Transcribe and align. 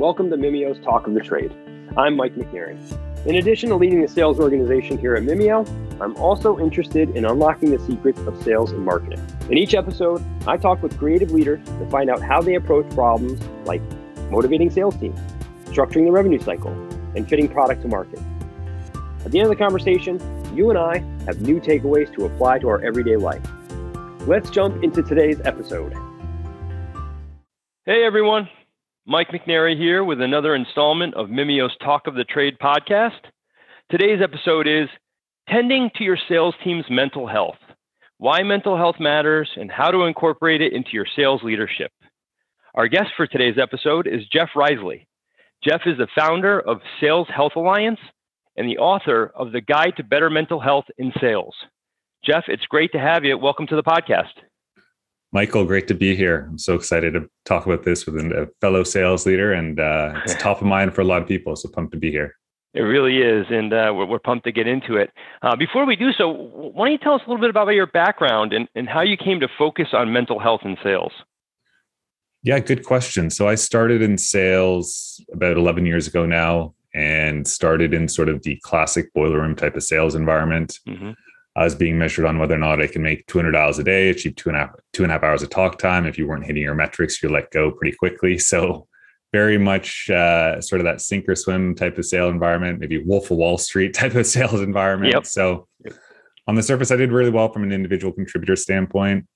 Welcome 0.00 0.30
to 0.30 0.36
Mimeo's 0.38 0.82
Talk 0.82 1.06
of 1.06 1.12
the 1.12 1.20
Trade. 1.20 1.54
I'm 1.94 2.16
Mike 2.16 2.34
McNary. 2.34 2.78
In 3.26 3.34
addition 3.34 3.68
to 3.68 3.76
leading 3.76 4.00
the 4.00 4.08
sales 4.08 4.40
organization 4.40 4.96
here 4.96 5.14
at 5.14 5.24
Mimeo, 5.24 5.68
I'm 6.00 6.16
also 6.16 6.58
interested 6.58 7.10
in 7.10 7.26
unlocking 7.26 7.70
the 7.70 7.78
secrets 7.80 8.18
of 8.20 8.42
sales 8.42 8.72
and 8.72 8.82
marketing. 8.82 9.20
In 9.50 9.58
each 9.58 9.74
episode, 9.74 10.24
I 10.46 10.56
talk 10.56 10.82
with 10.82 10.98
creative 10.98 11.32
leaders 11.32 11.62
to 11.66 11.90
find 11.90 12.08
out 12.08 12.22
how 12.22 12.40
they 12.40 12.54
approach 12.54 12.88
problems 12.94 13.42
like 13.66 13.82
motivating 14.30 14.70
sales 14.70 14.96
teams, 14.96 15.20
structuring 15.66 16.06
the 16.06 16.12
revenue 16.12 16.40
cycle, 16.40 16.72
and 17.14 17.28
fitting 17.28 17.46
product 17.46 17.82
to 17.82 17.88
market. 17.88 18.20
At 19.26 19.32
the 19.32 19.38
end 19.38 19.50
of 19.52 19.58
the 19.58 19.62
conversation, 19.62 20.18
you 20.56 20.70
and 20.70 20.78
I 20.78 21.00
have 21.26 21.42
new 21.42 21.60
takeaways 21.60 22.10
to 22.14 22.24
apply 22.24 22.60
to 22.60 22.70
our 22.70 22.82
everyday 22.82 23.16
life. 23.16 23.46
Let's 24.20 24.48
jump 24.48 24.82
into 24.82 25.02
today's 25.02 25.42
episode. 25.44 25.92
Hey 27.84 28.02
everyone, 28.02 28.48
Mike 29.06 29.28
McNary 29.28 29.78
here 29.78 30.04
with 30.04 30.20
another 30.20 30.54
installment 30.54 31.14
of 31.14 31.30
Mimeo's 31.30 31.74
Talk 31.82 32.06
of 32.06 32.14
the 32.14 32.24
Trade 32.24 32.58
podcast. 32.62 33.20
Today's 33.90 34.20
episode 34.22 34.68
is 34.68 34.88
Tending 35.48 35.90
to 35.96 36.04
Your 36.04 36.18
Sales 36.28 36.54
Team's 36.62 36.84
Mental 36.90 37.26
Health 37.26 37.56
Why 38.18 38.42
Mental 38.42 38.76
Health 38.76 38.96
Matters 39.00 39.48
and 39.56 39.70
How 39.70 39.90
to 39.90 40.02
Incorporate 40.02 40.60
It 40.60 40.74
into 40.74 40.90
Your 40.92 41.06
Sales 41.16 41.42
Leadership. 41.42 41.90
Our 42.74 42.88
guest 42.88 43.08
for 43.16 43.26
today's 43.26 43.56
episode 43.58 44.06
is 44.06 44.26
Jeff 44.30 44.50
Riseley. 44.54 45.06
Jeff 45.64 45.80
is 45.86 45.96
the 45.96 46.06
founder 46.14 46.60
of 46.60 46.82
Sales 47.00 47.28
Health 47.34 47.52
Alliance 47.56 48.00
and 48.58 48.68
the 48.68 48.78
author 48.78 49.32
of 49.34 49.52
The 49.52 49.62
Guide 49.62 49.94
to 49.96 50.04
Better 50.04 50.28
Mental 50.28 50.60
Health 50.60 50.84
in 50.98 51.10
Sales. 51.18 51.54
Jeff, 52.22 52.44
it's 52.48 52.66
great 52.66 52.92
to 52.92 53.00
have 53.00 53.24
you. 53.24 53.38
Welcome 53.38 53.66
to 53.68 53.76
the 53.76 53.82
podcast. 53.82 54.34
Michael, 55.32 55.64
great 55.64 55.86
to 55.88 55.94
be 55.94 56.16
here. 56.16 56.48
I'm 56.50 56.58
so 56.58 56.74
excited 56.74 57.14
to 57.14 57.28
talk 57.44 57.64
about 57.64 57.84
this 57.84 58.04
with 58.04 58.16
a 58.16 58.50
fellow 58.60 58.82
sales 58.82 59.26
leader, 59.26 59.52
and 59.52 59.78
uh, 59.78 60.14
it's 60.24 60.34
top 60.42 60.60
of 60.60 60.66
mind 60.66 60.94
for 60.94 61.02
a 61.02 61.04
lot 61.04 61.22
of 61.22 61.28
people. 61.28 61.54
So 61.54 61.68
pumped 61.68 61.92
to 61.92 61.98
be 61.98 62.10
here. 62.10 62.34
It 62.74 62.82
really 62.82 63.18
is, 63.18 63.46
and 63.50 63.72
uh, 63.72 63.92
we're, 63.94 64.06
we're, 64.06 64.18
pumped 64.20 64.44
to 64.44 64.52
get 64.52 64.68
into 64.68 64.96
it. 64.96 65.10
Uh, 65.42 65.56
before 65.56 65.84
we 65.86 65.96
do 65.96 66.12
so, 66.12 66.28
why 66.28 66.86
don't 66.86 66.92
you 66.92 66.98
tell 66.98 67.14
us 67.14 67.22
a 67.26 67.28
little 67.28 67.40
bit 67.40 67.50
about 67.50 67.68
your 67.68 67.88
background 67.88 68.52
and, 68.52 68.68
and 68.76 68.88
how 68.88 69.02
you 69.02 69.16
came 69.16 69.40
to 69.40 69.48
focus 69.58 69.88
on 69.92 70.12
mental 70.12 70.38
health 70.38 70.60
and 70.64 70.78
sales? 70.82 71.12
Yeah, 72.42 72.58
good 72.60 72.84
question. 72.84 73.28
So 73.28 73.48
I 73.48 73.56
started 73.56 74.02
in 74.02 74.18
sales 74.18 75.20
about 75.32 75.56
11 75.56 75.84
years 75.84 76.06
ago 76.06 76.26
now, 76.26 76.74
and 76.94 77.46
started 77.46 77.94
in 77.94 78.08
sort 78.08 78.28
of 78.28 78.42
the 78.42 78.56
classic 78.62 79.12
boiler 79.14 79.40
room 79.40 79.54
type 79.54 79.76
of 79.76 79.82
sales 79.82 80.14
environment. 80.14 80.78
Mm-hmm. 80.88 81.10
I 81.60 81.64
was 81.64 81.74
being 81.74 81.98
measured 81.98 82.24
on 82.24 82.38
whether 82.38 82.54
or 82.54 82.58
not 82.58 82.80
I 82.80 82.86
can 82.86 83.02
make 83.02 83.26
200 83.26 83.50
dollars 83.50 83.78
a 83.78 83.84
day, 83.84 84.08
achieve 84.08 84.34
two 84.34 84.48
and 84.48 84.56
a 84.56 84.60
half 84.60 84.70
two 84.94 85.02
and 85.02 85.12
a 85.12 85.14
half 85.14 85.22
hours 85.22 85.42
of 85.42 85.50
talk 85.50 85.78
time. 85.78 86.06
If 86.06 86.16
you 86.16 86.26
weren't 86.26 86.46
hitting 86.46 86.62
your 86.62 86.74
metrics, 86.74 87.22
you're 87.22 87.30
let 87.30 87.50
go 87.50 87.70
pretty 87.70 87.94
quickly. 87.96 88.38
So 88.50 88.86
very 89.32 89.58
much 89.58 90.08
uh, 90.10 90.60
sort 90.60 90.80
of 90.80 90.86
that 90.86 91.02
sink 91.02 91.28
or 91.28 91.36
swim 91.36 91.74
type 91.74 91.98
of 91.98 92.06
sale 92.06 92.30
environment, 92.30 92.80
maybe 92.80 92.98
Wolf 92.98 93.30
of 93.30 93.36
Wall 93.36 93.58
Street 93.58 93.92
type 94.02 94.14
of 94.14 94.26
sales 94.26 94.62
environment. 94.62 95.12
Yep. 95.12 95.26
So 95.26 95.68
on 96.46 96.54
the 96.54 96.62
surface, 96.62 96.90
I 96.90 96.96
did 96.96 97.12
really 97.12 97.30
well 97.30 97.52
from 97.52 97.62
an 97.62 97.72
individual 97.72 98.12
contributor 98.12 98.56
standpoint 98.56 99.26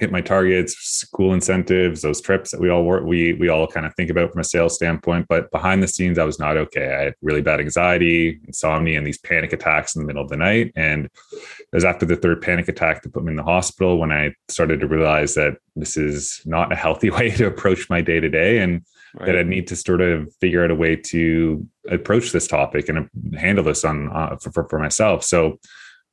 hit 0.00 0.10
my 0.10 0.20
targets, 0.20 0.74
school 0.74 1.34
incentives, 1.34 2.02
those 2.02 2.20
trips 2.20 2.50
that 2.50 2.60
we 2.60 2.70
all 2.70 2.84
work, 2.84 3.04
we 3.04 3.34
we 3.34 3.48
all 3.48 3.66
kind 3.66 3.86
of 3.86 3.94
think 3.94 4.10
about 4.10 4.32
from 4.32 4.40
a 4.40 4.44
sales 4.44 4.74
standpoint. 4.74 5.26
But 5.28 5.50
behind 5.50 5.82
the 5.82 5.88
scenes, 5.88 6.18
I 6.18 6.24
was 6.24 6.38
not 6.38 6.56
okay. 6.56 6.94
I 6.94 7.04
had 7.04 7.14
really 7.22 7.42
bad 7.42 7.60
anxiety, 7.60 8.40
insomnia, 8.46 8.98
and 8.98 9.06
these 9.06 9.18
panic 9.18 9.52
attacks 9.52 9.94
in 9.94 10.02
the 10.02 10.06
middle 10.06 10.22
of 10.22 10.30
the 10.30 10.36
night. 10.36 10.72
And 10.74 11.04
it 11.04 11.74
was 11.74 11.84
after 11.84 12.06
the 12.06 12.16
third 12.16 12.40
panic 12.40 12.68
attack 12.68 13.02
that 13.02 13.12
put 13.12 13.22
me 13.22 13.30
in 13.30 13.36
the 13.36 13.42
hospital 13.42 13.98
when 13.98 14.10
I 14.10 14.34
started 14.48 14.80
to 14.80 14.88
realize 14.88 15.34
that 15.34 15.58
this 15.76 15.96
is 15.96 16.40
not 16.46 16.72
a 16.72 16.76
healthy 16.76 17.10
way 17.18 17.30
to 17.30 17.46
approach 17.46 17.90
my 17.90 18.00
day 18.00 18.18
to 18.18 18.28
day, 18.28 18.58
and 18.58 18.82
right. 19.14 19.26
that 19.26 19.38
I 19.38 19.42
need 19.42 19.66
to 19.68 19.76
sort 19.76 20.00
of 20.00 20.32
figure 20.40 20.64
out 20.64 20.70
a 20.70 20.74
way 20.74 20.96
to 20.96 21.66
approach 21.88 22.32
this 22.32 22.46
topic 22.46 22.88
and 22.88 23.08
handle 23.36 23.64
this 23.64 23.84
on 23.84 24.10
uh, 24.12 24.36
for, 24.36 24.66
for 24.68 24.78
myself. 24.78 25.24
So 25.24 25.58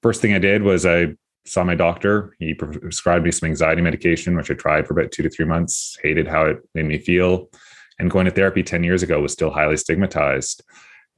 first 0.03 0.21
thing 0.21 0.33
I 0.33 0.39
did 0.39 0.63
was 0.63 0.85
I 0.85 1.15
saw 1.47 1.63
my 1.63 1.75
doctor. 1.75 2.35
He 2.39 2.53
prescribed 2.53 3.25
me 3.25 3.31
some 3.31 3.49
anxiety 3.49 3.81
medication, 3.81 4.35
which 4.35 4.51
I 4.51 4.53
tried 4.53 4.87
for 4.87 4.93
about 4.93 5.11
two 5.11 5.23
to 5.23 5.29
three 5.29 5.45
months, 5.45 5.97
hated 6.03 6.27
how 6.27 6.45
it 6.45 6.57
made 6.75 6.85
me 6.85 6.97
feel. 6.97 7.49
And 7.99 8.11
going 8.11 8.25
to 8.25 8.31
therapy 8.31 8.63
10 8.63 8.83
years 8.83 9.01
ago 9.01 9.21
was 9.21 9.33
still 9.33 9.49
highly 9.49 9.77
stigmatized. 9.77 10.63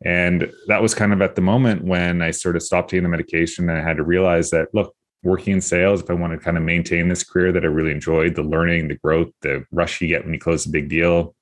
And 0.05 0.49
that 0.67 0.81
was 0.81 0.95
kind 0.95 1.11
of 1.11 1.21
at 1.21 1.35
the 1.35 1.41
moment 1.41 1.83
when 1.83 2.21
I 2.21 2.31
sort 2.31 2.55
of 2.55 2.63
stopped 2.63 2.91
taking 2.91 3.03
the 3.03 3.09
medication 3.09 3.69
and 3.69 3.77
I 3.77 3.83
had 3.83 3.97
to 3.97 4.03
realize 4.03 4.49
that, 4.51 4.69
look, 4.73 4.95
working 5.23 5.53
in 5.53 5.61
sales, 5.61 6.01
if 6.01 6.09
I 6.09 6.13
want 6.13 6.31
to 6.31 6.39
kind 6.39 6.57
of 6.57 6.63
maintain 6.63 7.09
this 7.09 7.23
career 7.23 7.51
that 7.51 7.63
I 7.63 7.67
really 7.67 7.91
enjoyed, 7.91 8.35
the 8.35 8.43
learning, 8.43 8.87
the 8.87 8.95
growth, 8.95 9.29
the 9.41 9.65
rush 9.71 9.99
you 9.99 10.07
get 10.07 10.23
when 10.23 10.33
you 10.33 10.39
close 10.39 10.65
a 10.65 10.69
big 10.69 10.87
deal, 10.87 11.35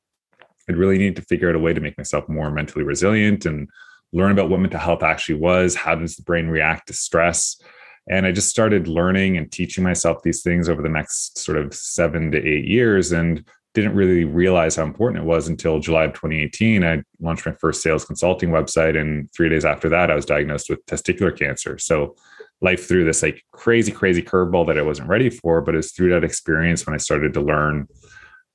I'd 0.67 0.77
really 0.77 0.97
need 0.97 1.15
to 1.17 1.21
figure 1.21 1.49
out 1.49 1.55
a 1.55 1.59
way 1.59 1.73
to 1.73 1.81
make 1.81 1.97
myself 1.97 2.27
more 2.27 2.49
mentally 2.51 2.83
resilient 2.83 3.45
and 3.45 3.69
learn 4.11 4.31
about 4.31 4.49
what 4.49 4.59
mental 4.59 4.79
health 4.79 5.03
actually 5.03 5.35
was. 5.35 5.75
How 5.75 5.95
does 5.95 6.15
the 6.15 6.23
brain 6.23 6.47
react 6.47 6.87
to 6.87 6.93
stress? 6.93 7.61
And 8.09 8.25
I 8.25 8.31
just 8.31 8.49
started 8.49 8.87
learning 8.87 9.37
and 9.37 9.51
teaching 9.51 9.83
myself 9.83 10.23
these 10.23 10.41
things 10.41 10.69
over 10.69 10.81
the 10.81 10.89
next 10.89 11.37
sort 11.37 11.57
of 11.57 11.73
seven 11.73 12.31
to 12.31 12.37
eight 12.37 12.65
years 12.65 13.11
and 13.11 13.43
didn't 13.73 13.95
really 13.95 14.23
realize 14.23 14.75
how 14.75 14.83
important 14.83 15.23
it 15.23 15.27
was 15.27 15.47
until 15.47 15.79
July 15.79 16.05
of 16.05 16.13
2018. 16.13 16.83
I 16.83 17.03
launched 17.19 17.45
my 17.45 17.51
first 17.53 17.83
sales 17.83 18.05
consulting 18.05 18.49
website. 18.49 18.99
And 18.99 19.31
three 19.33 19.49
days 19.49 19.65
after 19.65 19.87
that, 19.89 20.09
I 20.09 20.15
was 20.15 20.25
diagnosed 20.25 20.69
with 20.69 20.83
testicular 20.85 21.37
cancer. 21.37 21.77
So 21.77 22.15
life 22.61 22.87
threw 22.87 23.05
this 23.05 23.21
like 23.21 23.43
crazy, 23.51 23.91
crazy 23.91 24.23
curveball 24.23 24.65
that 24.67 24.79
I 24.79 24.81
wasn't 24.81 25.09
ready 25.09 25.29
for. 25.29 25.61
But 25.61 25.75
it 25.75 25.77
was 25.77 25.91
through 25.91 26.09
that 26.11 26.23
experience 26.23 26.87
when 26.87 26.95
I 26.95 26.97
started 26.97 27.33
to 27.35 27.41
learn 27.41 27.87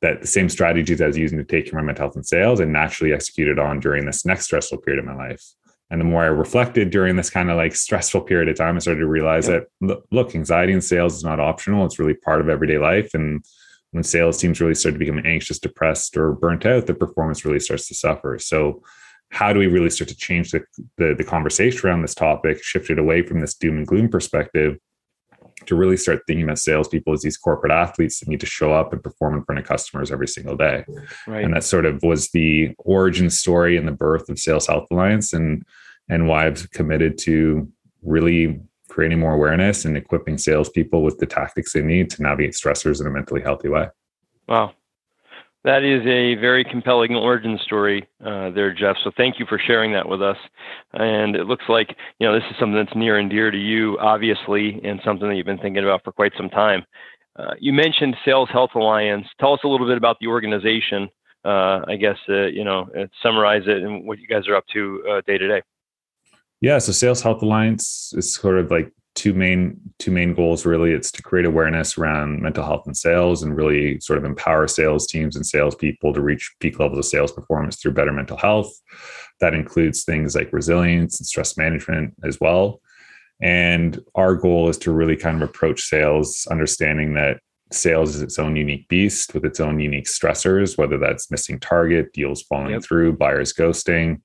that 0.01 0.23
the 0.23 0.27
same 0.27 0.49
strategies 0.49 1.01
I 1.01 1.07
was 1.07 1.17
using 1.17 1.39
to 1.39 1.45
take 1.45 1.67
care 1.67 1.79
of 1.79 1.85
my 1.85 1.87
mental 1.87 2.07
health 2.07 2.17
and 2.17 2.27
sales 2.27 2.59
and 2.59 2.73
naturally 2.73 3.13
executed 3.13 3.59
on 3.61 3.79
during 3.79 4.05
this 4.05 4.27
next 4.27 4.47
stressful 4.47 4.79
period 4.79 4.99
of 4.99 5.07
my 5.07 5.15
life. 5.15 5.45
And 5.93 6.01
the 6.01 6.07
more 6.07 6.23
I 6.23 6.29
reflected 6.29 6.89
during 6.89 7.17
this 7.17 7.29
kind 7.29 7.51
of 7.51 7.59
like 7.59 7.77
stressful 7.77 8.23
period 8.23 8.49
of 8.49 8.57
time, 8.57 8.77
I 8.77 8.79
started 8.79 9.01
to 9.01 9.07
realize 9.07 9.47
yeah. 9.47 9.61
that 9.83 10.03
look, 10.11 10.35
anxiety 10.35 10.73
in 10.73 10.81
sales 10.81 11.15
is 11.15 11.23
not 11.23 11.39
optional. 11.39 11.85
It's 11.85 11.99
really 11.99 12.15
part 12.15 12.41
of 12.41 12.49
everyday 12.49 12.79
life. 12.79 13.13
And 13.13 13.45
when 13.91 14.03
sales 14.03 14.39
teams 14.39 14.59
really 14.59 14.75
start 14.75 14.95
to 14.95 14.99
become 14.99 15.21
anxious, 15.27 15.59
depressed, 15.59 16.17
or 16.17 16.33
burnt 16.33 16.65
out, 16.65 16.87
the 16.87 16.95
performance 16.95 17.45
really 17.45 17.61
starts 17.61 17.89
to 17.89 17.95
suffer. 17.95 18.39
So, 18.39 18.83
how 19.33 19.53
do 19.53 19.59
we 19.59 19.67
really 19.67 19.91
start 19.91 20.09
to 20.09 20.17
change 20.17 20.53
the, 20.53 20.65
the, 20.97 21.15
the 21.17 21.25
conversation 21.25 21.87
around 21.87 22.01
this 22.01 22.15
topic, 22.15 22.63
shift 22.63 22.89
it 22.89 22.99
away 22.99 23.21
from 23.21 23.41
this 23.41 23.55
doom 23.55 23.77
and 23.77 23.87
gloom 23.87 24.09
perspective 24.09 24.79
to 25.67 25.75
really 25.75 25.97
start 25.97 26.21
thinking 26.27 26.45
about 26.45 26.59
salespeople 26.59 27.13
as 27.13 27.23
these 27.23 27.37
corporate 27.37 27.73
athletes 27.73 28.21
that 28.21 28.29
need 28.29 28.41
to 28.41 28.47
show 28.47 28.73
up 28.73 28.93
and 28.93 29.03
perform 29.03 29.35
in 29.35 29.45
front 29.45 29.59
of 29.59 29.65
customers 29.67 30.11
every 30.11 30.29
single 30.29 30.57
day. 30.57 30.85
Right. 31.27 31.45
And 31.45 31.55
that 31.55 31.65
sort 31.65 31.87
of 31.87 32.03
was 32.03 32.31
the 32.31 32.75
origin 32.79 33.31
story 33.31 33.77
and 33.77 33.87
the 33.87 33.93
birth 33.93 34.29
of 34.29 34.39
Sales 34.39 34.67
Health 34.67 34.87
Alliance 34.91 35.33
and 35.33 35.65
and 36.09 36.29
why 36.29 36.47
I've 36.47 36.71
committed 36.71 37.17
to 37.19 37.69
really 38.03 38.61
creating 38.89 39.21
more 39.21 39.33
awareness 39.33 39.85
and 39.85 39.97
equipping 39.97 40.37
salespeople 40.37 41.03
with 41.03 41.19
the 41.19 41.27
tactics 41.27 41.73
they 41.73 41.81
need 41.81 42.11
to 42.11 42.23
navigate 42.23 42.53
stressors 42.53 43.01
in 43.01 43.07
a 43.07 43.11
mentally 43.11 43.41
healthy 43.41 43.69
way. 43.69 43.89
Wow. 44.49 44.75
That 45.65 45.85
is 45.85 46.01
a 46.03 46.35
very 46.41 46.65
compelling 46.65 47.15
origin 47.15 47.57
story 47.63 48.09
uh, 48.25 48.51
there, 48.51 48.75
Jeff. 48.75 48.97
So 49.05 49.13
thank 49.17 49.39
you 49.39 49.47
for 49.49 49.61
sharing 49.65 49.93
that 49.93 50.09
with 50.09 50.21
us. 50.21 50.37
And 50.93 51.37
it 51.37 51.47
looks 51.47 51.65
like 51.69 51.97
you 52.19 52.27
know 52.27 52.35
this 52.35 52.43
is 52.51 52.57
something 52.59 52.75
that's 52.75 52.97
near 52.97 53.19
and 53.19 53.31
dear 53.31 53.51
to 53.51 53.59
you, 53.59 53.97
obviously, 54.01 54.81
and 54.83 55.01
something 55.05 55.29
that 55.29 55.37
you've 55.37 55.47
been 55.47 55.59
thinking 55.59 55.85
about 55.85 56.03
for 56.03 56.11
quite 56.13 56.33
some 56.37 56.49
time. 56.49 56.85
Uh, 57.37 57.55
you 57.61 57.73
mentioned 57.73 58.17
Sales 58.25 58.49
Health 58.53 58.71
Alliance. 58.75 59.27
Tell 59.39 59.55
us 59.55 59.61
a 59.65 59.69
little 59.69 59.87
bit 59.87 59.97
about 59.97 60.17
the 60.21 60.27
organization. 60.27 61.09
Uh, 61.45 61.81
I 61.87 61.97
guess 61.97 62.19
uh, 62.29 62.47
you 62.47 62.65
know, 62.65 62.89
uh, 62.99 63.07
summarize 63.23 63.63
it 63.67 63.83
and 63.83 64.05
what 64.07 64.19
you 64.19 64.27
guys 64.27 64.49
are 64.49 64.57
up 64.57 64.65
to 64.73 65.03
uh, 65.09 65.21
day 65.27 65.39
to 65.39 65.49
day. 65.49 65.63
Yeah, 66.61 66.79
so 66.79 66.93
Sales 66.93 67.23
Health 67.23 67.43
Alliance 67.43 68.13
is 68.17 68.33
sort 68.33 68.59
of 68.59 68.71
like 68.71 68.93
two 69.15 69.35
main 69.35 69.79
two 69.99 70.11
main 70.11 70.35
goals 70.35 70.65
really. 70.65 70.93
It's 70.93 71.11
to 71.13 71.23
create 71.23 71.47
awareness 71.47 71.99
around 71.99 72.41
mental 72.41 72.65
health 72.65 72.85
and 72.87 72.97
sales 72.97 73.43
and 73.43 73.57
really 73.57 74.01
sort 74.01 74.19
of 74.19 74.25
empower 74.25 74.67
sales 74.69 75.07
teams 75.07 75.37
and 75.37 75.47
salespeople 75.47 76.15
to 76.15 76.21
reach 76.21 76.55
peak 76.61 76.79
levels 76.79 76.99
of 76.99 77.05
sales 77.05 77.33
performance 77.33 77.77
through 77.77 77.93
better 77.93 78.13
mental 78.13 78.37
health. 78.37 78.73
That 79.41 79.55
includes 79.55 80.05
things 80.05 80.35
like 80.35 80.53
resilience 80.53 81.19
and 81.19 81.27
stress 81.27 81.57
management 81.57 82.15
as 82.25 82.41
well. 82.41 82.81
And 83.43 84.01
our 84.15 84.35
goal 84.37 84.69
is 84.69 84.79
to 84.79 84.93
really 84.93 85.17
kind 85.17 85.43
of 85.43 85.49
approach 85.49 85.83
sales 85.83 86.47
understanding 86.51 87.15
that 87.15 87.41
sales 87.73 88.15
is 88.15 88.23
its 88.23 88.39
own 88.39 88.57
unique 88.57 88.89
beast 88.89 89.35
with 89.35 89.45
its 89.45 89.59
own 89.59 89.81
unique 89.81 90.05
stressors 90.05 90.77
whether 90.77 90.99
that's 90.99 91.31
missing 91.31 91.59
target 91.59 92.13
deals 92.13 92.43
falling 92.43 92.73
yep. 92.73 92.83
through 92.83 93.15
buyers 93.15 93.55
ghosting 93.55 94.21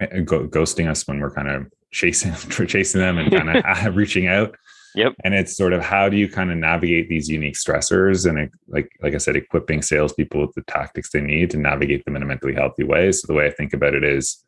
eh, 0.00 0.20
ghosting 0.20 0.86
us 0.86 1.08
when 1.08 1.18
we're 1.18 1.34
kind 1.34 1.48
of 1.48 1.66
chasing 1.90 2.32
chasing 2.66 3.00
them 3.00 3.18
and 3.18 3.30
kind 3.30 3.56
of 3.56 3.96
reaching 3.96 4.26
out. 4.26 4.56
Yep. 4.94 5.14
And 5.22 5.34
it's 5.34 5.56
sort 5.56 5.74
of 5.74 5.82
how 5.82 6.08
do 6.08 6.16
you 6.16 6.28
kind 6.28 6.50
of 6.50 6.56
navigate 6.56 7.08
these 7.08 7.28
unique 7.28 7.54
stressors 7.54 8.28
and 8.28 8.50
like 8.68 8.90
like 9.02 9.14
I 9.14 9.18
said, 9.18 9.36
equipping 9.36 9.82
salespeople 9.82 10.40
with 10.40 10.54
the 10.54 10.62
tactics 10.62 11.10
they 11.10 11.20
need 11.20 11.50
to 11.50 11.58
navigate 11.58 12.04
them 12.04 12.16
in 12.16 12.22
a 12.22 12.26
mentally 12.26 12.54
healthy 12.54 12.84
way. 12.84 13.12
So 13.12 13.26
the 13.26 13.34
way 13.34 13.46
I 13.46 13.50
think 13.50 13.74
about 13.74 13.94
it 13.94 14.02
is, 14.02 14.42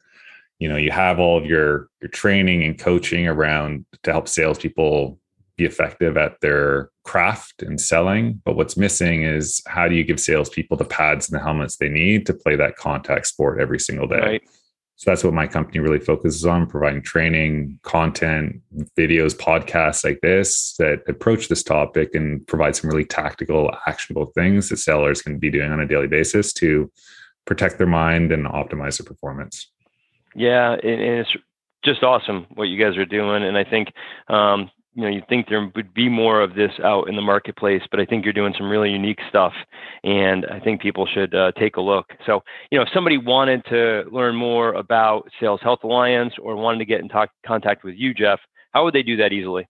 you 0.59 0.69
know, 0.69 0.77
you 0.77 0.91
have 0.91 1.21
all 1.21 1.39
of 1.39 1.47
your 1.47 1.89
your 2.01 2.09
training 2.11 2.65
and 2.65 2.79
coaching 2.79 3.29
around 3.29 3.85
to 4.03 4.13
help 4.13 4.29
salespeople 4.29 5.19
be 5.61 5.67
effective 5.67 6.17
at 6.17 6.41
their 6.41 6.89
craft 7.05 7.63
and 7.63 7.79
selling. 7.79 8.41
But 8.45 8.57
what's 8.57 8.79
missing 8.79 9.25
is 9.25 9.63
how 9.67 9.89
do 9.89 9.95
you 9.95 10.05
give 10.05 10.19
salespeople 10.19 10.79
the 10.79 10.87
pads 10.87 11.29
and 11.29 11.39
the 11.39 11.45
helmets 11.45 11.77
they 11.77 11.91
need 11.91 12.25
to 12.27 12.35
play 12.35 12.57
that 12.57 12.77
contact 12.77 13.27
sport 13.27 13.61
every 13.61 13.79
single 13.79 14.07
day? 14.07 14.21
Right. 14.21 14.43
So 15.01 15.11
that's 15.11 15.25
what 15.25 15.33
my 15.33 15.47
company 15.47 15.79
really 15.79 15.99
focuses 15.99 16.45
on 16.45 16.67
providing 16.67 17.01
training, 17.01 17.81
content, 17.83 18.61
videos, 18.99 19.35
podcasts 19.35 20.05
like 20.05 20.21
this 20.21 20.77
that 20.77 21.01
approach 21.09 21.49
this 21.49 21.63
topic 21.63 22.15
and 22.15 22.47
provide 22.47 22.77
some 22.77 22.91
really 22.91 23.07
tactical, 23.07 23.75
actionable 23.87 24.27
things 24.35 24.69
that 24.69 24.77
sellers 24.77 25.23
can 25.23 25.39
be 25.39 25.51
doing 25.51 25.73
on 25.73 25.81
a 25.81 25.87
daily 25.87 26.07
basis 26.07 26.53
to 26.53 26.93
protect 27.47 27.79
their 27.79 27.87
mind 27.87 28.31
and 28.31 28.45
optimize 28.45 28.99
their 28.99 29.07
performance. 29.07 29.71
Yeah, 30.35 30.73
and 30.73 31.01
it's 31.01 31.35
just 31.83 32.03
awesome 32.03 32.47
what 32.53 32.65
you 32.65 32.79
guys 32.79 32.99
are 32.99 33.07
doing. 33.07 33.43
And 33.43 33.57
I 33.57 33.65
think 33.65 33.95
um, 34.29 34.71
you 34.95 35.03
know 35.03 35.09
you 35.09 35.23
think 35.29 35.49
there 35.49 35.71
would 35.75 35.95
be 35.95 36.09
more 36.09 36.41
of 36.41 36.55
this 36.55 36.73
out 36.83 37.09
in 37.09 37.17
the 37.17 37.23
marketplace 37.23 37.83
but 37.91 38.01
i 38.01 38.05
think 38.05 38.25
you're 38.25 38.33
doing 38.33 38.55
some 38.57 38.69
really 38.69 38.91
unique 38.91 39.21
stuff 39.29 39.53
and 40.05 40.47
i 40.47 40.59
think 40.59 40.81
people 40.81 41.07
should 41.07 41.35
uh, 41.35 41.53
take 41.53 41.77
a 41.77 41.81
look. 41.81 42.07
So 42.27 42.43
you 42.71 42.79
know 42.79 42.83
if 42.83 42.89
somebody 42.93 43.19
wanted 43.19 43.65
to 43.67 44.05
learn 44.11 44.35
more 44.35 44.75
about 44.75 45.29
sales 45.41 45.61
health 45.63 45.81
alliance 45.85 46.35
or 46.41 46.57
wanted 46.57 46.79
to 46.79 46.85
get 46.85 47.01
in 47.01 47.09
talk, 47.09 47.31
contact 47.47 47.85
with 47.85 47.95
you 47.97 48.15
jeff 48.15 48.41
how 48.73 48.85
would 48.85 48.95
they 48.95 49.03
do 49.03 49.17
that 49.17 49.33
easily? 49.33 49.69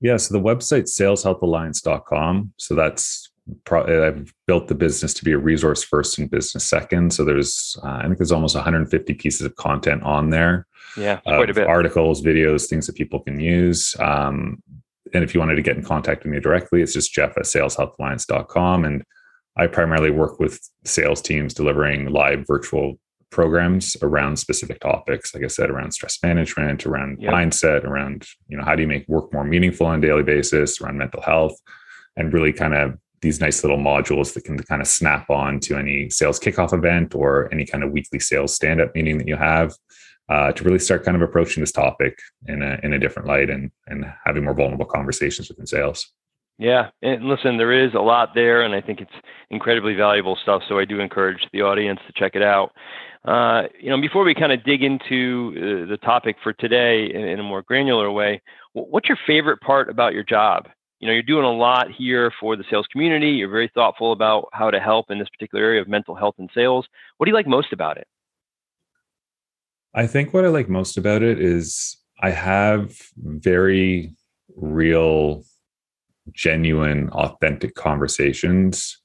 Yeah 0.00 0.16
so 0.16 0.34
the 0.34 0.40
website 0.40 0.84
saleshealthalliance.com 0.84 2.52
so 2.56 2.74
that's 2.74 3.31
I've 3.70 4.32
built 4.46 4.68
the 4.68 4.74
business 4.74 5.14
to 5.14 5.24
be 5.24 5.32
a 5.32 5.38
resource 5.38 5.82
first 5.82 6.18
and 6.18 6.30
business 6.30 6.68
second. 6.68 7.12
So 7.12 7.24
there's, 7.24 7.76
uh, 7.82 7.98
I 8.00 8.02
think 8.02 8.18
there's 8.18 8.32
almost 8.32 8.54
150 8.54 9.14
pieces 9.14 9.46
of 9.46 9.56
content 9.56 10.02
on 10.02 10.30
there. 10.30 10.66
Yeah, 10.96 11.20
quite 11.20 11.50
a 11.50 11.54
bit. 11.54 11.66
Articles, 11.66 12.22
videos, 12.22 12.68
things 12.68 12.86
that 12.86 12.96
people 12.96 13.20
can 13.20 13.40
use. 13.40 13.94
Um, 13.98 14.62
and 15.14 15.24
if 15.24 15.34
you 15.34 15.40
wanted 15.40 15.56
to 15.56 15.62
get 15.62 15.76
in 15.76 15.82
contact 15.82 16.24
with 16.24 16.32
me 16.32 16.40
directly, 16.40 16.82
it's 16.82 16.92
just 16.92 17.12
jeff 17.12 17.36
at 17.36 17.44
saleshealthalliance.com. 17.44 18.84
And 18.84 19.02
I 19.56 19.66
primarily 19.66 20.10
work 20.10 20.38
with 20.38 20.60
sales 20.84 21.22
teams 21.22 21.54
delivering 21.54 22.10
live 22.10 22.44
virtual 22.46 22.98
programs 23.32 23.96
around 24.02 24.36
specific 24.38 24.78
topics 24.78 25.34
like 25.34 25.42
i 25.42 25.46
said 25.46 25.70
around 25.70 25.90
stress 25.90 26.18
management 26.22 26.84
around 26.86 27.16
yep. 27.18 27.32
mindset 27.32 27.82
around 27.82 28.26
you 28.46 28.58
know 28.58 28.62
how 28.62 28.76
do 28.76 28.82
you 28.82 28.86
make 28.86 29.08
work 29.08 29.32
more 29.32 29.42
meaningful 29.42 29.86
on 29.86 29.98
a 29.98 30.06
daily 30.06 30.22
basis 30.22 30.80
around 30.80 30.98
mental 30.98 31.22
health 31.22 31.56
and 32.16 32.32
really 32.32 32.52
kind 32.52 32.74
of 32.74 32.94
these 33.22 33.40
nice 33.40 33.62
little 33.64 33.78
modules 33.78 34.34
that 34.34 34.44
can 34.44 34.58
kind 34.58 34.82
of 34.82 34.88
snap 34.88 35.30
on 35.30 35.60
to 35.60 35.76
any 35.76 36.10
sales 36.10 36.38
kickoff 36.38 36.72
event 36.72 37.14
or 37.14 37.48
any 37.52 37.64
kind 37.64 37.82
of 37.82 37.92
weekly 37.92 38.18
sales 38.18 38.54
stand 38.54 38.80
up 38.80 38.94
meeting 38.94 39.16
that 39.18 39.28
you 39.28 39.36
have 39.36 39.74
uh, 40.28 40.52
to 40.52 40.64
really 40.64 40.78
start 40.78 41.04
kind 41.04 41.16
of 41.16 41.22
approaching 41.22 41.60
this 41.62 41.72
topic 41.72 42.18
in 42.48 42.62
a, 42.62 42.78
in 42.82 42.92
a 42.92 42.98
different 42.98 43.28
light 43.28 43.48
and, 43.48 43.70
and 43.86 44.04
having 44.24 44.44
more 44.44 44.54
vulnerable 44.54 44.84
conversations 44.84 45.48
within 45.48 45.66
sales. 45.66 46.12
Yeah. 46.58 46.90
And 47.00 47.24
listen, 47.24 47.56
there 47.56 47.72
is 47.72 47.94
a 47.94 48.00
lot 48.00 48.30
there, 48.34 48.62
and 48.62 48.74
I 48.74 48.80
think 48.80 49.00
it's 49.00 49.10
incredibly 49.50 49.94
valuable 49.94 50.36
stuff. 50.42 50.62
So 50.68 50.78
I 50.78 50.84
do 50.84 51.00
encourage 51.00 51.46
the 51.52 51.62
audience 51.62 52.00
to 52.06 52.12
check 52.14 52.32
it 52.34 52.42
out. 52.42 52.72
Uh, 53.24 53.62
you 53.80 53.90
know, 53.90 54.00
before 54.00 54.24
we 54.24 54.34
kind 54.34 54.52
of 54.52 54.64
dig 54.64 54.82
into 54.82 55.52
uh, 55.56 55.88
the 55.88 55.98
topic 56.02 56.36
for 56.42 56.52
today 56.52 57.06
in, 57.06 57.22
in 57.22 57.40
a 57.40 57.42
more 57.42 57.62
granular 57.62 58.10
way, 58.10 58.42
what's 58.74 59.08
your 59.08 59.18
favorite 59.26 59.60
part 59.60 59.88
about 59.88 60.12
your 60.12 60.24
job? 60.24 60.68
You 61.02 61.08
know 61.08 61.12
you're 61.12 61.22
doing 61.24 61.44
a 61.44 61.52
lot 61.52 61.90
here 61.90 62.32
for 62.38 62.56
the 62.56 62.64
sales 62.70 62.86
community. 62.90 63.30
You're 63.30 63.50
very 63.50 63.70
thoughtful 63.74 64.12
about 64.12 64.48
how 64.52 64.70
to 64.70 64.78
help 64.78 65.10
in 65.10 65.18
this 65.18 65.28
particular 65.28 65.64
area 65.64 65.82
of 65.82 65.88
mental 65.88 66.14
health 66.14 66.36
and 66.38 66.48
sales. 66.54 66.86
What 67.16 67.26
do 67.26 67.30
you 67.30 67.34
like 67.34 67.48
most 67.48 67.72
about 67.72 67.98
it? 67.98 68.06
I 69.94 70.06
think 70.06 70.32
what 70.32 70.46
i 70.46 70.48
like 70.48 70.70
most 70.70 70.96
about 70.96 71.22
it 71.22 71.38
is 71.38 71.98
i 72.22 72.30
have 72.30 72.96
very 73.16 74.14
real 74.56 75.42
genuine 76.30 77.10
authentic 77.10 77.74
conversations 77.74 78.98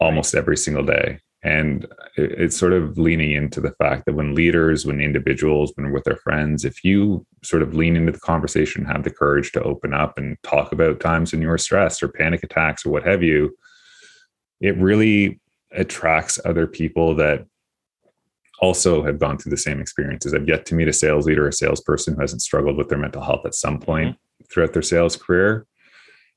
almost 0.00 0.34
every 0.34 0.56
single 0.56 0.84
day 0.84 1.20
and 1.42 1.86
it's 2.16 2.56
sort 2.56 2.72
of 2.72 2.98
leaning 2.98 3.32
into 3.32 3.60
the 3.60 3.70
fact 3.72 4.04
that 4.06 4.14
when 4.14 4.34
leaders 4.34 4.84
when 4.84 5.00
individuals 5.00 5.72
when 5.76 5.92
with 5.92 6.02
their 6.04 6.16
friends 6.16 6.64
if 6.64 6.82
you 6.82 7.24
sort 7.44 7.62
of 7.62 7.74
lean 7.74 7.96
into 7.96 8.10
the 8.10 8.18
conversation 8.18 8.84
have 8.84 9.04
the 9.04 9.10
courage 9.10 9.52
to 9.52 9.62
open 9.62 9.94
up 9.94 10.18
and 10.18 10.36
talk 10.42 10.72
about 10.72 11.00
times 11.00 11.32
when 11.32 11.40
you 11.40 11.48
were 11.48 11.58
stressed 11.58 12.02
or 12.02 12.08
panic 12.08 12.42
attacks 12.42 12.84
or 12.84 12.90
what 12.90 13.06
have 13.06 13.22
you 13.22 13.56
it 14.60 14.76
really 14.78 15.40
attracts 15.72 16.40
other 16.44 16.66
people 16.66 17.14
that 17.14 17.46
also 18.60 19.04
have 19.04 19.20
gone 19.20 19.38
through 19.38 19.50
the 19.50 19.56
same 19.56 19.80
experiences 19.80 20.34
i've 20.34 20.48
yet 20.48 20.66
to 20.66 20.74
meet 20.74 20.88
a 20.88 20.92
sales 20.92 21.26
leader 21.26 21.44
or 21.44 21.48
a 21.48 21.52
salesperson 21.52 22.14
who 22.14 22.20
hasn't 22.20 22.42
struggled 22.42 22.76
with 22.76 22.88
their 22.88 22.98
mental 22.98 23.22
health 23.22 23.46
at 23.46 23.54
some 23.54 23.78
point 23.78 24.10
mm-hmm. 24.10 24.44
throughout 24.52 24.72
their 24.72 24.82
sales 24.82 25.14
career 25.14 25.66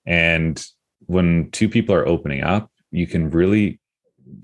and 0.06 0.68
when 1.08 1.50
two 1.50 1.68
people 1.68 1.96
are 1.96 2.08
opening 2.08 2.44
up 2.44 2.70
you 2.92 3.08
can 3.08 3.32
really 3.32 3.80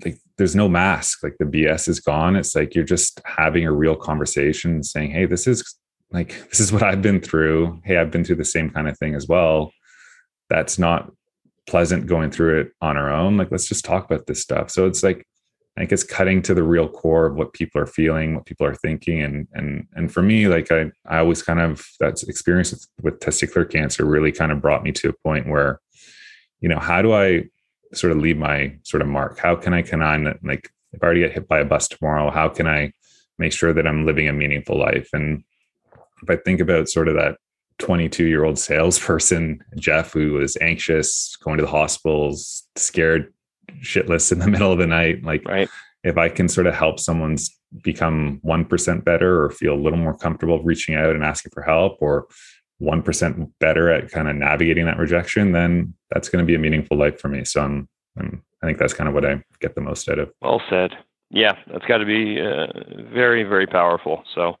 like 0.04 0.18
there's 0.38 0.56
no 0.56 0.68
mask 0.68 1.22
like 1.22 1.36
the 1.38 1.44
bs 1.44 1.88
is 1.88 2.00
gone. 2.00 2.36
It's 2.36 2.54
like 2.54 2.74
you're 2.74 2.84
just 2.84 3.20
having 3.24 3.66
a 3.66 3.72
real 3.72 3.96
conversation 3.96 4.82
saying 4.82 5.10
hey 5.10 5.26
this 5.26 5.46
is 5.46 5.76
like 6.10 6.48
this 6.48 6.60
is 6.60 6.72
what 6.72 6.82
i've 6.82 7.02
been 7.02 7.20
through. 7.20 7.80
Hey 7.84 7.98
i've 7.98 8.10
been 8.10 8.24
through 8.24 8.36
the 8.36 8.44
same 8.44 8.70
kind 8.70 8.88
of 8.88 8.96
thing 8.98 9.14
as 9.14 9.28
well. 9.28 9.72
That's 10.48 10.78
not 10.78 11.10
pleasant 11.68 12.06
going 12.06 12.30
through 12.30 12.60
it 12.60 12.72
on 12.80 12.96
our 12.96 13.12
own. 13.12 13.36
Like 13.36 13.50
let's 13.50 13.68
just 13.68 13.84
talk 13.84 14.06
about 14.06 14.26
this 14.26 14.40
stuff. 14.40 14.70
So 14.70 14.86
it's 14.86 15.02
like 15.02 15.26
i 15.76 15.80
think 15.80 15.92
it's 15.92 16.02
cutting 16.02 16.42
to 16.42 16.54
the 16.54 16.62
real 16.62 16.88
core 16.88 17.26
of 17.26 17.36
what 17.36 17.52
people 17.52 17.80
are 17.80 17.86
feeling 17.86 18.34
what 18.34 18.46
people 18.46 18.66
are 18.66 18.74
thinking 18.74 19.22
and 19.22 19.46
and 19.52 19.86
and 19.94 20.12
for 20.12 20.22
me 20.22 20.48
like 20.48 20.72
i 20.72 20.90
i 21.06 21.18
always 21.18 21.40
kind 21.40 21.60
of 21.60 21.86
that's 22.00 22.24
experience 22.24 22.72
with, 22.72 22.86
with 23.02 23.20
testicular 23.20 23.70
cancer 23.70 24.04
really 24.04 24.32
kind 24.32 24.50
of 24.50 24.60
brought 24.60 24.82
me 24.82 24.90
to 24.90 25.08
a 25.08 25.12
point 25.24 25.48
where 25.48 25.80
you 26.60 26.68
know 26.68 26.80
how 26.80 27.00
do 27.00 27.12
i 27.12 27.44
sort 27.94 28.12
of 28.12 28.18
leave 28.18 28.38
my 28.38 28.76
sort 28.82 29.02
of 29.02 29.08
mark? 29.08 29.38
How 29.38 29.56
can 29.56 29.74
I 29.74 29.82
can 29.82 30.02
I 30.02 30.16
like 30.42 30.70
if 30.92 31.02
I 31.02 31.06
already 31.06 31.20
get 31.20 31.32
hit 31.32 31.48
by 31.48 31.60
a 31.60 31.64
bus 31.64 31.88
tomorrow, 31.88 32.30
how 32.30 32.48
can 32.48 32.66
I 32.66 32.92
make 33.38 33.52
sure 33.52 33.72
that 33.72 33.86
I'm 33.86 34.06
living 34.06 34.28
a 34.28 34.32
meaningful 34.32 34.78
life? 34.78 35.08
And 35.12 35.44
if 36.22 36.30
I 36.30 36.36
think 36.36 36.60
about 36.60 36.88
sort 36.88 37.08
of 37.08 37.14
that 37.14 37.36
22 37.78 38.26
year 38.26 38.44
old 38.44 38.58
salesperson, 38.58 39.62
Jeff, 39.76 40.12
who 40.12 40.34
was 40.34 40.56
anxious, 40.60 41.36
going 41.36 41.58
to 41.58 41.64
the 41.64 41.70
hospitals, 41.70 42.64
scared 42.76 43.32
shitless 43.80 44.32
in 44.32 44.38
the 44.38 44.48
middle 44.50 44.72
of 44.72 44.78
the 44.78 44.86
night, 44.86 45.22
like 45.24 45.46
right. 45.46 45.68
if 46.02 46.16
I 46.16 46.28
can 46.28 46.48
sort 46.48 46.66
of 46.66 46.74
help 46.74 46.98
someone's 46.98 47.50
become 47.82 48.40
1% 48.44 49.04
better 49.04 49.44
or 49.44 49.50
feel 49.50 49.74
a 49.74 49.76
little 49.76 49.98
more 49.98 50.16
comfortable 50.16 50.62
reaching 50.62 50.94
out 50.94 51.14
and 51.14 51.22
asking 51.22 51.50
for 51.52 51.62
help 51.62 51.98
or 52.00 52.26
1% 52.80 53.52
better 53.58 53.90
at 53.90 54.10
kind 54.10 54.28
of 54.28 54.36
navigating 54.36 54.86
that 54.86 54.98
rejection, 54.98 55.52
then 55.52 55.94
that's 56.10 56.28
going 56.28 56.42
to 56.42 56.46
be 56.46 56.54
a 56.54 56.58
meaningful 56.58 56.96
life 56.96 57.20
for 57.20 57.28
me. 57.28 57.44
So 57.44 57.62
I'm, 57.62 57.88
I'm, 58.18 58.42
i 58.62 58.66
think 58.66 58.78
that's 58.78 58.94
kind 58.94 59.08
of 59.08 59.14
what 59.14 59.24
I 59.24 59.42
get 59.60 59.74
the 59.74 59.80
most 59.80 60.08
out 60.08 60.18
of. 60.18 60.30
Well 60.40 60.62
said. 60.70 60.92
Yeah, 61.30 61.56
that's 61.70 61.84
got 61.84 61.98
to 61.98 62.06
be 62.06 62.40
uh, 62.40 62.66
very, 63.12 63.42
very 63.42 63.66
powerful. 63.66 64.24
So, 64.34 64.56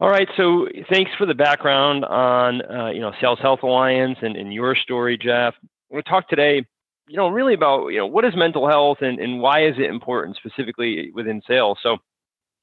all 0.00 0.08
right. 0.08 0.28
So 0.36 0.66
thanks 0.90 1.12
for 1.16 1.26
the 1.26 1.34
background 1.34 2.04
on, 2.04 2.62
uh, 2.62 2.90
you 2.90 3.00
know, 3.00 3.12
Sales 3.20 3.38
Health 3.40 3.60
Alliance 3.62 4.18
and, 4.22 4.36
and 4.36 4.52
your 4.52 4.74
story, 4.74 5.16
Jeff. 5.16 5.54
We're 5.88 5.96
going 5.96 6.04
to 6.04 6.10
talk 6.10 6.28
today, 6.28 6.66
you 7.08 7.16
know, 7.16 7.28
really 7.28 7.54
about, 7.54 7.88
you 7.88 7.98
know, 7.98 8.06
what 8.06 8.24
is 8.24 8.34
mental 8.34 8.68
health 8.68 8.98
and, 9.02 9.20
and 9.20 9.40
why 9.40 9.66
is 9.66 9.74
it 9.78 9.90
important 9.90 10.36
specifically 10.36 11.10
within 11.14 11.42
sales? 11.46 11.78
So 11.82 11.98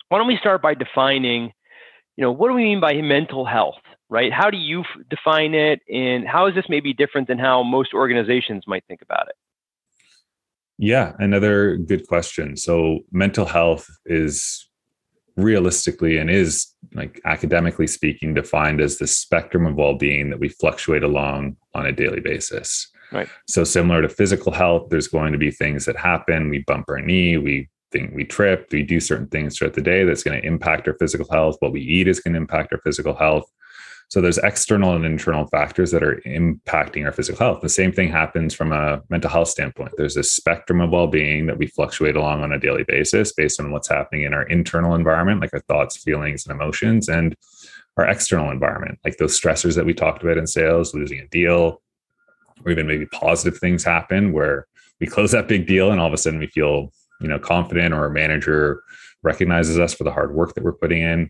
why 0.09 0.17
don't 0.17 0.27
we 0.27 0.37
start 0.37 0.61
by 0.61 0.73
defining, 0.73 1.53
you 2.15 2.23
know, 2.23 2.31
what 2.31 2.49
do 2.49 2.55
we 2.55 2.63
mean 2.63 2.79
by 2.81 2.93
mental 2.95 3.45
health? 3.45 3.75
Right? 4.09 4.31
How 4.31 4.49
do 4.49 4.57
you 4.57 4.81
f- 4.81 5.07
define 5.09 5.53
it, 5.53 5.81
and 5.91 6.27
how 6.27 6.47
is 6.47 6.55
this 6.55 6.65
maybe 6.69 6.93
different 6.93 7.27
than 7.27 7.39
how 7.39 7.63
most 7.63 7.93
organizations 7.93 8.63
might 8.67 8.83
think 8.87 9.01
about 9.01 9.27
it? 9.27 9.35
Yeah, 10.77 11.13
another 11.19 11.77
good 11.77 12.07
question. 12.07 12.55
So, 12.55 12.99
mental 13.11 13.45
health 13.45 13.87
is 14.05 14.67
realistically 15.37 16.17
and 16.17 16.29
is 16.29 16.73
like 16.93 17.21
academically 17.25 17.87
speaking 17.87 18.33
defined 18.33 18.81
as 18.81 18.97
the 18.97 19.07
spectrum 19.07 19.65
of 19.67 19.75
well-being 19.75 20.31
that 20.31 20.39
we 20.39 20.49
fluctuate 20.49 21.03
along 21.03 21.55
on 21.75 21.85
a 21.85 21.91
daily 21.91 22.19
basis. 22.19 22.89
Right. 23.11 23.29
So 23.47 23.63
similar 23.63 24.01
to 24.01 24.09
physical 24.09 24.51
health, 24.51 24.87
there's 24.89 25.07
going 25.07 25.31
to 25.31 25.37
be 25.37 25.51
things 25.51 25.85
that 25.85 25.95
happen. 25.95 26.49
We 26.49 26.59
bump 26.59 26.85
our 26.89 26.99
knee, 26.99 27.37
we 27.37 27.69
think 27.91 28.13
we 28.13 28.25
trip, 28.25 28.67
we 28.71 28.83
do 28.83 28.99
certain 28.99 29.27
things 29.27 29.57
throughout 29.57 29.75
the 29.75 29.81
day 29.81 30.03
that's 30.03 30.23
going 30.23 30.41
to 30.41 30.45
impact 30.45 30.87
our 30.87 30.95
physical 30.95 31.27
health. 31.31 31.55
What 31.59 31.71
we 31.71 31.81
eat 31.81 32.07
is 32.07 32.19
going 32.19 32.33
to 32.33 32.39
impact 32.39 32.73
our 32.73 32.81
physical 32.83 33.15
health. 33.15 33.49
So 34.09 34.21
there's 34.21 34.37
external 34.37 34.95
and 34.95 35.05
internal 35.05 35.47
factors 35.47 35.91
that 35.91 36.01
are 36.01 36.21
impacting 36.25 37.05
our 37.05 37.11
physical 37.11 37.45
health. 37.45 37.61
The 37.61 37.67
same 37.67 37.91
thing 37.91 38.09
happens 38.09 38.53
from 38.53 38.71
a 38.71 39.01
mental 39.09 39.29
health 39.29 39.49
standpoint. 39.49 39.91
There's 39.97 40.15
a 40.15 40.23
spectrum 40.23 40.79
of 40.79 40.91
well-being 40.91 41.45
that 41.47 41.57
we 41.57 41.67
fluctuate 41.67 42.15
along 42.15 42.41
on 42.41 42.53
a 42.53 42.59
daily 42.59 42.85
basis 42.87 43.33
based 43.33 43.59
on 43.59 43.71
what's 43.71 43.89
happening 43.89 44.23
in 44.23 44.33
our 44.33 44.43
internal 44.43 44.95
environment, 44.95 45.41
like 45.41 45.53
our 45.53 45.59
thoughts, 45.61 45.97
feelings, 45.97 46.47
and 46.47 46.55
emotions, 46.55 47.09
and 47.09 47.35
our 47.97 48.07
external 48.07 48.49
environment, 48.49 48.97
like 49.03 49.17
those 49.17 49.37
stressors 49.37 49.75
that 49.75 49.85
we 49.85 49.93
talked 49.93 50.23
about 50.23 50.37
in 50.37 50.47
sales, 50.47 50.93
losing 50.93 51.19
a 51.19 51.27
deal, 51.27 51.81
or 52.63 52.71
even 52.71 52.87
maybe 52.87 53.07
positive 53.07 53.59
things 53.59 53.83
happen 53.83 54.31
where 54.31 54.67
we 55.01 55.07
close 55.07 55.31
that 55.31 55.49
big 55.49 55.67
deal 55.67 55.91
and 55.91 55.99
all 55.99 56.07
of 56.07 56.13
a 56.13 56.17
sudden 56.17 56.39
we 56.39 56.47
feel, 56.47 56.93
you 57.19 57.27
know, 57.27 57.39
confident 57.39 57.93
or 57.93 58.05
a 58.05 58.11
manager 58.11 58.81
recognizes 59.23 59.77
us 59.77 59.93
for 59.93 60.03
the 60.05 60.11
hard 60.11 60.33
work 60.33 60.53
that 60.53 60.63
we're 60.63 60.71
putting 60.71 61.01
in 61.01 61.29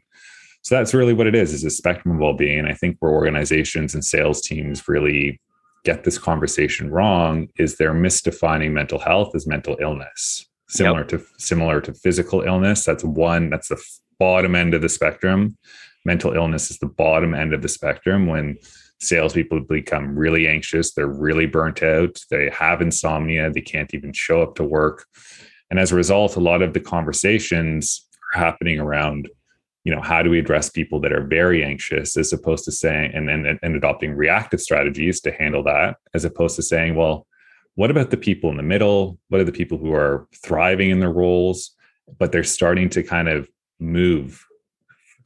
so 0.68 0.76
that's 0.76 0.94
really 0.94 1.14
what 1.14 1.28
it 1.28 1.34
is 1.34 1.54
is 1.54 1.64
a 1.64 1.70
spectrum 1.70 2.16
of 2.16 2.20
well-being. 2.20 2.60
And 2.60 2.68
i 2.68 2.74
think 2.74 2.98
where 3.00 3.14
organizations 3.14 3.94
and 3.94 4.04
sales 4.04 4.42
teams 4.42 4.86
really 4.86 5.40
get 5.86 6.04
this 6.04 6.18
conversation 6.18 6.92
wrong 6.92 7.48
is 7.58 7.78
they're 7.78 7.94
misdefining 7.94 8.72
mental 8.72 9.00
health 9.00 9.34
as 9.34 9.48
mental 9.48 9.78
illness. 9.80 10.46
Similar 10.68 11.00
yep. 11.00 11.08
to 11.08 11.24
similar 11.38 11.80
to 11.80 11.94
physical 11.94 12.42
illness 12.42 12.84
that's 12.84 13.06
one 13.06 13.50
that's 13.50 13.70
the 13.70 13.82
bottom 14.20 14.56
end 14.56 14.74
of 14.74 14.82
the 14.82 14.90
spectrum. 14.90 15.58
Mental 16.04 16.34
illness 16.34 16.70
is 16.70 16.80
the 16.80 16.88
bottom 16.88 17.34
end 17.34 17.54
of 17.54 17.62
the 17.62 17.70
spectrum. 17.70 18.28
When 18.28 18.58
salespeople 19.00 19.62
become 19.62 20.18
really 20.18 20.50
anxious 20.50 20.94
they're 20.94 21.08
really 21.08 21.46
burnt 21.46 21.82
out 21.82 22.20
they 22.30 22.50
have 22.50 22.82
insomnia 22.82 23.50
they 23.50 23.62
can't 23.62 23.94
even 23.94 24.12
show 24.12 24.42
up 24.42 24.56
to 24.56 24.66
work. 24.66 25.06
And 25.70 25.80
as 25.80 25.94
a 25.94 25.96
result 25.96 26.36
a 26.36 26.42
lot 26.42 26.62
of 26.62 26.74
the 26.74 26.82
conversations 26.82 28.06
are 28.34 28.40
happening 28.42 28.82
around 28.82 29.30
you 29.88 29.96
know 29.96 30.02
how 30.02 30.22
do 30.22 30.30
we 30.30 30.40
address 30.40 30.70
people 30.70 31.00
that 31.00 31.14
are 31.14 31.26
very 31.26 31.64
anxious 31.64 32.18
as 32.18 32.34
opposed 32.34 32.66
to 32.66 32.72
saying 32.72 33.12
and, 33.14 33.30
and 33.30 33.60
and 33.62 33.76
adopting 33.76 34.12
reactive 34.14 34.60
strategies 34.60 35.22
to 35.22 35.32
handle 35.32 35.64
that 35.64 35.96
as 36.14 36.26
opposed 36.26 36.58
to 36.58 36.62
saying 36.62 36.94
well 36.96 37.26
what 37.78 37.92
about 37.92 38.10
the 38.10 38.18
people 38.18 38.50
in 38.50 38.58
the 38.58 38.64
middle? 38.64 39.20
What 39.30 39.40
are 39.40 39.44
the 39.44 39.52
people 39.52 39.78
who 39.78 39.94
are 39.94 40.28
thriving 40.44 40.90
in 40.90 41.00
their 41.00 41.12
roles 41.12 41.76
but 42.18 42.32
they're 42.32 42.44
starting 42.44 42.90
to 42.90 43.04
kind 43.04 43.30
of 43.30 43.48
move 43.80 44.44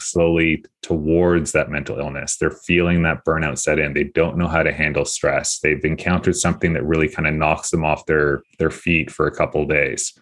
slowly 0.01 0.65
towards 0.81 1.53
that 1.53 1.69
mental 1.69 1.97
illness? 1.97 2.35
They're 2.35 2.51
feeling 2.51 3.03
that 3.03 3.23
burnout 3.23 3.57
set 3.57 3.79
in. 3.79 3.93
They 3.93 4.03
don't 4.03 4.35
know 4.35 4.49
how 4.49 4.63
to 4.63 4.73
handle 4.73 5.05
stress. 5.05 5.59
They've 5.59 5.85
encountered 5.85 6.35
something 6.35 6.73
that 6.73 6.83
really 6.83 7.07
kind 7.07 7.25
of 7.25 7.35
knocks 7.35 7.69
them 7.69 7.85
off 7.85 8.05
their 8.05 8.41
their 8.59 8.69
feet 8.69 9.09
for 9.09 9.27
a 9.27 9.35
couple 9.35 9.65
days. 9.65 10.13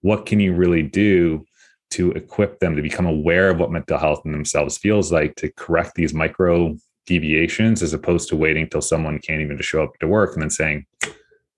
What 0.00 0.24
can 0.24 0.40
you 0.40 0.54
really 0.54 0.82
do 0.82 1.44
to 1.90 2.12
equip 2.12 2.58
them 2.58 2.76
to 2.76 2.82
become 2.82 3.06
aware 3.06 3.50
of 3.50 3.58
what 3.58 3.70
mental 3.70 3.98
health 3.98 4.22
in 4.24 4.32
themselves 4.32 4.78
feels 4.78 5.12
like 5.12 5.34
to 5.36 5.50
correct 5.52 5.94
these 5.94 6.12
micro 6.12 6.76
deviations 7.06 7.82
as 7.82 7.92
opposed 7.92 8.28
to 8.28 8.36
waiting 8.36 8.68
till 8.68 8.80
someone 8.80 9.18
can't 9.18 9.40
even 9.40 9.60
show 9.60 9.82
up 9.84 9.98
to 10.00 10.08
work 10.08 10.32
and 10.34 10.42
then 10.42 10.50
saying 10.50 10.84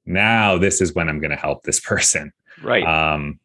now 0.04 0.58
this 0.58 0.80
is 0.80 0.94
when 0.94 1.08
i'm 1.08 1.20
going 1.20 1.30
to 1.30 1.36
help 1.36 1.62
this 1.62 1.80
person. 1.92 2.32
Right. 2.62 2.84
Um, 2.84 3.38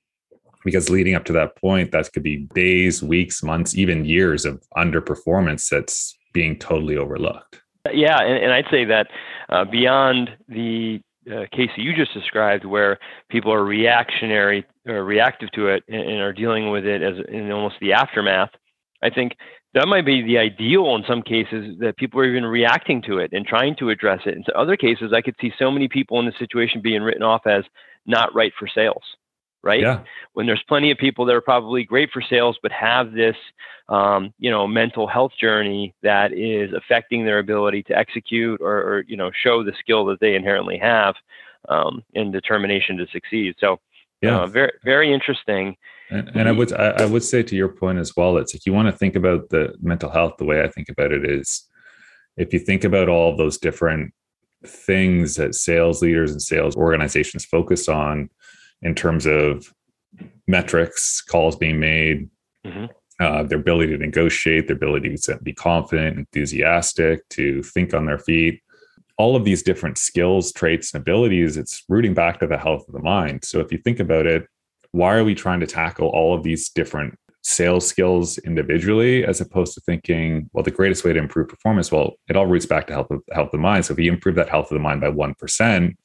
because 0.66 0.90
leading 0.90 1.14
up 1.14 1.26
to 1.26 1.34
that 1.34 1.56
point 1.58 1.92
that 1.92 2.12
could 2.14 2.24
be 2.24 2.48
days 2.56 3.04
weeks 3.04 3.44
months 3.44 3.76
even 3.76 4.06
years 4.06 4.46
of 4.46 4.64
underperformance 4.78 5.70
that's 5.70 6.18
being 6.34 6.58
totally 6.58 6.98
overlooked. 6.98 7.62
Yeah 7.92 8.18
and, 8.22 8.38
and 8.44 8.54
i'd 8.54 8.66
say 8.72 8.86
that 8.86 9.08
uh, 9.50 9.66
beyond 9.66 10.30
the 10.48 11.02
uh, 11.32 11.46
case 11.52 11.70
that 11.76 11.84
you 11.84 11.96
just 11.96 12.14
described, 12.14 12.66
where 12.66 13.00
people 13.30 13.54
are 13.54 13.64
reactionary 13.64 14.66
or 14.88 15.04
reactive 15.04 15.52
to 15.52 15.68
it 15.68 15.84
and, 15.88 16.02
and 16.02 16.22
are 16.22 16.34
dealing 16.34 16.70
with 16.72 16.86
it 16.86 17.02
as 17.02 17.16
in 17.30 17.52
almost 17.52 17.76
the 17.82 17.94
aftermath, 17.94 18.50
I 19.02 19.10
think 19.10 19.36
that 19.74 19.88
might 19.88 20.06
be 20.06 20.22
the 20.22 20.38
ideal 20.38 20.96
in 20.96 21.04
some 21.08 21.22
cases 21.22 21.78
that 21.80 21.98
people 21.98 22.20
are 22.20 22.26
even 22.26 22.46
reacting 22.46 23.02
to 23.04 23.18
it 23.18 23.32
and 23.34 23.46
trying 23.46 23.76
to 23.78 23.90
address 23.90 24.22
it. 24.26 24.36
In 24.36 24.44
other 24.56 24.78
cases, 24.78 25.12
I 25.14 25.22
could 25.22 25.36
see 25.42 25.52
so 25.58 25.72
many 25.72 25.88
people 25.88 26.20
in 26.20 26.26
the 26.26 26.34
situation 26.38 26.82
being 26.82 27.02
written 27.02 27.24
off 27.24 27.48
as 27.48 27.64
not 28.06 28.36
right 28.36 28.54
for 28.58 28.68
sales 28.68 29.04
right? 29.64 29.82
Yeah. 29.82 30.02
When 30.34 30.46
there's 30.46 30.64
plenty 30.68 30.92
of 30.92 30.98
people 30.98 31.26
that 31.26 31.36
are 31.36 31.42
probably 31.42 31.84
great 31.84 32.12
for 32.12 32.22
sales, 32.22 32.58
but 32.62 32.72
have 32.72 33.14
this, 33.14 33.36
um, 33.90 34.34
you 34.38 34.52
know, 34.52 34.68
mental 34.68 35.08
health 35.08 35.32
journey 35.40 35.94
that 36.04 36.34
is 36.34 36.74
affecting 36.74 37.26
their 37.26 37.40
ability 37.40 37.84
to 37.84 37.98
execute 37.98 38.60
or, 38.62 38.78
or 38.78 39.06
you 39.08 39.18
know, 39.18 39.32
show 39.34 39.64
the 39.64 39.74
skill 39.80 40.06
that 40.06 40.20
they 40.20 40.36
inherently 40.36 40.78
have 40.78 41.16
um, 41.70 42.04
and 42.14 42.34
determination 42.34 42.98
to 42.98 43.08
succeed. 43.08 43.56
So, 43.60 43.80
yeah, 44.22 44.42
uh, 44.42 44.48
very, 44.48 44.72
very 44.84 45.14
interesting. 45.14 45.76
And, 46.10 46.30
and 46.36 46.50
I 46.50 46.52
would, 46.52 46.74
I, 46.74 46.90
I 46.90 47.06
would 47.06 47.24
say 47.24 47.44
to 47.44 47.56
your 47.56 47.70
point 47.70 48.00
as 48.00 48.16
well, 48.16 48.38
it's 48.38 48.54
like 48.54 48.66
you 48.66 48.74
want 48.74 48.88
to 48.88 48.98
think 48.98 49.16
about 49.16 49.50
the 49.50 49.74
mental 49.82 50.10
health. 50.10 50.34
The 50.38 50.46
way 50.46 50.62
I 50.62 50.68
think 50.68 50.90
about 50.90 51.12
it 51.12 51.30
is, 51.30 51.68
if 52.38 52.54
you 52.54 52.60
think 52.60 52.84
about 52.84 53.10
all 53.10 53.36
those 53.36 53.58
different 53.58 54.14
things 54.66 55.36
that 55.36 55.56
sales 55.56 56.02
leaders 56.02 56.32
and 56.32 56.42
sales 56.42 56.76
organizations 56.76 57.46
focus 57.46 57.90
on 57.90 58.30
in 58.84 58.96
terms 58.96 59.26
of 59.26 59.74
metrics, 60.48 61.22
calls 61.22 61.56
being 61.56 61.80
made, 61.80 62.30
mm-hmm. 62.66 62.86
uh, 63.20 63.44
their 63.44 63.60
ability 63.60 63.92
to 63.94 63.98
negotiate, 63.98 64.68
their 64.68 64.76
ability 64.76 65.16
to 65.16 65.38
be 65.38 65.54
confident, 65.54 66.18
enthusiastic, 66.18 67.28
to 67.30 67.64
think 67.64 67.94
on 67.94 68.06
their 68.06 68.20
feet. 68.20 68.62
All 69.18 69.36
of 69.36 69.46
these 69.46 69.64
different 69.64 69.98
skills, 69.98 70.52
traits, 70.52 70.94
and 70.94 71.02
abilities, 71.02 71.56
it's 71.58 71.84
rooting 71.88 72.14
back 72.14 72.40
to 72.40 72.48
the 72.48 72.58
health 72.58 72.88
of 72.88 72.94
the 72.94 73.02
mind. 73.02 73.46
So 73.46 73.60
if 73.60 73.72
you 73.72 73.78
think 73.78 74.00
about 74.00 74.26
it, 74.26 74.48
why 74.92 75.16
are 75.16 75.24
we 75.24 75.36
trying 75.36 75.60
to 75.60 75.68
tackle 75.68 76.08
all 76.08 76.36
of 76.36 76.44
these 76.44 76.70
different 76.70 77.18
sales 77.44 77.86
skills 77.86 78.38
individually 78.40 79.26
as 79.26 79.42
opposed 79.42 79.74
to 79.74 79.82
thinking 79.82 80.50
well 80.54 80.64
the 80.64 80.72
greatest 80.72 81.04
way 81.04 81.12
to 81.12 81.20
improve 81.20 81.50
performance 81.50 81.92
well 81.92 82.14
it 82.30 82.38
all 82.38 82.46
roots 82.46 82.66
back 82.66 82.88
to 82.88 82.94
health 82.94 83.12
of 83.12 83.20
health 83.34 83.48
of 83.48 83.52
the 83.52 83.58
mind 83.58 83.84
so 83.84 83.92
if 83.92 84.00
you 84.00 84.10
improve 84.10 84.36
that 84.36 84.48
health 84.48 84.72
of 84.72 84.76
the 84.76 84.80
mind 84.80 85.02
by 85.02 85.12
1% 85.12 85.96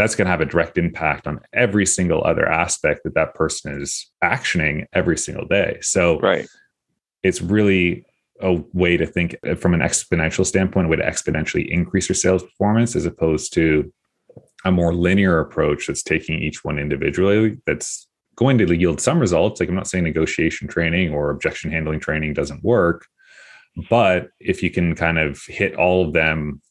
that's 0.00 0.14
going 0.14 0.24
to 0.24 0.30
have 0.30 0.40
a 0.40 0.46
direct 0.46 0.78
impact 0.78 1.26
on 1.26 1.40
every 1.52 1.84
single 1.84 2.24
other 2.24 2.48
aspect 2.48 3.02
that 3.04 3.14
that 3.14 3.34
person 3.34 3.80
is 3.80 4.10
actioning 4.24 4.86
every 4.94 5.18
single 5.18 5.46
day. 5.46 5.78
So, 5.82 6.18
right. 6.20 6.48
it's 7.22 7.42
really 7.42 8.06
a 8.40 8.54
way 8.72 8.96
to 8.96 9.04
think 9.04 9.36
uh, 9.46 9.54
from 9.54 9.74
an 9.74 9.80
exponential 9.80 10.46
standpoint, 10.46 10.86
a 10.86 10.88
way 10.88 10.96
to 10.96 11.02
exponentially 11.02 11.68
increase 11.68 12.08
your 12.08 12.16
sales 12.16 12.42
performance 12.42 12.96
as 12.96 13.04
opposed 13.04 13.52
to 13.54 13.92
a 14.64 14.70
more 14.70 14.94
linear 14.94 15.38
approach 15.40 15.86
that's 15.86 16.02
taking 16.02 16.38
each 16.38 16.64
one 16.64 16.78
individually 16.78 17.58
that's 17.66 18.08
going 18.36 18.56
to 18.56 18.74
yield 18.74 19.02
some 19.02 19.18
results. 19.18 19.60
Like 19.60 19.68
I'm 19.68 19.74
not 19.74 19.86
saying 19.86 20.04
negotiation 20.04 20.66
training 20.66 21.12
or 21.12 21.30
objection 21.30 21.70
handling 21.70 22.00
training 22.00 22.32
doesn't 22.32 22.64
work, 22.64 23.06
but 23.90 24.28
if 24.40 24.62
you 24.62 24.70
can 24.70 24.94
kind 24.94 25.18
of 25.18 25.42
hit 25.46 25.76
all 25.76 26.06
of 26.06 26.14
them 26.14 26.62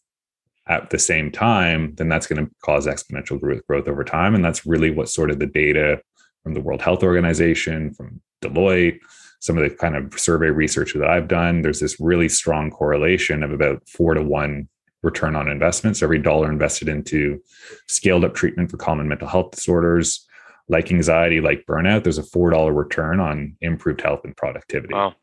at 0.69 0.91
the 0.91 0.99
same 0.99 1.31
time, 1.31 1.95
then 1.95 2.07
that's 2.07 2.27
going 2.27 2.45
to 2.45 2.51
cause 2.61 2.85
exponential 2.85 3.39
growth, 3.39 3.65
growth 3.67 3.87
over 3.87 4.03
time. 4.03 4.35
And 4.35 4.45
that's 4.45 4.65
really 4.65 4.91
what 4.91 5.09
sort 5.09 5.31
of 5.31 5.39
the 5.39 5.47
data 5.47 6.01
from 6.43 6.53
the 6.53 6.61
World 6.61 6.81
Health 6.81 7.03
Organization, 7.03 7.93
from 7.93 8.21
Deloitte, 8.41 8.99
some 9.39 9.57
of 9.57 9.63
the 9.63 9.75
kind 9.75 9.95
of 9.95 10.17
survey 10.19 10.49
research 10.49 10.93
that 10.93 11.07
I've 11.07 11.27
done, 11.27 11.61
there's 11.61 11.79
this 11.79 11.99
really 11.99 12.29
strong 12.29 12.69
correlation 12.69 13.41
of 13.41 13.51
about 13.51 13.87
four 13.87 14.13
to 14.13 14.21
one 14.21 14.67
return 15.01 15.35
on 15.35 15.47
investment. 15.47 15.97
So 15.97 16.05
every 16.05 16.19
dollar 16.19 16.51
invested 16.51 16.89
into 16.89 17.41
scaled 17.87 18.25
up 18.25 18.35
treatment 18.35 18.69
for 18.69 18.77
common 18.77 19.07
mental 19.07 19.27
health 19.27 19.51
disorders, 19.51 20.27
like 20.67 20.91
anxiety, 20.91 21.41
like 21.41 21.65
burnout, 21.65 22.03
there's 22.03 22.17
a 22.17 22.23
$4 22.23 22.75
return 22.75 23.19
on 23.19 23.55
improved 23.61 24.01
health 24.01 24.21
and 24.23 24.35
productivity. 24.35 24.93
Wow. 24.93 25.15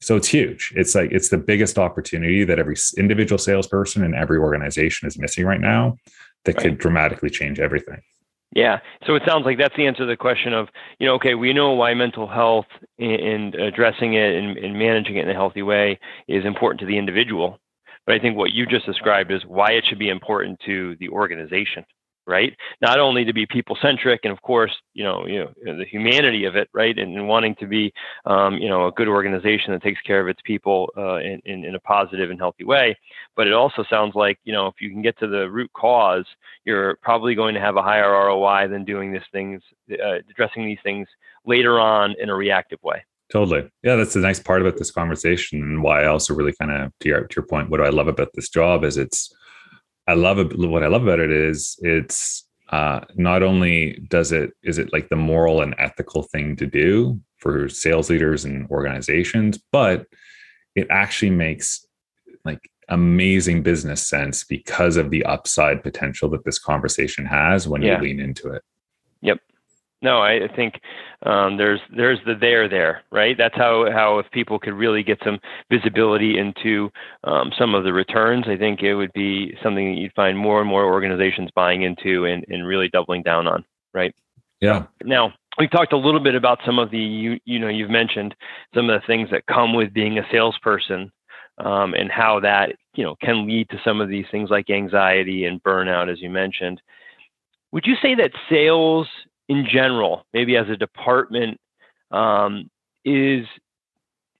So 0.00 0.16
it's 0.16 0.28
huge. 0.28 0.72
It's 0.76 0.94
like 0.94 1.10
it's 1.10 1.30
the 1.30 1.38
biggest 1.38 1.78
opportunity 1.78 2.44
that 2.44 2.58
every 2.58 2.76
individual 2.96 3.38
salesperson 3.38 4.04
and 4.04 4.14
every 4.14 4.38
organization 4.38 5.08
is 5.08 5.18
missing 5.18 5.46
right 5.46 5.60
now 5.60 5.96
that 6.44 6.56
right. 6.56 6.64
could 6.64 6.78
dramatically 6.78 7.30
change 7.30 7.58
everything. 7.58 8.00
Yeah. 8.54 8.78
So 9.06 9.14
it 9.16 9.22
sounds 9.26 9.44
like 9.44 9.58
that's 9.58 9.76
the 9.76 9.86
answer 9.86 10.04
to 10.04 10.06
the 10.06 10.16
question 10.16 10.52
of, 10.52 10.68
you 10.98 11.06
know, 11.06 11.14
okay, 11.14 11.34
we 11.34 11.52
know 11.52 11.72
why 11.72 11.92
mental 11.94 12.26
health 12.26 12.66
and 12.98 13.54
addressing 13.54 14.14
it 14.14 14.34
and, 14.34 14.56
and 14.56 14.78
managing 14.78 15.16
it 15.16 15.24
in 15.24 15.30
a 15.30 15.34
healthy 15.34 15.62
way 15.62 15.98
is 16.28 16.44
important 16.44 16.80
to 16.80 16.86
the 16.86 16.96
individual. 16.96 17.58
But 18.06 18.14
I 18.14 18.18
think 18.18 18.36
what 18.36 18.52
you 18.52 18.64
just 18.64 18.86
described 18.86 19.32
is 19.32 19.44
why 19.46 19.72
it 19.72 19.84
should 19.86 19.98
be 19.98 20.08
important 20.08 20.60
to 20.66 20.96
the 21.00 21.08
organization 21.08 21.84
right? 22.26 22.56
Not 22.80 22.98
only 22.98 23.24
to 23.24 23.32
be 23.32 23.46
people 23.46 23.76
centric, 23.80 24.20
and 24.24 24.32
of 24.32 24.42
course, 24.42 24.72
you 24.94 25.04
know, 25.04 25.26
you 25.26 25.38
know, 25.38 25.76
the 25.76 25.84
humanity 25.84 26.44
of 26.44 26.56
it, 26.56 26.68
right, 26.72 26.96
and, 26.98 27.16
and 27.16 27.28
wanting 27.28 27.54
to 27.56 27.66
be, 27.66 27.92
um, 28.24 28.56
you 28.58 28.68
know, 28.68 28.86
a 28.86 28.92
good 28.92 29.08
organization 29.08 29.72
that 29.72 29.82
takes 29.82 30.00
care 30.02 30.20
of 30.20 30.28
its 30.28 30.40
people 30.44 30.92
uh, 30.96 31.16
in, 31.16 31.40
in, 31.44 31.64
in 31.64 31.74
a 31.74 31.80
positive 31.80 32.30
and 32.30 32.38
healthy 32.38 32.64
way. 32.64 32.96
But 33.36 33.46
it 33.46 33.52
also 33.52 33.84
sounds 33.88 34.14
like, 34.14 34.38
you 34.44 34.52
know, 34.52 34.66
if 34.66 34.74
you 34.80 34.90
can 34.90 35.02
get 35.02 35.18
to 35.20 35.26
the 35.26 35.50
root 35.50 35.70
cause, 35.72 36.26
you're 36.64 36.96
probably 37.02 37.34
going 37.34 37.54
to 37.54 37.60
have 37.60 37.76
a 37.76 37.82
higher 37.82 38.10
ROI 38.10 38.68
than 38.68 38.84
doing 38.84 39.12
these 39.12 39.22
things, 39.32 39.62
uh, 39.92 40.18
addressing 40.30 40.66
these 40.66 40.78
things 40.82 41.06
later 41.44 41.78
on 41.78 42.14
in 42.18 42.28
a 42.28 42.34
reactive 42.34 42.82
way. 42.82 43.04
Totally. 43.32 43.68
Yeah, 43.82 43.96
that's 43.96 44.14
the 44.14 44.20
nice 44.20 44.38
part 44.38 44.60
about 44.60 44.76
this 44.78 44.92
conversation, 44.92 45.60
and 45.60 45.82
why 45.82 46.02
I 46.02 46.06
also 46.06 46.32
really 46.32 46.54
kind 46.60 46.70
of 46.70 46.92
to 47.00 47.08
your 47.08 47.26
to 47.26 47.36
your 47.36 47.44
point. 47.44 47.70
What 47.70 47.78
do 47.78 47.84
I 47.84 47.88
love 47.88 48.06
about 48.06 48.28
this 48.34 48.48
job 48.48 48.84
is 48.84 48.96
it's 48.96 49.34
I 50.06 50.14
love 50.14 50.38
it. 50.38 50.56
What 50.58 50.82
I 50.82 50.88
love 50.88 51.02
about 51.02 51.20
it 51.20 51.30
is 51.30 51.76
it's 51.80 52.44
uh, 52.70 53.00
not 53.14 53.42
only 53.42 54.04
does 54.08 54.32
it 54.32 54.50
is 54.62 54.78
it 54.78 54.92
like 54.92 55.08
the 55.08 55.16
moral 55.16 55.62
and 55.62 55.74
ethical 55.78 56.22
thing 56.22 56.56
to 56.56 56.66
do 56.66 57.20
for 57.38 57.68
sales 57.68 58.10
leaders 58.10 58.44
and 58.44 58.68
organizations, 58.70 59.58
but 59.72 60.06
it 60.74 60.86
actually 60.90 61.30
makes 61.30 61.86
like 62.44 62.70
amazing 62.88 63.62
business 63.62 64.06
sense 64.06 64.44
because 64.44 64.96
of 64.96 65.10
the 65.10 65.24
upside 65.24 65.82
potential 65.82 66.28
that 66.30 66.44
this 66.44 66.58
conversation 66.58 67.26
has 67.26 67.66
when 67.66 67.82
yeah. 67.82 67.96
you 67.96 68.04
lean 68.04 68.20
into 68.20 68.52
it. 68.52 68.62
Yep. 69.22 69.40
No, 70.06 70.22
I 70.22 70.46
think 70.54 70.80
um, 71.24 71.56
there's 71.56 71.80
there's 71.96 72.20
the 72.24 72.36
there 72.40 72.68
there, 72.68 73.02
right? 73.10 73.36
That's 73.36 73.56
how 73.56 73.90
how 73.90 74.20
if 74.20 74.30
people 74.30 74.56
could 74.60 74.74
really 74.74 75.02
get 75.02 75.18
some 75.24 75.40
visibility 75.68 76.38
into 76.38 76.90
um, 77.24 77.50
some 77.58 77.74
of 77.74 77.82
the 77.82 77.92
returns, 77.92 78.44
I 78.46 78.56
think 78.56 78.82
it 78.82 78.94
would 78.94 79.12
be 79.14 79.56
something 79.64 79.84
that 79.84 80.00
you'd 80.00 80.12
find 80.12 80.38
more 80.38 80.60
and 80.60 80.70
more 80.70 80.84
organizations 80.84 81.50
buying 81.56 81.82
into 81.82 82.24
and, 82.24 82.44
and 82.46 82.64
really 82.64 82.88
doubling 82.88 83.24
down 83.24 83.48
on, 83.48 83.64
right? 83.94 84.14
Yeah. 84.60 84.84
Now, 85.02 85.32
we've 85.58 85.72
talked 85.72 85.92
a 85.92 85.98
little 85.98 86.20
bit 86.20 86.36
about 86.36 86.60
some 86.64 86.78
of 86.78 86.92
the 86.92 86.98
you, 86.98 87.40
you 87.44 87.58
know 87.58 87.68
you've 87.68 87.90
mentioned 87.90 88.32
some 88.76 88.88
of 88.88 89.00
the 89.00 89.06
things 89.08 89.28
that 89.32 89.46
come 89.46 89.74
with 89.74 89.92
being 89.92 90.20
a 90.20 90.26
salesperson 90.30 91.10
um, 91.58 91.94
and 91.94 92.12
how 92.12 92.38
that 92.38 92.76
you 92.94 93.02
know 93.02 93.16
can 93.20 93.44
lead 93.44 93.68
to 93.70 93.80
some 93.84 94.00
of 94.00 94.08
these 94.08 94.26
things 94.30 94.50
like 94.50 94.70
anxiety 94.70 95.46
and 95.46 95.60
burnout 95.64 96.08
as 96.08 96.22
you 96.22 96.30
mentioned 96.30 96.80
would 97.72 97.86
you 97.86 97.96
say 98.00 98.14
that 98.14 98.30
sales 98.48 99.08
in 99.48 99.66
general 99.70 100.24
maybe 100.32 100.56
as 100.56 100.68
a 100.68 100.76
department 100.76 101.58
um, 102.10 102.70
is 103.04 103.46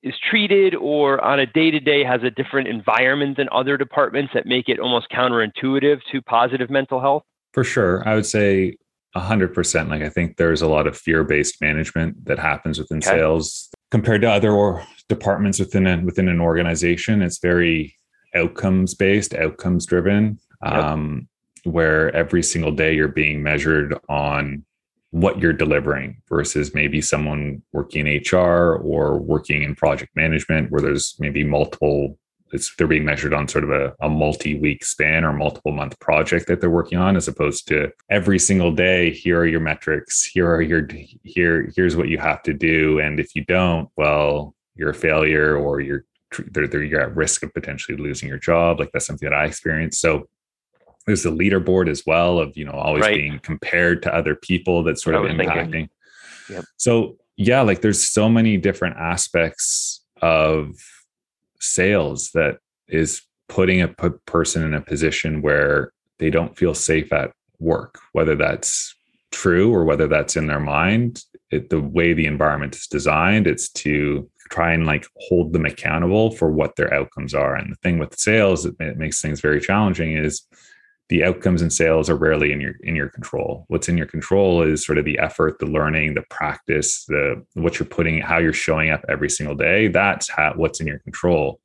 is 0.03 0.15
treated 0.31 0.75
or 0.75 1.23
on 1.23 1.41
a 1.41 1.47
day 1.47 1.71
to 1.71 1.81
day 1.81 2.05
has 2.05 2.23
a 2.23 2.31
different 2.31 2.69
environment 2.69 3.37
than 3.37 3.49
other 3.51 3.77
departments 3.77 4.33
that 4.35 4.47
make 4.47 4.69
it 4.69 4.79
almost 4.79 5.09
counterintuitive 5.11 6.01
to 6.13 6.23
positive 6.23 6.71
mental 6.71 7.01
health 7.01 7.23
for 7.53 7.65
sure 7.65 8.07
i 8.09 8.15
would 8.15 8.27
say 8.27 8.77
a 9.17 9.21
hundred 9.21 9.55
percent. 9.55 9.89
Like 9.89 10.03
I 10.03 10.11
think 10.11 10.37
there's 10.37 10.61
a 10.61 10.69
lot 10.69 10.87
of 10.87 10.97
fear-based 10.97 11.61
management 11.63 12.27
that 12.27 12.39
happens 12.39 12.79
within 12.79 12.99
okay. 12.99 13.17
sales 13.17 13.71
compared 13.91 14.21
to 14.21 14.31
other 14.31 14.53
or 14.53 14.85
departments 15.09 15.59
within 15.59 15.87
a, 15.87 15.97
within 16.05 16.29
an 16.29 16.41
organization. 16.41 17.23
It's 17.23 17.39
very 17.39 17.97
outcomes 18.35 18.95
based, 18.95 19.35
outcomes 19.35 19.87
driven, 19.87 20.39
yep. 20.63 20.75
um, 20.75 21.29
where 21.65 22.15
every 22.15 22.43
single 22.43 22.73
day 22.73 22.95
you're 22.95 23.09
being 23.09 23.43
measured 23.43 23.99
on 24.09 24.67
what 25.11 25.39
you're 25.39 25.53
delivering 25.53 26.21
versus 26.29 26.75
maybe 26.75 27.01
someone 27.01 27.63
working 27.73 28.07
in 28.07 28.23
HR 28.23 28.77
or 28.77 29.19
working 29.19 29.63
in 29.63 29.75
project 29.75 30.15
management 30.17 30.71
where 30.71 30.83
there's 30.83 31.15
maybe 31.19 31.45
multiple 31.45 32.19
it's 32.53 32.75
they're 32.77 32.87
being 32.87 33.05
measured 33.05 33.35
on 33.35 33.49
sort 33.49 33.65
of 33.65 33.71
a, 33.71 33.93
a 34.01 34.09
multi-week 34.09 34.85
span 34.85 35.25
or 35.25 35.33
multiple 35.33 35.73
month 35.73 35.99
project 35.99 36.47
that 36.47 36.61
they're 36.61 36.71
working 36.71 36.99
on 36.99 37.17
as 37.17 37.27
opposed 37.27 37.67
to 37.67 37.91
every 38.09 38.39
single 38.39 38.73
day 38.73 39.11
here 39.11 39.41
are 39.41 39.47
your 39.47 39.61
metrics 39.61 40.25
here 40.25 40.49
are 40.49 40.63
your 40.63 40.87
here 41.25 41.71
here's 41.75 41.97
what 41.97 42.09
you 42.09 42.19
have 42.19 42.43
to 42.43 42.53
do. 42.53 43.01
And 43.01 43.19
if 43.19 43.35
you 43.35 43.45
don't 43.45 43.89
well 43.97 44.55
you're 44.75 44.91
a 44.91 44.95
failure 44.95 45.57
or 45.57 45.81
you're 45.81 46.05
they're, 46.51 46.69
they're, 46.69 46.83
you're 46.83 47.01
at 47.01 47.17
risk 47.17 47.43
of 47.43 47.55
potentially 47.55 47.97
losing 47.97 48.29
your 48.29 48.39
job. 48.39 48.79
Like 48.81 48.91
that's 48.93 49.07
something 49.07 49.29
that 49.29 49.37
i 49.37 49.45
experienced. 49.45 50.01
So 50.01 50.29
there's 51.07 51.23
the 51.23 51.31
leaderboard 51.31 51.89
as 51.89 52.03
well 52.07 52.39
of 52.39 52.57
you 52.57 52.65
know 52.65 52.73
always 52.73 53.03
right. 53.03 53.17
being 53.17 53.39
compared 53.41 54.03
to 54.03 54.15
other 54.15 54.35
people 54.35 54.83
that's 54.83 55.03
sort 55.03 55.17
of 55.17 55.23
impacting 55.23 55.89
yep. 56.51 56.65
so 56.77 57.17
yeah 57.37 57.61
like 57.61 57.81
there's 57.81 58.09
so 58.09 58.29
many 58.29 58.57
different 58.57 58.97
aspects 58.97 60.05
of 60.23 60.75
sales 61.61 62.31
that 62.33 62.59
is 62.89 63.23
putting 63.49 63.81
a 63.81 63.89
person 63.89 64.63
in 64.63 64.75
a 64.75 64.81
position 64.81 65.43
where 65.43 65.93
they 66.19 66.31
don't 66.31 66.57
feel 66.57 66.75
safe 66.75 67.13
at 67.13 67.33
work, 67.59 67.99
whether 68.13 68.35
that's 68.35 68.95
true 69.33 69.73
or 69.73 69.85
whether 69.85 70.07
that's 70.07 70.37
in 70.37 70.47
their 70.47 70.61
mind. 70.61 71.23
It, 71.51 71.71
the 71.71 71.81
way 71.81 72.13
the 72.13 72.27
environment 72.27 72.75
is 72.75 72.87
designed, 72.87 73.47
it's 73.47 73.69
to 73.71 74.29
try 74.51 74.73
and 74.73 74.87
like 74.87 75.07
hold 75.29 75.53
them 75.53 75.67
accountable 75.67 76.31
for 76.31 76.51
what 76.51 76.77
their 76.77 76.93
outcomes 76.93 77.35
are. 77.35 77.55
And 77.55 77.71
the 77.71 77.77
thing 77.77 77.99
with 77.99 78.19
sales 78.19 78.67
it 78.67 78.79
makes 78.97 79.21
things 79.21 79.41
very 79.41 79.61
challenging 79.61 80.17
is 80.17 80.43
the 81.09 81.23
outcomes 81.23 81.63
and 81.63 81.73
sales 81.73 82.11
are 82.11 82.17
rarely 82.17 82.53
in 82.53 82.61
your 82.61 82.75
in 82.83 82.97
your 82.97 83.09
control. 83.09 83.65
What's 83.69 83.89
in 83.89 83.97
your 83.97 84.07
control 84.07 84.63
is 84.63 84.85
sort 84.85 84.99
of 84.99 85.05
the 85.05 85.19
effort, 85.19 85.59
the 85.59 85.67
learning, 85.67 86.15
the 86.15 86.25
practice, 86.31 87.05
the 87.07 87.45
what 87.55 87.79
you're 87.79 87.87
putting, 87.87 88.21
how 88.21 88.39
you're 88.39 88.53
showing 88.53 88.91
up 88.91 89.05
every 89.09 89.31
single 89.31 89.55
day. 89.55 89.89
That's 89.89 90.29
how, 90.29 90.55
what's 90.57 90.81
in 90.81 90.87
your 90.87 90.99
control. 91.01 91.61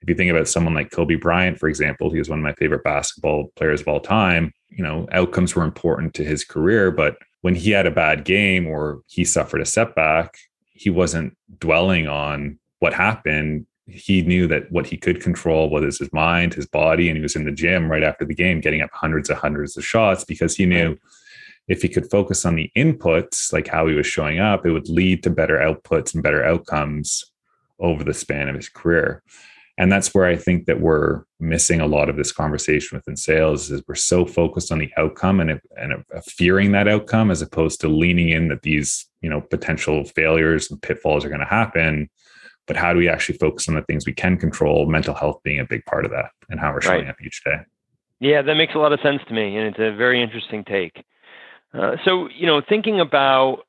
If 0.00 0.08
you 0.08 0.14
think 0.14 0.30
about 0.30 0.48
someone 0.48 0.74
like 0.74 0.90
Kobe 0.90 1.16
Bryant, 1.16 1.58
for 1.58 1.68
example, 1.68 2.10
he 2.10 2.18
was 2.18 2.28
one 2.28 2.38
of 2.38 2.44
my 2.44 2.52
favorite 2.54 2.84
basketball 2.84 3.48
players 3.56 3.80
of 3.80 3.88
all 3.88 4.00
time. 4.00 4.52
You 4.68 4.84
know, 4.84 5.08
outcomes 5.12 5.56
were 5.56 5.64
important 5.64 6.14
to 6.14 6.24
his 6.24 6.44
career, 6.44 6.90
but 6.90 7.16
when 7.40 7.54
he 7.54 7.70
had 7.70 7.86
a 7.86 7.90
bad 7.90 8.24
game 8.24 8.66
or 8.66 9.00
he 9.06 9.24
suffered 9.24 9.60
a 9.60 9.66
setback, 9.66 10.36
he 10.72 10.90
wasn't 10.90 11.36
dwelling 11.58 12.06
on 12.06 12.58
what 12.78 12.94
happened 12.94 13.66
he 13.86 14.22
knew 14.22 14.46
that 14.46 14.70
what 14.72 14.86
he 14.86 14.96
could 14.96 15.20
control 15.20 15.68
was 15.68 15.98
his 15.98 16.12
mind, 16.12 16.54
his 16.54 16.66
body, 16.66 17.08
and 17.08 17.16
he 17.16 17.22
was 17.22 17.36
in 17.36 17.44
the 17.44 17.52
gym 17.52 17.90
right 17.90 18.02
after 18.02 18.24
the 18.24 18.34
game, 18.34 18.60
getting 18.60 18.80
up 18.80 18.90
hundreds 18.92 19.28
of 19.28 19.36
hundreds 19.36 19.76
of 19.76 19.84
shots 19.84 20.24
because 20.24 20.56
he 20.56 20.64
knew 20.64 20.96
if 21.68 21.82
he 21.82 21.88
could 21.88 22.10
focus 22.10 22.44
on 22.44 22.56
the 22.56 22.70
inputs, 22.76 23.52
like 23.52 23.68
how 23.68 23.86
he 23.86 23.94
was 23.94 24.06
showing 24.06 24.38
up, 24.38 24.64
it 24.64 24.72
would 24.72 24.88
lead 24.88 25.22
to 25.22 25.30
better 25.30 25.58
outputs 25.58 26.14
and 26.14 26.22
better 26.22 26.44
outcomes 26.44 27.24
over 27.78 28.04
the 28.04 28.14
span 28.14 28.48
of 28.48 28.54
his 28.54 28.68
career. 28.68 29.22
And 29.76 29.90
that's 29.90 30.14
where 30.14 30.26
I 30.26 30.36
think 30.36 30.66
that 30.66 30.80
we're 30.80 31.24
missing 31.40 31.80
a 31.80 31.86
lot 31.86 32.08
of 32.08 32.16
this 32.16 32.30
conversation 32.30 32.96
within 32.96 33.16
sales 33.16 33.70
is 33.70 33.82
we're 33.88 33.96
so 33.96 34.24
focused 34.24 34.70
on 34.70 34.78
the 34.78 34.90
outcome 34.96 35.40
and, 35.40 35.60
and 35.76 36.04
fearing 36.24 36.72
that 36.72 36.86
outcome 36.86 37.30
as 37.30 37.42
opposed 37.42 37.80
to 37.80 37.88
leaning 37.88 38.28
in 38.28 38.48
that 38.48 38.62
these, 38.62 39.06
you 39.20 39.28
know, 39.28 39.40
potential 39.40 40.04
failures 40.04 40.70
and 40.70 40.80
pitfalls 40.80 41.24
are 41.24 41.28
going 41.28 41.40
to 41.40 41.46
happen 41.46 42.08
but 42.66 42.76
how 42.76 42.92
do 42.92 42.98
we 42.98 43.08
actually 43.08 43.38
focus 43.38 43.68
on 43.68 43.74
the 43.74 43.82
things 43.82 44.06
we 44.06 44.12
can 44.12 44.36
control 44.36 44.86
mental 44.86 45.14
health 45.14 45.40
being 45.42 45.60
a 45.60 45.64
big 45.64 45.84
part 45.86 46.04
of 46.04 46.10
that 46.10 46.30
and 46.48 46.60
how 46.60 46.72
we're 46.72 46.80
showing 46.80 47.02
right. 47.04 47.10
up 47.10 47.16
each 47.24 47.42
day 47.44 47.56
yeah 48.20 48.42
that 48.42 48.54
makes 48.54 48.74
a 48.74 48.78
lot 48.78 48.92
of 48.92 49.00
sense 49.00 49.20
to 49.28 49.34
me 49.34 49.56
and 49.56 49.66
it's 49.68 49.78
a 49.78 49.94
very 49.96 50.22
interesting 50.22 50.64
take 50.64 51.04
uh, 51.74 51.96
so 52.04 52.28
you 52.34 52.46
know 52.46 52.60
thinking 52.68 53.00
about 53.00 53.64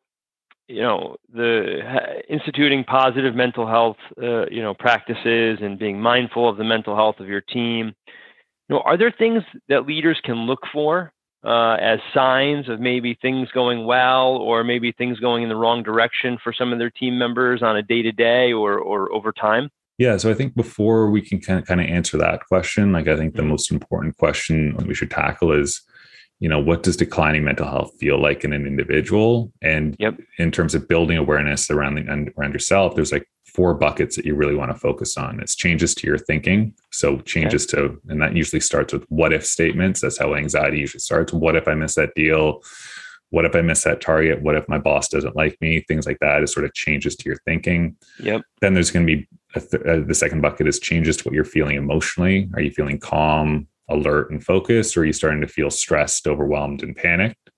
you 0.68 0.82
know 0.82 1.16
the 1.34 1.82
uh, 1.86 2.22
instituting 2.30 2.84
positive 2.84 3.36
mental 3.36 3.68
health 3.68 3.98
uh, 4.22 4.46
you 4.50 4.62
know 4.62 4.74
practices 4.74 5.60
and 5.62 5.78
being 5.80 6.02
mindful 6.02 6.50
of 6.50 6.58
the 6.58 6.64
mental 6.64 6.96
health 6.96 7.20
of 7.20 7.28
your 7.28 7.42
team 7.42 7.94
you 8.08 8.76
know 8.76 8.80
are 8.82 8.98
there 8.98 9.12
things 9.12 9.44
that 9.70 9.86
leaders 9.86 10.20
can 10.24 10.46
look 10.46 10.62
for 10.72 11.12
uh, 11.46 11.78
as 11.80 12.00
signs 12.14 12.68
of 12.70 12.80
maybe 12.80 13.18
things 13.22 13.50
going 13.52 13.86
well 13.86 14.38
or 14.38 14.64
maybe 14.64 14.92
things 14.92 15.20
going 15.20 15.44
in 15.44 15.50
the 15.50 15.56
wrong 15.56 15.84
direction 15.84 16.38
for 16.44 16.52
some 16.52 16.74
of 16.74 16.80
their 16.80 16.90
team 16.90 17.18
members 17.18 17.62
on 17.62 17.78
a 17.78 17.84
day 17.84 18.02
to 18.02 18.12
day 18.12 18.52
or 18.52 18.78
or 18.78 19.12
over 19.14 19.32
time? 19.32 19.70
Yeah, 19.98 20.18
so 20.18 20.30
I 20.30 20.34
think 20.34 20.56
before 20.56 21.10
we 21.10 21.22
can 21.22 21.40
kind 21.40 21.58
of, 21.58 21.66
kind 21.66 21.80
of 21.80 21.88
answer 21.88 22.18
that 22.18 22.46
question, 22.48 22.92
like 22.92 23.08
I 23.08 23.16
think 23.16 23.36
the 23.36 23.42
mm-hmm. 23.42 23.52
most 23.52 23.72
important 23.72 24.18
question 24.18 24.76
we 24.86 24.94
should 24.94 25.12
tackle 25.12 25.54
is, 25.54 25.82
you 26.40 26.50
know, 26.50 26.60
what 26.60 26.84
does 26.84 26.98
declining 26.98 27.44
mental 27.44 27.68
health 27.68 27.94
feel 28.00 28.22
like 28.22 28.44
in 28.44 28.54
an 28.54 28.68
individual? 28.68 29.52
And 29.62 29.96
yep. 30.00 30.18
in 30.38 30.52
terms 30.52 30.76
of 30.76 30.88
building 30.88 31.18
awareness 31.18 31.70
around 31.70 31.96
the 31.96 32.34
around 32.38 32.54
yourself, 32.54 32.96
there's 32.96 33.12
like 33.12 33.28
four 33.46 33.74
buckets 33.74 34.18
that 34.18 34.26
you 34.26 34.36
really 34.36 34.56
want 34.56 34.70
to 34.70 34.78
focus 34.78 35.16
on. 35.16 35.40
It's 35.40 35.56
changes 35.56 35.96
to 35.96 36.08
your 36.08 36.18
thinking. 36.18 36.74
So 36.92 37.20
changes 37.20 37.66
okay. 37.74 37.88
to, 37.88 38.02
and 38.10 38.22
that 38.22 38.36
usually 38.36 38.60
starts 38.60 38.92
with 38.92 39.06
what 39.08 39.32
if 39.32 39.46
statements. 39.46 40.02
That's 40.02 40.20
how 40.20 40.36
anxiety 40.36 40.80
usually 40.80 41.00
starts. 41.00 41.32
What 41.32 41.56
if 41.56 41.68
I 41.68 41.74
miss 41.74 41.96
that 41.96 42.14
deal? 42.16 42.62
What 43.30 43.46
if 43.46 43.56
I 43.56 43.62
miss 43.62 43.84
that 43.84 44.02
target? 44.02 44.42
What 44.42 44.56
if 44.56 44.68
my 44.68 44.78
boss 44.78 45.08
doesn't 45.08 45.36
like 45.36 45.58
me? 45.62 45.80
Things 45.88 46.06
like 46.06 46.20
that 46.20 46.44
is 46.44 46.52
sort 46.52 46.66
of 46.66 46.74
changes 46.74 47.16
to 47.16 47.30
your 47.30 47.38
thinking. 47.46 47.96
Yep. 48.20 48.42
Then 48.60 48.74
there's 48.74 48.92
going 48.92 49.08
to 49.08 49.16
be 49.16 49.28
th- 49.54 49.84
uh, 49.84 50.06
the 50.06 50.14
second 50.14 50.42
bucket 50.42 50.68
is 50.68 50.80
changes 50.80 51.18
to 51.18 51.24
what 51.24 51.34
you're 51.34 51.46
feeling 51.46 51.78
emotionally. 51.78 52.50
Are 52.54 52.62
you 52.62 52.72
feeling 52.72 53.00
calm, 53.00 53.68
alert, 53.90 54.32
and 54.32 54.44
focused? 54.44 54.96
Or 54.96 55.02
are 55.02 55.06
you 55.06 55.14
starting 55.14 55.42
to 55.42 55.48
feel 55.48 55.70
stressed, 55.70 56.28
overwhelmed, 56.28 56.84
and 56.84 56.96
panicked? 56.96 57.50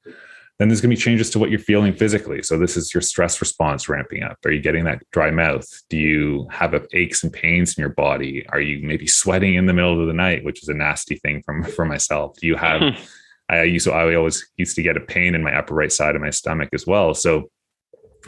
Then 0.60 0.70
there's 0.70 0.82
going 0.82 0.90
to 0.90 0.96
be 0.96 1.02
changes 1.02 1.30
to 1.32 1.40
what 1.40 1.52
you're 1.52 1.60
feeling 1.60 1.94
physically. 1.94 2.42
So 2.42 2.58
this 2.58 2.76
is 2.76 2.92
your 2.92 3.02
stress 3.02 3.40
response 3.40 3.88
ramping 3.88 4.24
up. 4.24 4.38
Are 4.44 4.52
you 4.52 4.62
getting 4.62 4.86
that 4.86 5.04
dry 5.12 5.30
mouth? 5.30 5.68
Do 5.90 5.98
you 5.98 6.48
have 6.50 6.74
aches 6.94 7.24
and 7.24 7.32
pains 7.32 7.78
in 7.78 7.82
your 7.82 7.94
body? 7.94 8.44
Are 8.50 8.60
you 8.60 8.86
maybe 8.86 9.06
sweating 9.06 9.54
in 9.54 9.68
the 9.68 9.74
middle 9.74 10.02
of 10.02 10.08
the 10.08 10.14
night, 10.14 10.44
which 10.44 10.64
is 10.64 10.70
a 10.70 10.74
nasty 10.74 11.16
thing 11.18 11.44
from 11.46 11.64
for 11.76 11.86
myself? 11.86 12.38
Do 12.40 12.48
you 12.48 12.56
have 12.56 12.82
hmm. 12.82 13.04
I 13.50 13.64
used 13.64 13.86
to 13.86 13.94
I 13.94 14.16
always 14.16 14.46
used 14.58 14.76
to 14.76 14.82
get 14.82 14.98
a 14.98 15.02
pain 15.02 15.36
in 15.36 15.44
my 15.44 15.56
upper 15.56 15.76
right 15.76 15.92
side 15.92 16.16
of 16.16 16.22
my 16.22 16.32
stomach 16.32 16.70
as 16.74 16.86
well. 16.88 17.14
So 17.14 17.50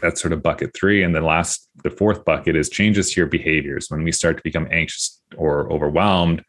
that's 0.01 0.21
sort 0.21 0.33
of 0.33 0.43
bucket 0.43 0.73
three. 0.73 1.03
And 1.03 1.13
the 1.13 1.21
last, 1.21 1.69
the 1.83 1.89
fourth 1.89 2.23
bucket 2.25 2.55
is 2.55 2.69
changes 2.69 3.12
to 3.12 3.19
your 3.19 3.27
behaviors. 3.27 3.89
When 3.89 4.03
we 4.03 4.12
start 4.12 4.38
to 4.38 4.43
become 4.43 4.67
anxious 4.71 5.21
or 5.35 5.71
overwhelmed, 5.71 6.43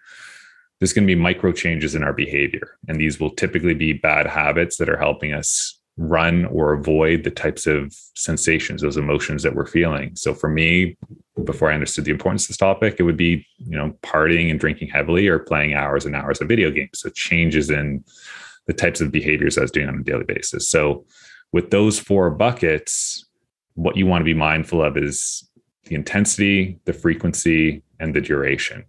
there's 0.80 0.94
going 0.94 1.06
to 1.06 1.14
be 1.14 1.20
micro 1.20 1.52
changes 1.52 1.94
in 1.94 2.02
our 2.02 2.14
behavior. 2.14 2.78
And 2.88 2.98
these 2.98 3.20
will 3.20 3.30
typically 3.30 3.74
be 3.74 3.92
bad 3.92 4.26
habits 4.26 4.78
that 4.78 4.88
are 4.88 4.96
helping 4.96 5.32
us 5.32 5.78
run 5.98 6.46
or 6.46 6.72
avoid 6.72 7.22
the 7.22 7.30
types 7.30 7.66
of 7.66 7.92
sensations, 8.14 8.80
those 8.80 8.96
emotions 8.96 9.42
that 9.42 9.54
we're 9.54 9.66
feeling. 9.66 10.16
So 10.16 10.32
for 10.32 10.48
me, 10.48 10.96
before 11.44 11.70
I 11.70 11.74
understood 11.74 12.06
the 12.06 12.10
importance 12.10 12.44
of 12.44 12.48
this 12.48 12.56
topic, 12.56 12.96
it 12.98 13.02
would 13.02 13.18
be, 13.18 13.46
you 13.58 13.76
know, 13.76 13.94
partying 14.02 14.50
and 14.50 14.58
drinking 14.58 14.88
heavily 14.88 15.28
or 15.28 15.38
playing 15.38 15.74
hours 15.74 16.06
and 16.06 16.16
hours 16.16 16.40
of 16.40 16.48
video 16.48 16.70
games. 16.70 17.00
So 17.00 17.10
changes 17.10 17.68
in 17.68 18.02
the 18.66 18.72
types 18.72 19.02
of 19.02 19.12
behaviors 19.12 19.58
I 19.58 19.62
was 19.62 19.70
doing 19.70 19.88
on 19.88 20.00
a 20.00 20.02
daily 20.02 20.24
basis. 20.24 20.70
So 20.70 21.04
with 21.52 21.70
those 21.70 21.98
four 21.98 22.30
buckets, 22.30 23.26
what 23.74 23.96
you 23.96 24.06
want 24.06 24.22
to 24.22 24.24
be 24.24 24.34
mindful 24.34 24.82
of 24.82 24.96
is 24.96 25.46
the 25.84 25.94
intensity, 25.94 26.78
the 26.84 26.92
frequency, 26.92 27.82
and 27.98 28.14
the 28.14 28.20
duration. 28.20 28.84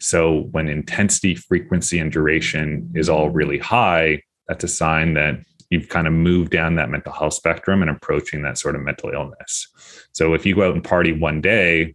So 0.00 0.48
when 0.52 0.68
intensity, 0.68 1.34
frequency, 1.34 1.98
and 1.98 2.10
duration 2.12 2.90
is 2.94 3.08
all 3.08 3.30
really 3.30 3.58
high, 3.58 4.22
that's 4.46 4.64
a 4.64 4.68
sign 4.68 5.14
that 5.14 5.40
you've 5.70 5.88
kind 5.88 6.06
of 6.06 6.12
moved 6.12 6.50
down 6.50 6.76
that 6.76 6.90
mental 6.90 7.12
health 7.12 7.34
spectrum 7.34 7.82
and 7.82 7.90
approaching 7.90 8.42
that 8.42 8.58
sort 8.58 8.74
of 8.74 8.82
mental 8.82 9.10
illness. 9.10 9.68
So 10.12 10.34
if 10.34 10.46
you 10.46 10.54
go 10.54 10.68
out 10.68 10.74
and 10.74 10.82
party 10.82 11.12
one 11.12 11.40
day 11.40 11.94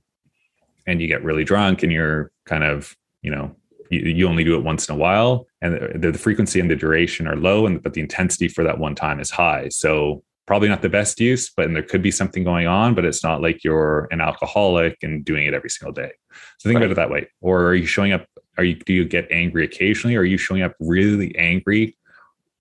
and 0.86 1.02
you 1.02 1.08
get 1.08 1.24
really 1.24 1.44
drunk 1.44 1.82
and 1.82 1.92
you're 1.92 2.32
kind 2.46 2.64
of, 2.64 2.96
you 3.22 3.32
know, 3.32 3.56
you, 3.90 4.28
only 4.28 4.44
do 4.44 4.56
it 4.56 4.64
once 4.64 4.90
in 4.90 4.96
a 4.96 4.98
while 4.98 5.46
and 5.62 6.02
the, 6.02 6.12
the 6.12 6.18
frequency 6.18 6.60
and 6.60 6.70
the 6.70 6.76
duration 6.76 7.28
are 7.28 7.36
low 7.36 7.68
and 7.68 7.84
but 7.84 7.94
the 7.94 8.02
intensity 8.02 8.48
for 8.48 8.64
that 8.64 8.80
one 8.80 8.96
time 8.96 9.20
is 9.20 9.30
high. 9.30 9.70
So 9.70 10.24
probably 10.46 10.68
not 10.68 10.82
the 10.82 10.90
best 10.90 11.20
use, 11.20 11.52
but 11.56 11.72
there 11.74 11.84
could 11.84 12.02
be 12.02 12.12
something 12.12 12.44
going 12.44 12.68
on, 12.68 12.96
but 12.96 13.06
it's 13.06 13.24
not 13.24 13.42
like 13.42 13.64
you're 13.64 14.08
an 14.12 14.22
alcoholic 14.22 14.98
and 15.02 15.24
doing 15.24 15.46
it 15.46 15.54
every 15.54 15.70
single 15.70 15.94
day. 15.94 16.12
So 16.60 16.70
think 16.70 16.78
right. 16.78 16.86
about 16.86 16.92
it 16.92 16.96
that 16.96 17.10
way. 17.10 17.28
Or 17.42 17.66
are 17.68 17.76
you 17.76 17.86
showing 17.86 18.12
up? 18.12 18.26
Are 18.58 18.64
you 18.64 18.76
do 18.76 18.94
you 18.94 19.06
get 19.06 19.32
angry 19.32 19.66
occasionally? 19.66 20.16
Or 20.16 20.22
are 20.22 20.26
you 20.26 20.38
showing 20.38 20.62
up 20.62 20.74
really 20.80 21.36
angry 21.38 21.98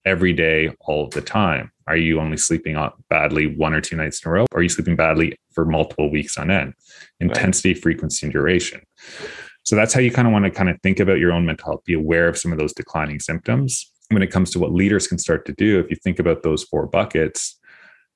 every 0.05 0.33
day, 0.33 0.75
all 0.81 1.09
the 1.09 1.21
time? 1.21 1.71
Are 1.87 1.97
you 1.97 2.21
only 2.21 2.37
sleeping 2.37 2.77
badly 3.11 3.47
one 3.57 3.75
or 3.75 3.81
two 3.81 3.97
nights 3.97 4.25
in 4.25 4.31
a 4.31 4.33
row? 4.33 4.47
Or 4.53 4.61
are 4.61 4.63
you 4.63 4.69
sleeping 4.69 4.97
badly 4.97 5.37
for 5.53 5.65
multiple 5.65 6.11
weeks 6.11 6.39
on 6.39 6.51
end? 6.51 6.75
Intensity, 7.21 7.75
right. 7.75 7.83
frequency, 7.83 8.27
and 8.27 8.33
duration. 8.33 8.81
So 9.65 9.77
that's 9.77 9.93
how 9.93 10.01
you 10.01 10.11
kind 10.11 10.27
of 10.27 10.33
want 10.33 10.45
to 10.45 10.51
kind 10.51 10.69
of 10.69 10.81
think 10.83 11.01
about 11.01 11.19
your 11.19 11.33
own 11.33 11.47
mental 11.47 11.67
health, 11.67 11.85
be 11.85 11.95
aware 11.95 12.29
of 12.29 12.39
some 12.39 12.53
of 12.53 12.59
those 12.59 12.73
declining 12.73 13.21
symptoms. 13.21 13.91
When 14.11 14.23
it 14.23 14.31
comes 14.31 14.51
to 14.53 14.59
what 14.59 14.73
leaders 14.73 15.07
can 15.07 15.19
start 15.19 15.47
to 15.47 15.53
do, 15.53 15.79
if 15.81 15.89
you 15.89 15.97
think 15.97 16.19
about 16.19 16.43
those 16.43 16.65
four 16.65 16.87
buckets, 16.87 17.59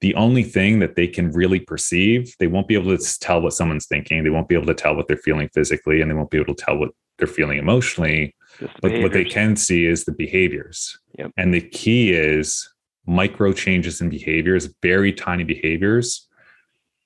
the 0.01 0.15
only 0.15 0.43
thing 0.43 0.79
that 0.81 0.97
they 0.97 1.07
can 1.07 1.31
really 1.33 1.61
perceive, 1.61 2.35
they 2.39 2.47
won't 2.47 2.69
be 2.69 2.75
able 2.75 2.97
to 2.97 3.19
tell 3.21 3.41
what 3.41 3.55
someone's 3.55 3.87
thinking. 3.87 4.25
They 4.25 4.31
won't 4.31 4.49
be 4.49 4.55
able 4.55 4.67
to 4.67 4.75
tell 4.75 4.95
what 4.95 5.09
they're 5.09 5.17
feeling 5.17 5.49
physically, 5.55 6.01
and 6.01 6.11
they 6.11 6.15
won't 6.15 6.31
be 6.31 6.39
able 6.39 6.55
to 6.55 6.65
tell 6.65 6.77
what 6.77 6.91
they're 7.19 7.27
feeling 7.27 7.59
emotionally. 7.59 8.35
But 8.81 8.93
what 9.03 9.13
they 9.13 9.25
can 9.25 9.57
see 9.57 9.87
is 9.87 10.05
the 10.05 10.13
behaviors. 10.13 10.99
Yep. 11.19 11.33
And 11.37 11.53
the 11.53 11.61
key 11.61 12.13
is 12.13 12.69
micro 13.07 13.53
changes 13.53 14.01
in 14.01 14.09
behaviors, 14.09 14.69
very 14.83 15.13
tiny 15.13 15.45
behaviors 15.45 16.27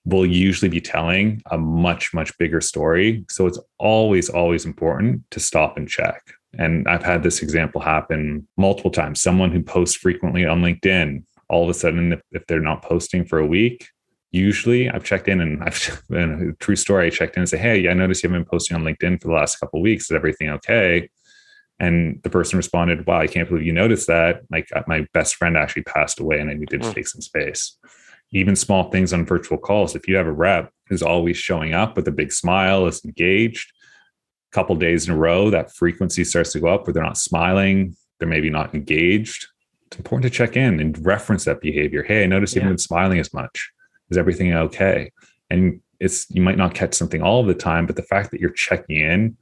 will 0.07 0.24
usually 0.24 0.68
be 0.68 0.81
telling 0.81 1.42
a 1.50 1.59
much, 1.59 2.14
much 2.14 2.37
bigger 2.38 2.61
story. 2.61 3.24
So 3.29 3.46
it's 3.46 3.59
always, 3.79 4.29
always 4.31 4.64
important 4.64 5.22
to 5.31 5.40
stop 5.40 5.76
and 5.76 5.88
check. 5.88 6.22
And 6.59 6.88
I've 6.88 7.03
had 7.03 7.22
this 7.22 7.42
example 7.42 7.81
happen 7.81 8.48
multiple 8.57 8.90
times. 8.90 9.20
Someone 9.20 9.53
who 9.53 9.62
posts 9.62 9.96
frequently 9.96 10.44
on 10.44 10.62
LinkedIn 10.62 11.22
all 11.50 11.64
of 11.64 11.68
a 11.68 11.74
sudden, 11.74 12.12
if, 12.12 12.22
if 12.30 12.46
they're 12.46 12.60
not 12.60 12.82
posting 12.82 13.24
for 13.24 13.38
a 13.38 13.46
week, 13.46 13.88
usually 14.30 14.88
I've 14.88 15.04
checked 15.04 15.28
in 15.28 15.40
and 15.40 15.62
I've 15.62 16.02
been 16.08 16.50
a 16.50 16.64
true 16.64 16.76
story. 16.76 17.08
I 17.08 17.10
checked 17.10 17.36
in 17.36 17.40
and 17.40 17.48
say, 17.48 17.58
Hey, 17.58 17.88
I 17.88 17.92
noticed 17.92 18.22
you 18.22 18.28
haven't 18.28 18.44
been 18.44 18.50
posting 18.50 18.76
on 18.76 18.84
LinkedIn 18.84 19.20
for 19.20 19.28
the 19.28 19.34
last 19.34 19.58
couple 19.58 19.80
of 19.80 19.82
weeks. 19.82 20.04
Is 20.04 20.12
everything 20.12 20.48
okay? 20.48 21.10
And 21.80 22.20
the 22.22 22.30
person 22.30 22.56
responded, 22.56 23.06
Wow, 23.06 23.18
I 23.18 23.26
can't 23.26 23.48
believe 23.48 23.66
you 23.66 23.72
noticed 23.72 24.06
that. 24.06 24.42
Like 24.50 24.68
uh, 24.74 24.82
my 24.86 25.06
best 25.12 25.34
friend 25.34 25.56
actually 25.56 25.82
passed 25.82 26.20
away 26.20 26.38
and 26.38 26.48
I 26.48 26.54
needed 26.54 26.82
to 26.82 26.88
hmm. 26.88 26.94
take 26.94 27.08
some 27.08 27.20
space. 27.20 27.76
Even 28.32 28.54
small 28.54 28.90
things 28.90 29.12
on 29.12 29.26
virtual 29.26 29.58
calls. 29.58 29.96
If 29.96 30.06
you 30.06 30.14
have 30.16 30.28
a 30.28 30.32
rep 30.32 30.70
who's 30.86 31.02
always 31.02 31.36
showing 31.36 31.74
up 31.74 31.96
with 31.96 32.06
a 32.06 32.12
big 32.12 32.32
smile, 32.32 32.86
is 32.86 33.04
engaged, 33.04 33.72
a 34.52 34.54
couple 34.54 34.76
days 34.76 35.08
in 35.08 35.14
a 35.14 35.16
row, 35.16 35.50
that 35.50 35.74
frequency 35.74 36.22
starts 36.22 36.52
to 36.52 36.60
go 36.60 36.68
up 36.68 36.86
where 36.86 36.94
they're 36.94 37.02
not 37.02 37.18
smiling, 37.18 37.96
they're 38.20 38.28
maybe 38.28 38.50
not 38.50 38.72
engaged 38.72 39.48
it's 39.90 39.98
important 39.98 40.33
to 40.33 40.37
check 40.37 40.57
in 40.57 40.79
and 40.79 41.05
reference 41.05 41.44
that 41.46 41.61
behavior. 41.61 42.05
Hey, 42.05 42.22
I 42.22 42.26
noticed 42.26 42.55
you 42.55 42.61
haven't 42.61 42.74
been 42.74 42.79
smiling 42.79 43.18
as 43.18 43.35
much. 43.35 43.72
Is 44.09 44.16
everything 44.16 44.53
okay? 44.55 45.11
And 45.50 45.81
it's 45.98 46.31
you 46.31 46.40
might 46.42 46.57
not 46.57 46.74
catch 46.74 46.94
something 46.94 47.22
all 47.22 47.40
of 47.40 47.46
the 47.46 47.55
time, 47.55 47.87
but 47.87 47.96
the 47.96 48.03
fact 48.03 48.31
that 48.31 48.40
you're 48.40 48.50
checking 48.50 48.96
in 48.96 49.37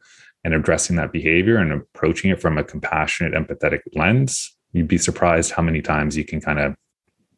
and 0.45 0.55
addressing 0.55 0.97
that 0.97 1.13
behavior 1.13 1.59
and 1.59 1.73
approaching 1.73 2.31
it 2.31 2.41
from 2.41 2.57
a 2.57 2.65
compassionate, 2.65 3.35
empathetic 3.35 3.81
lens, 3.95 4.57
you'd 4.73 4.89
be 4.89 4.97
surprised 4.97 5.53
how 5.53 5.63
many 5.63 5.83
times 5.83 6.17
you 6.17 6.25
can 6.25 6.41
kind 6.41 6.59
of 6.59 6.75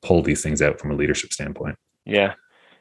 pull 0.02 0.22
these 0.22 0.42
things 0.42 0.62
out 0.62 0.78
from 0.78 0.92
a 0.92 0.94
leadership 0.94 1.32
standpoint. 1.32 1.76
Yeah. 2.04 2.34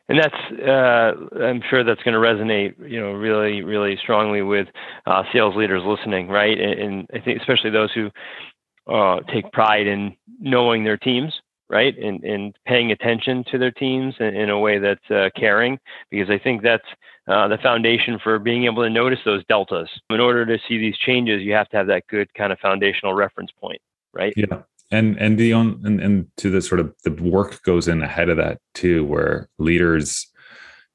And 0.09 0.19
that's, 0.19 0.61
uh, 0.67 1.43
I'm 1.43 1.61
sure 1.69 1.83
that's 1.83 2.01
going 2.01 2.15
to 2.15 2.19
resonate, 2.19 2.73
you 2.89 2.99
know, 2.99 3.11
really, 3.11 3.61
really 3.61 3.95
strongly 4.01 4.41
with 4.41 4.67
uh, 5.05 5.23
sales 5.31 5.55
leaders 5.55 5.83
listening, 5.85 6.29
right? 6.29 6.59
And, 6.59 6.79
and 6.79 7.09
I 7.13 7.19
think 7.19 7.39
especially 7.39 7.69
those 7.69 7.91
who 7.93 8.09
uh, 8.89 9.19
take 9.31 9.51
pride 9.51 9.87
in 9.87 10.15
knowing 10.39 10.83
their 10.83 10.97
teams, 10.97 11.33
right, 11.69 11.97
and, 11.97 12.23
and 12.23 12.55
paying 12.65 12.91
attention 12.91 13.43
to 13.51 13.57
their 13.57 13.71
teams 13.71 14.15
in, 14.19 14.35
in 14.35 14.49
a 14.49 14.59
way 14.59 14.79
that's 14.79 15.11
uh, 15.11 15.29
caring, 15.35 15.79
because 16.09 16.29
I 16.29 16.39
think 16.39 16.63
that's 16.63 16.87
uh, 17.27 17.47
the 17.47 17.57
foundation 17.59 18.19
for 18.23 18.39
being 18.39 18.65
able 18.65 18.83
to 18.83 18.89
notice 18.89 19.19
those 19.23 19.43
deltas. 19.45 19.89
In 20.09 20.19
order 20.19 20.45
to 20.45 20.57
see 20.67 20.77
these 20.77 20.97
changes, 20.97 21.41
you 21.43 21.53
have 21.53 21.69
to 21.69 21.77
have 21.77 21.87
that 21.87 22.07
good 22.07 22.33
kind 22.33 22.51
of 22.51 22.59
foundational 22.59 23.13
reference 23.13 23.51
point, 23.59 23.81
right? 24.13 24.33
Yeah. 24.35 24.61
And 24.91 25.17
and 25.17 25.37
the 25.37 25.53
on 25.53 25.81
and, 25.85 26.01
and 26.01 26.27
to 26.37 26.49
the 26.49 26.63
sort 26.63 26.79
of 26.79 26.95
the 27.03 27.11
work 27.11 27.61
goes 27.61 27.87
in 27.87 28.01
ahead 28.01 28.29
of 28.29 28.37
that 28.37 28.57
too, 28.73 29.05
where 29.05 29.47
leaders, 29.59 30.25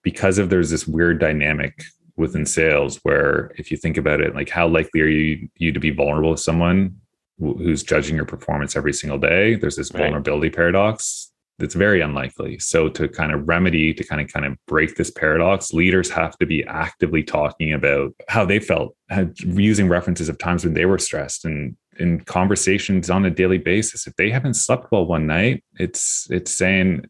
because 0.02 0.38
of 0.38 0.50
there's 0.50 0.70
this 0.70 0.88
weird 0.88 1.20
dynamic 1.20 1.80
within 2.16 2.46
sales 2.46 2.98
where 3.02 3.52
if 3.56 3.70
you 3.70 3.76
think 3.76 3.96
about 3.96 4.20
it 4.20 4.34
like 4.34 4.48
how 4.48 4.68
likely 4.68 5.00
are 5.00 5.06
you 5.08 5.48
you 5.56 5.72
to 5.72 5.80
be 5.80 5.90
vulnerable 5.90 6.34
to 6.34 6.40
someone 6.40 6.96
who's 7.38 7.82
judging 7.82 8.16
your 8.16 8.24
performance 8.24 8.76
every 8.76 8.92
single 8.92 9.18
day 9.18 9.54
there's 9.54 9.76
this 9.76 9.90
vulnerability 9.90 10.48
right. 10.48 10.56
paradox 10.56 11.32
that's 11.58 11.74
very 11.74 12.00
unlikely 12.00 12.58
so 12.58 12.88
to 12.88 13.08
kind 13.08 13.32
of 13.32 13.46
remedy 13.46 13.94
to 13.94 14.04
kind 14.04 14.20
of 14.20 14.32
kind 14.32 14.44
of 14.44 14.56
break 14.66 14.96
this 14.96 15.10
paradox 15.10 15.72
leaders 15.72 16.10
have 16.10 16.36
to 16.38 16.46
be 16.46 16.64
actively 16.64 17.22
talking 17.22 17.72
about 17.72 18.12
how 18.28 18.44
they 18.44 18.58
felt 18.58 18.94
using 19.38 19.88
references 19.88 20.28
of 20.28 20.38
times 20.38 20.64
when 20.64 20.74
they 20.74 20.84
were 20.84 20.98
stressed 20.98 21.44
and 21.44 21.76
in 21.98 22.20
conversations 22.24 23.08
on 23.08 23.24
a 23.24 23.30
daily 23.30 23.58
basis 23.58 24.06
if 24.06 24.14
they 24.16 24.30
haven't 24.30 24.54
slept 24.54 24.90
well 24.90 25.06
one 25.06 25.26
night 25.26 25.62
it's 25.78 26.26
it's 26.30 26.56
saying 26.56 27.04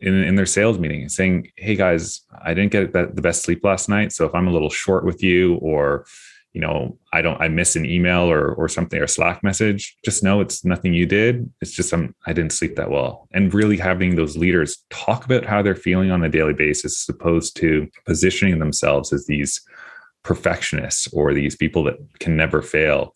in, 0.00 0.14
in 0.14 0.34
their 0.34 0.46
sales 0.46 0.78
meeting 0.78 1.08
saying 1.08 1.46
hey 1.56 1.76
guys 1.76 2.22
i 2.42 2.52
didn't 2.52 2.72
get 2.72 2.92
the 2.92 3.22
best 3.22 3.42
sleep 3.42 3.62
last 3.62 3.88
night 3.88 4.10
so 4.12 4.24
if 4.24 4.34
i'm 4.34 4.48
a 4.48 4.52
little 4.52 4.70
short 4.70 5.04
with 5.04 5.22
you 5.22 5.54
or 5.56 6.04
you 6.52 6.60
know 6.60 6.98
i 7.12 7.22
don't 7.22 7.40
i 7.40 7.48
miss 7.48 7.76
an 7.76 7.86
email 7.86 8.30
or 8.30 8.52
or 8.54 8.68
something 8.68 9.00
or 9.00 9.06
slack 9.06 9.42
message. 9.42 9.96
Just 10.04 10.22
know 10.22 10.40
it's 10.40 10.64
nothing 10.64 10.94
you 10.94 11.06
did. 11.06 11.50
It's 11.60 11.72
just 11.72 11.92
I'm, 11.92 12.14
i 12.26 12.32
didn't 12.32 12.52
sleep 12.52 12.76
that 12.76 12.90
well. 12.90 13.28
And 13.32 13.52
really 13.52 13.76
having 13.76 14.16
those 14.16 14.36
leaders 14.36 14.84
talk 14.90 15.24
about 15.24 15.44
how 15.44 15.62
they're 15.62 15.74
feeling 15.74 16.10
on 16.10 16.24
a 16.24 16.28
daily 16.28 16.54
basis 16.54 17.08
as 17.08 17.14
opposed 17.14 17.56
to 17.56 17.88
positioning 18.06 18.58
themselves 18.58 19.12
as 19.12 19.26
these 19.26 19.60
perfectionists 20.22 21.08
or 21.12 21.32
these 21.32 21.56
people 21.56 21.84
that 21.84 21.96
can 22.18 22.36
never 22.36 22.62
fail. 22.62 23.14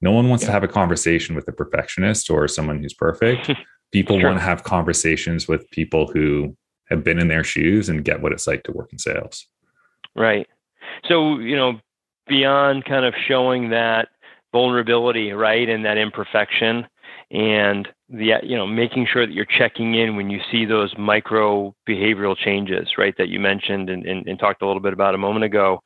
No 0.00 0.12
one 0.12 0.28
wants 0.28 0.44
yeah. 0.44 0.48
to 0.48 0.52
have 0.52 0.64
a 0.64 0.68
conversation 0.68 1.34
with 1.34 1.48
a 1.48 1.52
perfectionist 1.52 2.30
or 2.30 2.46
someone 2.48 2.82
who's 2.82 2.94
perfect. 2.94 3.50
People 3.92 4.20
want 4.20 4.36
to 4.36 4.44
have 4.44 4.64
conversations 4.64 5.46
with 5.48 5.70
people 5.70 6.08
who 6.08 6.56
have 6.90 7.04
been 7.04 7.18
in 7.18 7.28
their 7.28 7.44
shoes 7.44 7.88
and 7.88 8.04
get 8.04 8.20
what 8.20 8.32
it's 8.32 8.46
like 8.46 8.64
to 8.64 8.72
work 8.72 8.92
in 8.92 8.98
sales. 8.98 9.46
Right. 10.14 10.46
So 11.08 11.38
you 11.38 11.56
know 11.56 11.80
beyond 12.26 12.84
kind 12.84 13.04
of 13.04 13.14
showing 13.26 13.70
that 13.70 14.08
vulnerability, 14.52 15.32
right, 15.32 15.68
and 15.68 15.84
that 15.84 15.98
imperfection, 15.98 16.86
and 17.30 17.88
the 18.08 18.34
you 18.42 18.56
know 18.56 18.66
making 18.66 19.06
sure 19.12 19.26
that 19.26 19.32
you're 19.32 19.44
checking 19.44 19.94
in 19.94 20.16
when 20.16 20.30
you 20.30 20.40
see 20.50 20.64
those 20.64 20.92
micro 20.96 21.74
behavioral 21.88 22.36
changes, 22.36 22.88
right, 22.96 23.14
that 23.18 23.28
you 23.28 23.40
mentioned 23.40 23.90
and, 23.90 24.06
and, 24.06 24.26
and 24.26 24.38
talked 24.38 24.62
a 24.62 24.66
little 24.66 24.82
bit 24.82 24.92
about 24.92 25.14
a 25.14 25.18
moment 25.18 25.44
ago. 25.44 25.82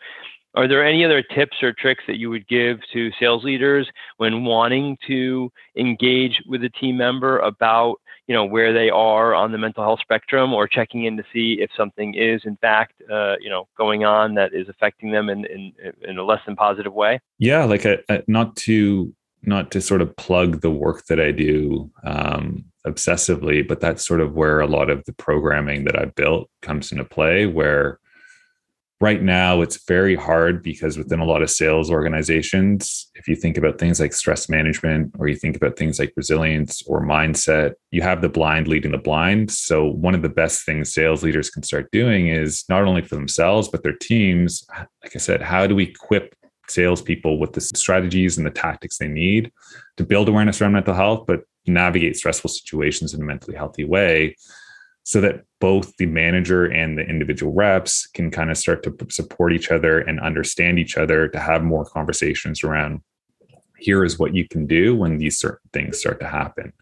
Are 0.55 0.67
there 0.67 0.85
any 0.85 1.05
other 1.05 1.23
tips 1.23 1.59
or 1.63 1.73
tricks 1.73 2.03
that 2.09 2.19
you 2.19 2.29
would 2.29 2.47
give 2.49 2.79
to 2.93 3.11
sales 3.21 3.45
leaders 3.45 3.89
when 4.17 4.45
wanting 4.45 4.99
to 5.07 5.51
engage 5.77 6.43
with 6.47 6.65
a 6.65 6.69
team 6.71 6.97
member 6.97 7.39
about 7.39 7.97
you 8.31 8.37
know 8.37 8.45
where 8.45 8.73
they 8.73 8.91
are 8.91 9.35
on 9.35 9.51
the 9.51 9.59
mental 9.59 9.83
health 9.83 9.99
spectrum 10.01 10.55
or 10.55 10.69
checking 10.69 11.05
in 11.05 11.17
to 11.17 11.25
see 11.33 11.57
if 11.61 11.69
something 11.77 12.15
is 12.15 12.41
in 12.45 12.57
fact 12.59 13.03
uh, 13.11 13.35
you 13.41 13.51
know 13.51 13.67
going 13.77 14.05
on 14.05 14.35
that 14.35 14.55
is 14.55 14.69
affecting 14.69 15.11
them 15.11 15.29
in 15.29 15.45
in, 15.47 15.73
in 16.09 16.17
a 16.17 16.23
less 16.23 16.39
than 16.47 16.55
positive 16.55 16.93
way? 16.93 17.19
Yeah 17.41 17.65
like 17.65 17.85
a, 17.85 17.99
a, 18.09 18.23
not 18.29 18.55
to 18.67 19.13
not 19.43 19.73
to 19.73 19.81
sort 19.81 20.01
of 20.01 20.15
plug 20.17 20.61
the 20.61 20.71
work 20.71 21.07
that 21.07 21.19
i 21.19 21.33
do 21.33 21.91
um, 22.05 22.65
obsessively 22.87 23.67
but 23.67 23.81
that's 23.81 24.07
sort 24.07 24.21
of 24.21 24.35
where 24.35 24.61
a 24.61 24.67
lot 24.69 24.91
of 24.91 25.05
the 25.07 25.13
programming 25.13 25.83
that 25.83 25.99
i've 25.99 26.15
built 26.15 26.49
comes 26.63 26.93
into 26.93 27.05
play 27.05 27.47
where 27.47 27.99
right 29.01 29.23
now 29.23 29.63
it's 29.63 29.85
very 29.87 30.15
hard 30.15 30.63
because 30.63 30.99
within 30.99 31.21
a 31.21 31.25
lot 31.25 31.43
of 31.43 31.51
sales 31.51 31.91
organizations 31.91 33.11
if 33.15 33.27
you 33.27 33.35
think 33.35 33.57
about 33.57 33.79
things 33.79 33.99
like 33.99 34.13
stress 34.13 34.49
management 34.49 35.11
or 35.19 35.29
you 35.29 35.37
think 35.37 35.57
about 35.57 35.77
things 35.77 35.99
like 35.99 36.13
resilience 36.17 36.83
or 36.87 37.03
mindset 37.03 37.73
you 37.91 38.03
have 38.03 38.21
the 38.21 38.29
blind 38.29 38.69
leading 38.69 38.93
the 38.93 38.99
blind. 38.99 39.51
So 39.51 39.87
one 39.87 40.15
of 40.15 40.23
the 40.23 40.29
best 40.29 40.65
things 40.65 40.93
sales 40.93 41.23
leaders 41.23 41.51
can 41.51 41.63
start 41.63 41.91
doing 41.91 42.29
is 42.29 42.65
not 42.69 42.85
only 42.85 43.03
for 43.03 43.15
themselves 43.15 43.69
but 43.69 43.83
their 43.83 43.97
teams 43.97 44.67
like 45.03 45.15
i 45.15 45.19
said 45.19 45.41
how 45.41 45.67
do 45.67 45.75
we 45.75 45.85
equip 45.85 46.35
salespeople 46.69 47.39
with 47.39 47.53
the 47.53 47.61
strategies 47.61 48.37
and 48.37 48.47
the 48.47 48.51
tactics 48.51 48.99
they 48.99 49.09
need 49.09 49.51
to 49.97 50.05
build 50.05 50.29
awareness 50.29 50.61
around 50.61 50.73
mental 50.73 50.95
health 50.95 51.25
but 51.27 51.41
navigate 51.67 52.17
stressful 52.17 52.49
situations 52.49 53.13
in 53.13 53.21
a 53.21 53.25
mentally 53.25 53.57
healthy 53.57 53.85
way 53.85 54.37
so 55.11 55.21
that 55.21 55.45
both 55.59 55.97
the 55.97 56.07
manager 56.07 56.67
and 56.67 56.97
the 56.97 57.03
individual 57.03 57.53
reps 57.53 58.07
can 58.07 58.31
kind 58.31 58.49
of 58.49 58.57
start 58.57 58.85
to 58.85 58.95
support 59.11 59.53
each 59.53 59.73
other 59.73 59.99
and 59.99 60.21
understand 60.21 60.79
each 60.79 60.97
other 60.97 61.27
to 61.27 61.41
have 61.41 61.65
more 61.65 61.85
conversations 61.85 62.63
around 62.63 63.01
here 63.77 64.05
is 64.05 64.21
what 64.21 64.37
you 64.37 64.47
can 64.47 64.69
do 64.69 64.95
when 64.95 65.19
these 65.19 65.37
certain 65.37 65.69
things 65.73 65.99
start 65.99 66.21
to 66.21 66.29
happen. 66.29 66.73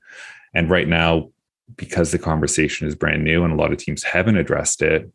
And 0.52 0.68
right 0.68 0.86
now, 0.86 1.30
because 1.76 2.10
the 2.12 2.18
conversation 2.18 2.86
is 2.86 2.94
brand 2.94 3.24
new 3.24 3.44
and 3.44 3.52
a 3.54 3.56
lot 3.56 3.72
of 3.72 3.78
teams 3.78 4.02
haven't 4.02 4.36
addressed 4.36 4.82
it, 4.82 5.10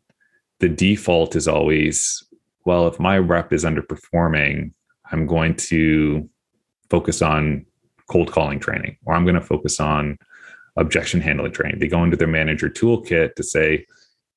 the 0.58 0.68
default 0.68 1.36
is 1.36 1.46
always 1.46 2.20
well, 2.66 2.88
if 2.88 2.98
my 2.98 3.16
rep 3.16 3.52
is 3.52 3.62
underperforming, 3.62 4.72
I'm 5.12 5.28
going 5.28 5.54
to 5.68 6.28
focus 6.90 7.22
on 7.22 7.64
cold 8.10 8.32
calling 8.32 8.58
training 8.58 8.96
or 9.04 9.14
I'm 9.14 9.24
going 9.24 9.36
to 9.36 9.40
focus 9.40 9.78
on 9.78 10.18
objection 10.76 11.20
handling 11.20 11.52
training. 11.52 11.78
They 11.78 11.88
go 11.88 12.02
into 12.02 12.16
their 12.16 12.28
manager 12.28 12.68
toolkit 12.68 13.34
to 13.34 13.42
say, 13.42 13.86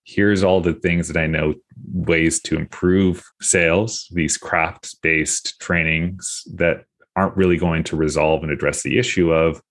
here's 0.04 0.44
all 0.44 0.62
the 0.62 0.74
things 0.74 1.08
that 1.10 1.18
I 1.18 1.28
know 1.28 1.56
ways 1.92 2.40
to 2.44 2.58
improve 2.58 3.24
sales, 3.42 4.08
these 4.12 4.38
craft 4.38 4.96
based 5.02 5.60
trainings 5.60 6.44
that 6.56 6.86
aren't 7.16 7.36
really 7.36 7.58
going 7.58 7.84
to 7.86 7.96
resolve 7.96 8.44
and 8.44 8.52
address 8.52 8.84
the 8.84 8.98
issue 8.98 9.32
of, 9.32 9.62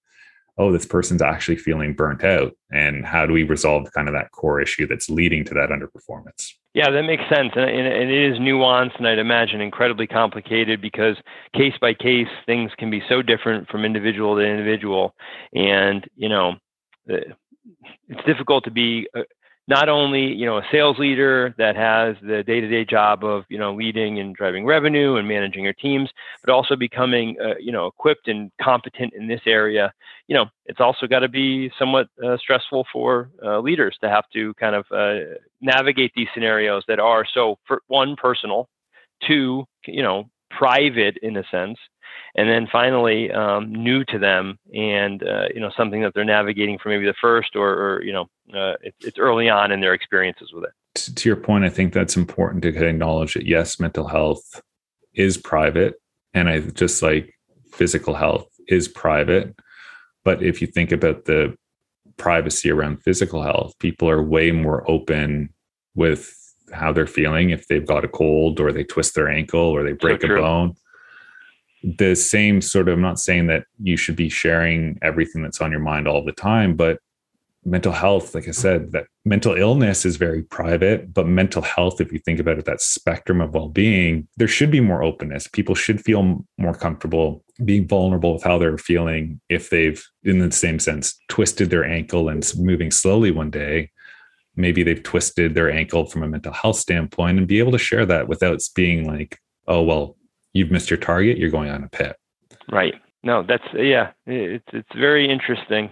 oh, 0.58 0.72
this 0.72 0.86
person's 0.86 1.22
actually 1.22 1.56
feeling 1.56 1.94
burnt 1.94 2.24
out. 2.24 2.52
And 2.72 3.04
how 3.06 3.26
do 3.26 3.32
we 3.32 3.44
resolve 3.44 3.90
kind 3.92 4.08
of 4.08 4.14
that 4.14 4.32
core 4.32 4.60
issue 4.60 4.86
that's 4.86 5.08
leading 5.08 5.44
to 5.44 5.54
that 5.54 5.70
underperformance? 5.70 6.52
Yeah, 6.76 6.90
that 6.90 7.04
makes 7.04 7.22
sense. 7.34 7.52
And, 7.56 7.70
it 7.70 8.10
is 8.10 8.38
nuanced 8.38 8.98
and 8.98 9.08
I'd 9.08 9.18
imagine 9.18 9.62
incredibly 9.62 10.06
complicated 10.06 10.78
because 10.82 11.16
case 11.54 11.72
by 11.80 11.94
case, 11.94 12.28
things 12.44 12.70
can 12.76 12.90
be 12.90 13.02
so 13.08 13.22
different 13.22 13.66
from 13.70 13.86
individual 13.86 14.36
to 14.36 14.42
individual. 14.42 15.14
And, 15.54 16.04
you 16.16 16.28
know, 16.28 16.56
it's 17.06 18.26
difficult 18.26 18.64
to 18.64 18.70
be 18.70 19.08
uh, 19.16 19.22
not 19.68 19.88
only 19.88 20.32
you 20.32 20.46
know 20.46 20.58
a 20.58 20.66
sales 20.70 20.98
leader 20.98 21.54
that 21.58 21.76
has 21.76 22.16
the 22.22 22.42
day-to-day 22.42 22.84
job 22.84 23.24
of 23.24 23.44
you 23.48 23.58
know 23.58 23.74
leading 23.74 24.18
and 24.18 24.34
driving 24.34 24.64
revenue 24.64 25.16
and 25.16 25.26
managing 25.26 25.64
your 25.64 25.72
teams 25.72 26.10
but 26.44 26.52
also 26.52 26.76
becoming 26.76 27.36
uh, 27.42 27.54
you 27.58 27.72
know 27.72 27.86
equipped 27.86 28.28
and 28.28 28.50
competent 28.60 29.12
in 29.14 29.26
this 29.28 29.40
area 29.46 29.92
you 30.28 30.34
know 30.34 30.46
it's 30.66 30.80
also 30.80 31.06
got 31.06 31.20
to 31.20 31.28
be 31.28 31.70
somewhat 31.78 32.08
uh, 32.24 32.36
stressful 32.36 32.86
for 32.92 33.30
uh, 33.44 33.58
leaders 33.60 33.96
to 34.00 34.08
have 34.08 34.24
to 34.32 34.54
kind 34.54 34.74
of 34.74 34.84
uh, 34.90 35.36
navigate 35.60 36.12
these 36.14 36.28
scenarios 36.32 36.84
that 36.88 37.00
are 37.00 37.24
so 37.34 37.58
for 37.66 37.82
one 37.88 38.16
personal 38.16 38.68
two 39.26 39.64
you 39.86 40.02
know 40.02 40.28
private 40.50 41.16
in 41.22 41.36
a 41.36 41.44
sense 41.50 41.78
and 42.36 42.48
then 42.48 42.68
finally 42.70 43.30
um, 43.32 43.72
new 43.72 44.04
to 44.04 44.18
them 44.18 44.58
and 44.74 45.22
uh, 45.22 45.46
you 45.54 45.60
know 45.60 45.70
something 45.76 46.02
that 46.02 46.12
they're 46.14 46.24
navigating 46.24 46.78
for 46.78 46.88
maybe 46.90 47.06
the 47.06 47.14
first 47.20 47.56
or, 47.56 47.68
or 47.68 48.02
you 48.02 48.12
know 48.12 48.22
uh, 48.54 48.74
it, 48.82 48.94
it's 49.00 49.18
early 49.18 49.48
on 49.48 49.72
in 49.72 49.80
their 49.80 49.94
experiences 49.94 50.50
with 50.52 50.64
it. 50.64 50.70
To, 50.94 51.14
to 51.14 51.28
your 51.28 51.36
point 51.36 51.64
i 51.64 51.68
think 51.68 51.92
that's 51.92 52.16
important 52.16 52.62
to 52.62 52.86
acknowledge 52.86 53.34
that 53.34 53.46
yes 53.46 53.80
mental 53.80 54.06
health 54.06 54.62
is 55.14 55.36
private 55.36 55.94
and 56.34 56.48
i 56.48 56.60
just 56.60 57.02
like 57.02 57.34
physical 57.72 58.14
health 58.14 58.48
is 58.68 58.88
private 58.88 59.54
but 60.24 60.42
if 60.42 60.60
you 60.60 60.66
think 60.66 60.92
about 60.92 61.24
the 61.24 61.56
privacy 62.16 62.70
around 62.70 63.02
physical 63.02 63.42
health 63.42 63.74
people 63.78 64.08
are 64.08 64.22
way 64.22 64.50
more 64.50 64.88
open 64.90 65.50
with 65.94 66.34
how 66.72 66.92
they're 66.92 67.06
feeling 67.06 67.50
if 67.50 67.66
they've 67.68 67.86
got 67.86 68.04
a 68.04 68.08
cold 68.08 68.58
or 68.58 68.72
they 68.72 68.84
twist 68.84 69.14
their 69.14 69.28
ankle 69.28 69.60
or 69.60 69.84
they 69.84 69.92
break 69.92 70.20
so 70.20 70.32
a 70.32 70.40
bone 70.40 70.74
the 71.86 72.16
same 72.16 72.60
sort 72.60 72.88
of 72.88 72.94
I'm 72.94 73.00
not 73.00 73.20
saying 73.20 73.46
that 73.46 73.64
you 73.80 73.96
should 73.96 74.16
be 74.16 74.28
sharing 74.28 74.98
everything 75.02 75.42
that's 75.42 75.60
on 75.60 75.70
your 75.70 75.80
mind 75.80 76.08
all 76.08 76.24
the 76.24 76.32
time, 76.32 76.74
but 76.74 76.98
mental 77.64 77.92
health, 77.92 78.34
like 78.34 78.48
I 78.48 78.52
said, 78.52 78.92
that 78.92 79.06
mental 79.24 79.54
illness 79.54 80.04
is 80.04 80.16
very 80.16 80.42
private, 80.42 81.12
but 81.12 81.26
mental 81.26 81.62
health, 81.62 82.00
if 82.00 82.12
you 82.12 82.18
think 82.20 82.38
about 82.38 82.58
it, 82.58 82.64
that 82.64 82.80
spectrum 82.80 83.40
of 83.40 83.54
well-being, 83.54 84.26
there 84.36 84.48
should 84.48 84.70
be 84.70 84.80
more 84.80 85.02
openness. 85.02 85.48
People 85.48 85.74
should 85.74 86.00
feel 86.00 86.44
more 86.58 86.74
comfortable 86.74 87.44
being 87.64 87.86
vulnerable 87.86 88.34
with 88.34 88.44
how 88.44 88.58
they're 88.58 88.78
feeling 88.78 89.40
if 89.48 89.70
they've, 89.70 90.04
in 90.22 90.38
the 90.38 90.50
same 90.52 90.78
sense, 90.78 91.18
twisted 91.28 91.70
their 91.70 91.84
ankle 91.84 92.28
and 92.28 92.50
moving 92.56 92.90
slowly 92.90 93.30
one 93.30 93.50
day. 93.50 93.90
Maybe 94.54 94.82
they've 94.82 95.02
twisted 95.02 95.54
their 95.54 95.70
ankle 95.70 96.06
from 96.06 96.22
a 96.22 96.28
mental 96.28 96.52
health 96.52 96.76
standpoint 96.76 97.38
and 97.38 97.48
be 97.48 97.58
able 97.58 97.72
to 97.72 97.78
share 97.78 98.06
that 98.06 98.28
without 98.28 98.60
being 98.74 99.06
like, 99.06 99.38
oh, 99.66 99.82
well, 99.82 100.16
you've 100.56 100.70
missed 100.70 100.90
your 100.90 100.98
target, 100.98 101.38
you're 101.38 101.50
going 101.50 101.70
on 101.70 101.84
a 101.84 101.88
pit. 101.88 102.16
Right. 102.70 102.94
No, 103.22 103.42
that's 103.42 103.64
yeah. 103.74 104.12
It's 104.26 104.64
it's 104.72 104.88
very 104.96 105.28
interesting 105.28 105.90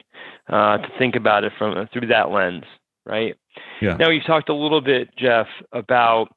uh, 0.48 0.78
to 0.78 0.88
think 0.98 1.16
about 1.16 1.44
it 1.44 1.52
from 1.58 1.88
through 1.92 2.08
that 2.08 2.30
lens, 2.30 2.64
right? 3.04 3.34
Yeah. 3.80 3.96
Now 3.96 4.10
you've 4.10 4.26
talked 4.26 4.48
a 4.48 4.54
little 4.54 4.80
bit, 4.80 5.08
Jeff, 5.16 5.48
about 5.72 6.28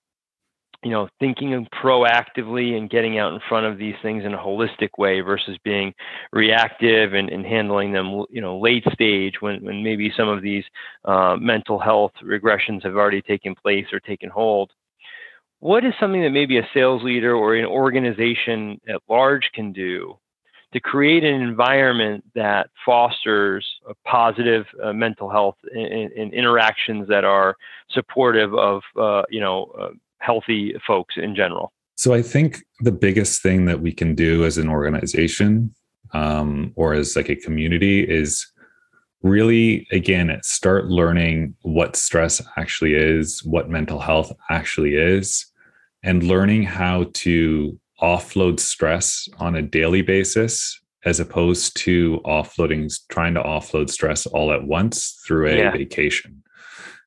you 0.83 0.91
know 0.91 1.07
thinking 1.19 1.67
proactively 1.83 2.77
and 2.77 2.89
getting 2.89 3.19
out 3.19 3.33
in 3.33 3.39
front 3.47 3.65
of 3.65 3.77
these 3.77 3.95
things 4.01 4.23
in 4.25 4.33
a 4.33 4.37
holistic 4.37 4.89
way 4.97 5.21
versus 5.21 5.57
being 5.63 5.93
reactive 6.31 7.13
and, 7.13 7.29
and 7.29 7.45
handling 7.45 7.91
them 7.91 8.25
you 8.29 8.41
know 8.41 8.59
late 8.59 8.85
stage 8.93 9.35
when, 9.39 9.63
when 9.63 9.83
maybe 9.83 10.11
some 10.15 10.29
of 10.29 10.41
these 10.41 10.63
uh, 11.05 11.35
mental 11.39 11.79
health 11.79 12.13
regressions 12.23 12.83
have 12.83 12.95
already 12.95 13.21
taken 13.21 13.55
place 13.55 13.85
or 13.91 13.99
taken 13.99 14.29
hold 14.29 14.71
what 15.59 15.83
is 15.85 15.93
something 15.99 16.21
that 16.21 16.31
maybe 16.31 16.57
a 16.57 16.67
sales 16.73 17.03
leader 17.03 17.35
or 17.35 17.55
an 17.55 17.65
organization 17.65 18.79
at 18.87 19.01
large 19.09 19.49
can 19.53 19.73
do 19.73 20.17
to 20.73 20.79
create 20.79 21.23
an 21.23 21.41
environment 21.41 22.23
that 22.35 22.69
fosters 22.85 23.65
a 23.89 23.93
positive 24.05 24.65
uh, 24.83 24.93
mental 24.93 25.29
health 25.29 25.55
and, 25.73 26.11
interactions 26.33 27.07
that 27.07 27.23
are 27.23 27.55
supportive 27.89 28.53
of 28.53 28.81
uh, 28.97 29.23
you 29.29 29.39
know 29.39 29.71
uh, 29.79 29.89
healthy 30.19 30.75
folks 30.85 31.15
in 31.17 31.35
general? 31.35 31.71
So 31.95 32.13
i 32.13 32.21
think 32.21 32.59
the 32.81 32.91
biggest 32.91 33.41
thing 33.41 33.65
that 33.65 33.81
we 33.81 33.91
can 33.91 34.13
do 34.13 34.45
as 34.45 34.57
an 34.57 34.69
organization 34.69 35.73
um, 36.13 36.73
or 36.75 36.93
as 36.93 37.15
like 37.15 37.29
a 37.29 37.35
community 37.35 38.03
is 38.03 38.45
really 39.23 39.87
again 39.91 40.39
start 40.43 40.85
learning 40.85 41.55
what 41.63 41.95
stress 41.95 42.41
actually 42.55 42.93
is 42.93 43.43
what 43.43 43.69
mental 43.69 43.99
health 43.99 44.31
actually 44.49 44.95
is 44.95 45.47
and 46.03 46.23
learning 46.23 46.63
how 46.63 47.05
to 47.13 47.79
offload 48.01 48.59
stress 48.59 49.27
on 49.39 49.55
a 49.55 49.61
daily 49.61 50.01
basis 50.01 50.79
as 51.05 51.19
opposed 51.19 51.75
to 51.77 52.19
offloading 52.25 52.93
trying 53.09 53.33
to 53.33 53.41
offload 53.41 53.89
stress 53.89 54.25
all 54.25 54.51
at 54.51 54.63
once 54.63 55.21
through 55.25 55.47
a 55.47 55.57
yeah. 55.57 55.71
vacation. 55.71 56.43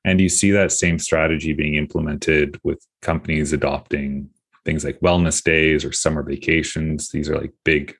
And 0.04 0.20
you 0.20 0.28
see 0.28 0.50
that 0.52 0.72
same 0.72 0.98
strategy 0.98 1.52
being 1.52 1.74
implemented 1.74 2.58
with 2.64 2.84
companies 3.02 3.52
adopting 3.52 4.30
things 4.64 4.84
like 4.84 5.00
wellness 5.00 5.42
days 5.42 5.84
or 5.84 5.92
summer 5.92 6.22
vacations. 6.22 7.10
These 7.10 7.28
are 7.28 7.38
like 7.38 7.52
big 7.64 7.94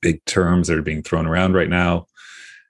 big 0.00 0.24
terms 0.24 0.68
that 0.68 0.78
are 0.78 0.82
being 0.82 1.02
thrown 1.02 1.26
around 1.26 1.54
right 1.54 1.68
now 1.68 2.06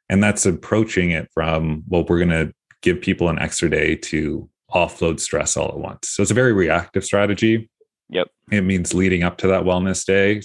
and 0.08 0.22
that's 0.22 0.46
approaching 0.46 1.10
it 1.10 1.28
from 1.32 1.82
well 1.88 2.04
we're 2.08 2.18
going 2.18 2.28
to 2.28 2.52
give 2.82 3.00
people 3.00 3.28
an 3.28 3.38
extra 3.38 3.70
day 3.70 3.96
to 3.96 4.48
offload 4.70 5.18
stress 5.18 5.56
all 5.56 5.68
at 5.68 5.78
once. 5.78 6.10
So 6.10 6.20
it's 6.20 6.30
a 6.30 6.34
very 6.34 6.52
reactive 6.52 7.04
strategy. 7.04 7.70
Yep. 8.10 8.28
It 8.52 8.60
means 8.62 8.92
leading 8.92 9.22
up 9.22 9.38
to 9.38 9.46
that 9.46 9.62
wellness 9.62 10.04
day 10.04 10.42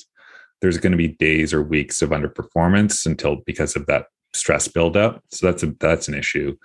there's 0.61 0.77
going 0.77 0.91
to 0.91 0.97
be 0.97 1.07
days 1.07 1.53
or 1.53 1.63
weeks 1.63 2.01
of 2.01 2.09
underperformance 2.09 3.05
until 3.05 3.37
because 3.45 3.75
of 3.75 3.85
that 3.85 4.07
stress 4.33 4.67
buildup. 4.67 5.23
So 5.31 5.47
that's 5.47 5.63
a 5.63 5.73
that's 5.79 6.07
an 6.07 6.13
issue. 6.13 6.55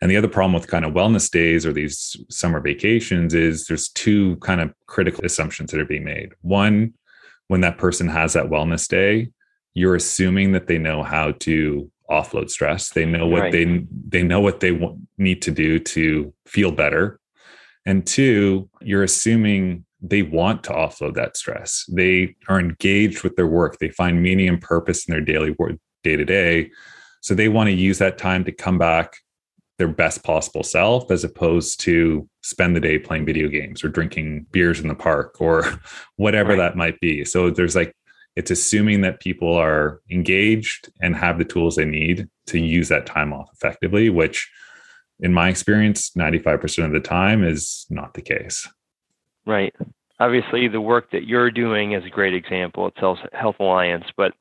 And 0.00 0.10
the 0.10 0.16
other 0.16 0.28
problem 0.28 0.52
with 0.54 0.68
kind 0.68 0.84
of 0.84 0.92
wellness 0.92 1.30
days 1.30 1.66
or 1.66 1.72
these 1.72 2.16
summer 2.30 2.60
vacations 2.60 3.34
is 3.34 3.66
there's 3.66 3.88
two 3.90 4.36
kind 4.36 4.60
of 4.60 4.72
critical 4.86 5.24
assumptions 5.24 5.70
that 5.70 5.80
are 5.80 5.84
being 5.84 6.04
made. 6.04 6.32
One 6.42 6.94
when 7.48 7.60
that 7.62 7.78
person 7.78 8.08
has 8.08 8.32
that 8.32 8.46
wellness 8.46 8.86
day 8.88 9.30
you're 9.74 9.94
assuming 9.94 10.52
that 10.52 10.66
they 10.66 10.78
know 10.78 11.02
how 11.02 11.32
to 11.32 11.90
offload 12.10 12.50
stress. 12.50 12.90
They 12.90 13.04
know 13.04 13.26
what 13.26 13.42
right. 13.42 13.52
they 13.52 13.86
they 14.08 14.22
know 14.22 14.40
what 14.40 14.60
they 14.60 14.72
want, 14.72 15.00
need 15.18 15.42
to 15.42 15.50
do 15.50 15.78
to 15.78 16.32
feel 16.46 16.72
better. 16.72 17.20
And 17.86 18.06
two, 18.06 18.68
you're 18.80 19.02
assuming 19.02 19.84
they 20.02 20.22
want 20.22 20.64
to 20.64 20.72
offload 20.72 21.14
that 21.14 21.36
stress. 21.36 21.84
They 21.88 22.36
are 22.48 22.58
engaged 22.58 23.22
with 23.22 23.36
their 23.36 23.46
work. 23.46 23.78
They 23.78 23.90
find 23.90 24.22
meaning 24.22 24.48
and 24.48 24.60
purpose 24.60 25.06
in 25.06 25.12
their 25.12 25.20
daily 25.20 25.54
work 25.58 25.76
day 26.02 26.16
to 26.16 26.24
day. 26.24 26.70
So 27.20 27.34
they 27.34 27.48
want 27.48 27.68
to 27.68 27.74
use 27.74 27.98
that 27.98 28.18
time 28.18 28.44
to 28.44 28.52
come 28.52 28.78
back 28.78 29.16
their 29.78 29.88
best 29.88 30.22
possible 30.22 30.62
self 30.62 31.10
as 31.10 31.24
opposed 31.24 31.80
to 31.80 32.28
spend 32.42 32.76
the 32.76 32.80
day 32.80 32.98
playing 32.98 33.24
video 33.24 33.48
games 33.48 33.82
or 33.82 33.88
drinking 33.88 34.46
beers 34.52 34.78
in 34.78 34.88
the 34.88 34.94
park 34.94 35.40
or 35.40 35.64
whatever 36.16 36.50
right. 36.50 36.58
that 36.58 36.76
might 36.76 37.00
be. 37.00 37.24
So 37.24 37.50
there's 37.50 37.76
like 37.76 37.94
it's 38.36 38.50
assuming 38.50 39.00
that 39.02 39.20
people 39.20 39.54
are 39.54 40.00
engaged 40.10 40.90
and 41.00 41.16
have 41.16 41.38
the 41.38 41.44
tools 41.44 41.76
they 41.76 41.84
need 41.84 42.28
to 42.46 42.58
use 42.58 42.88
that 42.88 43.06
time 43.06 43.32
off 43.32 43.48
effectively, 43.52 44.08
which 44.08 44.50
in 45.20 45.34
my 45.34 45.48
experience, 45.48 46.10
95% 46.16 46.86
of 46.86 46.92
the 46.92 47.00
time 47.00 47.44
is 47.44 47.86
not 47.90 48.14
the 48.14 48.22
case. 48.22 48.66
Right. 49.46 49.74
Obviously, 50.18 50.68
the 50.68 50.80
work 50.80 51.10
that 51.12 51.26
you're 51.26 51.50
doing 51.50 51.92
is 51.92 52.04
a 52.04 52.10
great 52.10 52.34
example. 52.34 52.86
It's 52.88 53.20
Health 53.32 53.56
Alliance, 53.58 54.04
but 54.16 54.32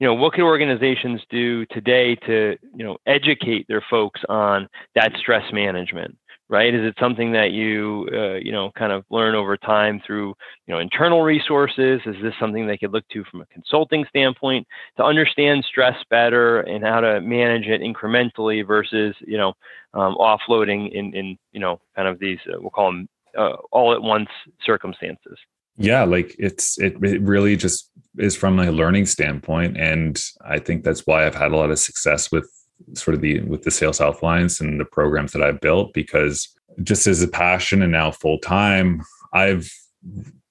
you 0.00 0.06
know, 0.06 0.14
what 0.14 0.32
can 0.32 0.42
organizations 0.42 1.20
do 1.30 1.66
today 1.66 2.16
to 2.26 2.56
you 2.74 2.84
know 2.84 2.96
educate 3.06 3.66
their 3.68 3.84
folks 3.88 4.20
on 4.28 4.68
that 4.94 5.12
stress 5.18 5.52
management? 5.52 6.16
Right? 6.50 6.74
Is 6.74 6.84
it 6.84 6.96
something 6.98 7.32
that 7.32 7.52
you, 7.52 8.08
uh, 8.12 8.34
you 8.34 8.50
know, 8.50 8.72
kind 8.76 8.92
of 8.92 9.04
learn 9.08 9.36
over 9.36 9.56
time 9.56 10.02
through, 10.04 10.34
you 10.66 10.74
know, 10.74 10.80
internal 10.80 11.22
resources? 11.22 12.00
Is 12.04 12.16
this 12.20 12.34
something 12.40 12.66
they 12.66 12.76
could 12.76 12.92
look 12.92 13.08
to 13.12 13.24
from 13.30 13.40
a 13.40 13.46
consulting 13.46 14.04
standpoint 14.08 14.66
to 14.96 15.04
understand 15.04 15.64
stress 15.64 15.96
better 16.10 16.60
and 16.60 16.84
how 16.84 17.00
to 17.00 17.20
manage 17.20 17.68
it 17.68 17.80
incrementally 17.80 18.66
versus, 18.66 19.14
you 19.20 19.38
know, 19.38 19.54
um, 19.94 20.16
offloading 20.16 20.90
in, 20.92 21.14
in, 21.14 21.38
you 21.52 21.60
know, 21.60 21.80
kind 21.94 22.08
of 22.08 22.18
these, 22.18 22.38
uh, 22.48 22.60
we'll 22.60 22.70
call 22.70 22.86
them 22.86 23.08
uh, 23.38 23.52
all 23.70 23.94
at 23.94 24.02
once 24.02 24.28
circumstances? 24.66 25.38
Yeah, 25.76 26.02
like 26.02 26.34
it's 26.38 26.78
it, 26.78 26.96
it 27.02 27.22
really 27.22 27.56
just 27.56 27.90
is 28.18 28.36
from 28.36 28.58
a 28.58 28.70
learning 28.70 29.06
standpoint, 29.06 29.78
and 29.78 30.20
I 30.44 30.58
think 30.58 30.84
that's 30.84 31.06
why 31.06 31.24
I've 31.24 31.34
had 31.34 31.52
a 31.52 31.56
lot 31.56 31.70
of 31.70 31.78
success 31.78 32.30
with 32.30 32.50
sort 32.94 33.14
of 33.14 33.20
the 33.20 33.40
with 33.40 33.62
the 33.62 33.70
sales 33.70 33.98
health 33.98 34.22
alliance 34.22 34.60
and 34.60 34.80
the 34.80 34.84
programs 34.84 35.32
that 35.32 35.42
i've 35.42 35.60
built 35.60 35.92
because 35.92 36.48
just 36.82 37.06
as 37.06 37.22
a 37.22 37.28
passion 37.28 37.82
and 37.82 37.92
now 37.92 38.10
full 38.10 38.38
time 38.38 39.02
i've 39.32 39.70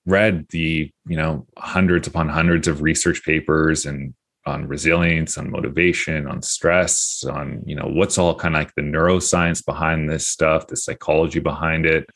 read 0.05 0.45
the 0.49 0.91
you 1.07 1.17
know 1.17 1.45
hundreds 1.57 2.07
upon 2.07 2.29
hundreds 2.29 2.67
of 2.67 2.81
research 2.81 3.23
papers 3.23 3.85
and 3.85 4.13
on 4.45 4.67
resilience 4.67 5.37
on 5.37 5.51
motivation 5.51 6.27
on 6.27 6.41
stress 6.41 7.23
on 7.29 7.61
you 7.65 7.75
know 7.75 7.87
what's 7.87 8.17
all 8.17 8.33
kind 8.33 8.55
of 8.55 8.59
like 8.59 8.73
the 8.75 8.81
neuroscience 8.81 9.63
behind 9.65 10.09
this 10.09 10.27
stuff 10.27 10.67
the 10.67 10.75
psychology 10.75 11.39
behind 11.39 11.85
it 11.85 12.09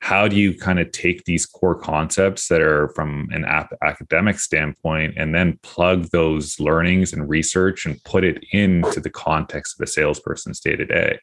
how 0.00 0.28
do 0.28 0.36
you 0.36 0.56
kind 0.56 0.78
of 0.78 0.90
take 0.92 1.24
these 1.24 1.44
core 1.44 1.74
concepts 1.74 2.48
that 2.48 2.60
are 2.60 2.88
from 2.90 3.28
an 3.32 3.44
ap- 3.44 3.76
academic 3.82 4.38
standpoint 4.38 5.14
and 5.16 5.34
then 5.34 5.58
plug 5.62 6.04
those 6.12 6.60
learnings 6.60 7.12
and 7.12 7.28
research 7.28 7.84
and 7.84 8.02
put 8.04 8.24
it 8.24 8.44
into 8.52 9.00
the 9.00 9.10
context 9.10 9.78
of 9.78 9.84
a 9.84 9.90
salesperson's 9.90 10.60
day 10.60 10.76
to 10.76 10.84
day 10.84 11.18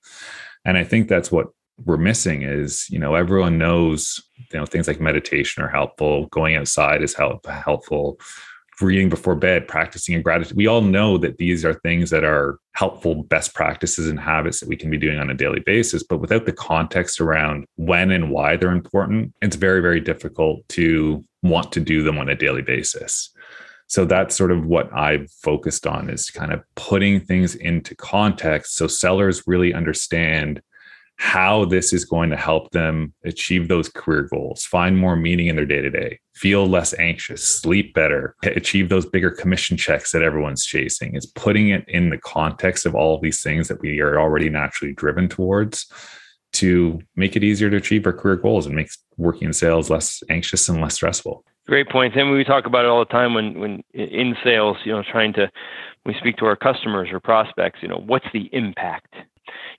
and 0.66 0.78
i 0.78 0.84
think 0.84 1.08
that's 1.08 1.32
what 1.32 1.48
we're 1.84 1.98
missing 1.98 2.42
is 2.44 2.90
you 2.90 3.00
know 3.00 3.16
everyone 3.16 3.58
knows 3.58 4.22
you 4.38 4.60
know 4.60 4.66
things 4.66 4.88
like 4.88 5.00
meditation 5.00 5.64
are 5.64 5.68
helpful 5.68 6.28
going 6.28 6.56
outside 6.56 7.02
is 7.02 7.14
help, 7.14 7.46
helpful 7.46 8.20
reading 8.82 9.10
before 9.10 9.36
bed, 9.36 9.68
practicing 9.68 10.16
in 10.16 10.22
gratitude. 10.22 10.58
We 10.58 10.68
all 10.68 10.82
know 10.82 11.18
that 11.18 11.38
these 11.38 11.64
are 11.64 11.74
things 11.74 12.10
that 12.10 12.24
are 12.24 12.60
helpful 12.74 13.24
best 13.24 13.54
practices 13.54 14.10
and 14.10 14.20
habits 14.20 14.60
that 14.60 14.70
we 14.70 14.76
can 14.76 14.90
be 14.90 14.98
doing 14.98 15.18
on 15.18 15.30
a 15.30 15.36
daily 15.36 15.62
basis. 15.66 16.04
But 16.04 16.20
without 16.20 16.46
the 16.46 16.54
context 16.54 17.22
around 17.22 17.66
when 17.76 18.12
and 18.12 18.30
why 18.32 18.58
they're 18.58 18.72
important, 18.72 19.34
it's 19.42 19.56
very, 19.56 19.82
very 19.82 20.00
difficult 20.00 20.68
to 20.70 21.24
want 21.44 21.72
to 21.74 21.80
do 21.80 22.04
them 22.04 22.18
on 22.18 22.30
a 22.30 22.36
daily 22.36 22.62
basis. 22.62 23.32
So 23.88 24.04
that's 24.04 24.36
sort 24.36 24.52
of 24.52 24.66
what 24.66 24.92
I've 24.94 25.30
focused 25.32 25.86
on 25.86 26.10
is 26.10 26.32
kind 26.32 26.52
of 26.52 26.64
putting 26.76 27.20
things 27.20 27.56
into 27.56 27.96
context 27.96 28.76
so 28.76 28.88
sellers 28.88 29.44
really 29.46 29.74
understand 29.74 30.62
how 31.18 31.66
this 31.66 31.94
is 31.94 32.06
going 32.06 32.30
to 32.30 32.36
help 32.36 32.72
them 32.72 33.14
achieve 33.24 33.68
those 33.68 33.90
career 33.90 34.24
goals, 34.24 34.66
find 34.66 34.98
more 34.98 35.16
meaning 35.16 35.48
in 35.48 35.56
their 35.56 35.66
day 35.66 35.82
to 35.82 35.90
day, 35.90 36.20
feel 36.34 36.68
less 36.68 36.94
anxious, 37.00 37.44
sleep 37.44 37.94
better, 37.94 38.36
achieve 38.44 38.90
those 38.90 39.06
bigger 39.06 39.32
commission 39.32 39.78
checks 39.78 40.12
that 40.12 40.22
everyone's 40.22 40.66
chasing. 40.66 41.16
Is 41.16 41.26
putting 41.26 41.70
it 41.70 41.86
in 41.88 42.10
the 42.10 42.18
context 42.18 42.86
of 42.86 42.96
all 42.96 43.16
of 43.16 43.22
these 43.22 43.42
things 43.42 43.68
that 43.70 43.82
we 43.82 44.00
are 44.02 44.20
already 44.20 44.50
naturally 44.50 44.94
driven 44.94 45.30
towards 45.30 45.92
to 46.54 47.02
make 47.16 47.36
it 47.36 47.44
easier 47.44 47.70
to 47.70 47.78
achieve 47.78 48.06
our 48.06 48.14
career 48.14 48.38
goals 48.38 48.66
and 48.66 48.76
makes 48.76 48.98
working 49.18 49.48
in 49.48 49.54
sales 49.54 49.90
less 49.90 50.24
anxious 50.30 50.68
and 50.70 50.82
less 50.82 50.96
stressful. 50.96 51.44
Great 51.68 51.90
points. 51.90 52.16
And 52.18 52.32
we 52.32 52.44
talk 52.44 52.66
about 52.66 52.86
it 52.86 52.90
all 52.90 53.00
the 53.00 53.06
time 53.06 53.34
when 53.34 53.60
when 53.60 53.84
in 53.94 54.36
sales, 54.44 54.78
you 54.84 54.92
know, 54.92 55.04
trying 55.04 55.34
to 55.34 55.50
we 56.06 56.14
speak 56.20 56.38
to 56.38 56.46
our 56.46 56.56
customers 56.56 57.10
or 57.12 57.20
prospects, 57.20 57.80
you 57.82 57.88
know, 57.88 58.04
what's 58.06 58.28
the 58.34 58.50
impact? 58.52 59.14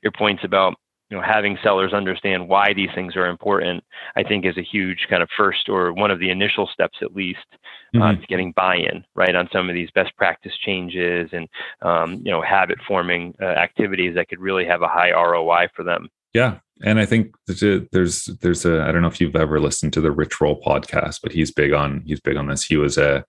Your 0.02 0.12
points 0.12 0.42
about 0.44 0.74
you 1.10 1.16
know 1.16 1.22
having 1.22 1.56
sellers 1.62 1.92
understand 1.92 2.48
why 2.48 2.72
these 2.74 2.90
things 2.94 3.16
are 3.16 3.26
important 3.26 3.82
i 4.16 4.22
think 4.22 4.44
is 4.44 4.56
a 4.56 4.62
huge 4.62 5.06
kind 5.08 5.22
of 5.22 5.28
first 5.36 5.68
or 5.68 5.92
one 5.92 6.10
of 6.10 6.18
the 6.18 6.30
initial 6.30 6.68
steps 6.72 6.98
at 7.02 7.14
least 7.14 7.38
uh, 7.52 7.98
mm-hmm. 7.98 8.02
uh, 8.02 8.14
to 8.14 8.26
getting 8.26 8.52
buy-in 8.52 9.04
right 9.14 9.34
on 9.34 9.48
some 9.52 9.68
of 9.68 9.74
these 9.74 9.90
best 9.94 10.14
practice 10.16 10.52
changes 10.64 11.28
and 11.32 11.48
um, 11.82 12.20
you 12.24 12.30
know 12.30 12.42
habit 12.42 12.78
forming 12.86 13.34
uh, 13.40 13.44
activities 13.44 14.14
that 14.14 14.28
could 14.28 14.40
really 14.40 14.64
have 14.64 14.82
a 14.82 14.88
high 14.88 15.12
roi 15.12 15.66
for 15.74 15.82
them. 15.84 16.08
Yeah 16.34 16.58
and 16.82 17.00
i 17.00 17.06
think 17.06 17.34
there's 17.46 17.62
a, 17.62 17.86
there's 17.92 18.26
there's 18.42 18.66
a 18.66 18.82
i 18.82 18.92
don't 18.92 19.02
know 19.02 19.08
if 19.08 19.20
you've 19.20 19.36
ever 19.36 19.60
listened 19.60 19.92
to 19.92 20.00
the 20.00 20.10
rich 20.10 20.40
roll 20.40 20.60
podcast 20.60 21.20
but 21.22 21.32
he's 21.32 21.50
big 21.50 21.72
on 21.72 22.02
he's 22.04 22.20
big 22.20 22.36
on 22.36 22.46
this. 22.46 22.64
He 22.64 22.76
was 22.76 22.98
a 22.98 23.24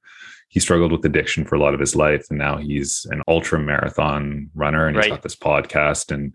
he 0.49 0.59
struggled 0.59 0.91
with 0.91 1.05
addiction 1.05 1.45
for 1.45 1.55
a 1.55 1.59
lot 1.59 1.73
of 1.73 1.79
his 1.79 1.95
life 1.95 2.25
and 2.29 2.39
now 2.39 2.57
he's 2.57 3.05
an 3.09 3.21
ultra 3.27 3.59
marathon 3.59 4.49
runner 4.55 4.87
and 4.87 4.97
he's 4.97 5.07
got 5.07 5.21
this 5.21 5.35
podcast 5.35 6.11
and 6.11 6.33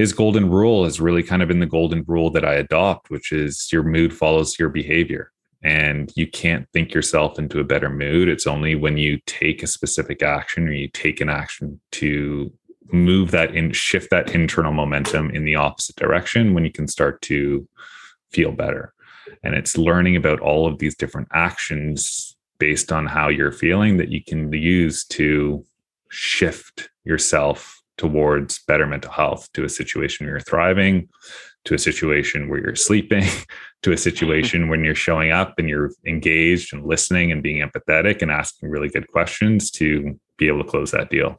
his 0.00 0.14
golden 0.14 0.48
rule 0.48 0.84
has 0.84 0.98
really 0.98 1.22
kind 1.22 1.42
of 1.42 1.48
been 1.48 1.60
the 1.60 1.66
golden 1.66 2.02
rule 2.06 2.30
that 2.30 2.42
I 2.42 2.54
adopt, 2.54 3.10
which 3.10 3.32
is 3.32 3.68
your 3.70 3.82
mood 3.82 4.14
follows 4.14 4.58
your 4.58 4.70
behavior. 4.70 5.30
And 5.62 6.10
you 6.16 6.26
can't 6.26 6.66
think 6.72 6.94
yourself 6.94 7.38
into 7.38 7.60
a 7.60 7.64
better 7.64 7.90
mood. 7.90 8.26
It's 8.26 8.46
only 8.46 8.74
when 8.74 8.96
you 8.96 9.18
take 9.26 9.62
a 9.62 9.66
specific 9.66 10.22
action 10.22 10.66
or 10.66 10.72
you 10.72 10.88
take 10.88 11.20
an 11.20 11.28
action 11.28 11.78
to 11.92 12.50
move 12.90 13.30
that 13.32 13.54
in, 13.54 13.72
shift 13.72 14.08
that 14.10 14.34
internal 14.34 14.72
momentum 14.72 15.28
in 15.32 15.44
the 15.44 15.56
opposite 15.56 15.96
direction 15.96 16.54
when 16.54 16.64
you 16.64 16.72
can 16.72 16.88
start 16.88 17.20
to 17.20 17.68
feel 18.30 18.52
better. 18.52 18.94
And 19.42 19.54
it's 19.54 19.76
learning 19.76 20.16
about 20.16 20.40
all 20.40 20.66
of 20.66 20.78
these 20.78 20.96
different 20.96 21.28
actions 21.34 22.38
based 22.58 22.90
on 22.90 23.04
how 23.04 23.28
you're 23.28 23.52
feeling 23.52 23.98
that 23.98 24.08
you 24.08 24.24
can 24.24 24.50
use 24.50 25.04
to 25.08 25.62
shift 26.08 26.88
yourself 27.04 27.79
towards 28.00 28.60
better 28.60 28.86
mental 28.86 29.12
health 29.12 29.46
to 29.52 29.62
a 29.62 29.68
situation 29.68 30.24
where 30.24 30.36
you're 30.36 30.40
thriving 30.40 31.06
to 31.66 31.74
a 31.74 31.78
situation 31.78 32.48
where 32.48 32.58
you're 32.58 32.74
sleeping 32.74 33.24
to 33.82 33.92
a 33.92 33.96
situation 33.96 34.70
when 34.70 34.82
you're 34.82 34.94
showing 34.94 35.30
up 35.30 35.58
and 35.58 35.68
you're 35.68 35.90
engaged 36.06 36.72
and 36.72 36.86
listening 36.86 37.30
and 37.30 37.42
being 37.42 37.62
empathetic 37.62 38.22
and 38.22 38.30
asking 38.30 38.70
really 38.70 38.88
good 38.88 39.06
questions 39.08 39.70
to 39.70 40.18
be 40.38 40.48
able 40.48 40.64
to 40.64 40.70
close 40.70 40.90
that 40.92 41.10
deal. 41.10 41.38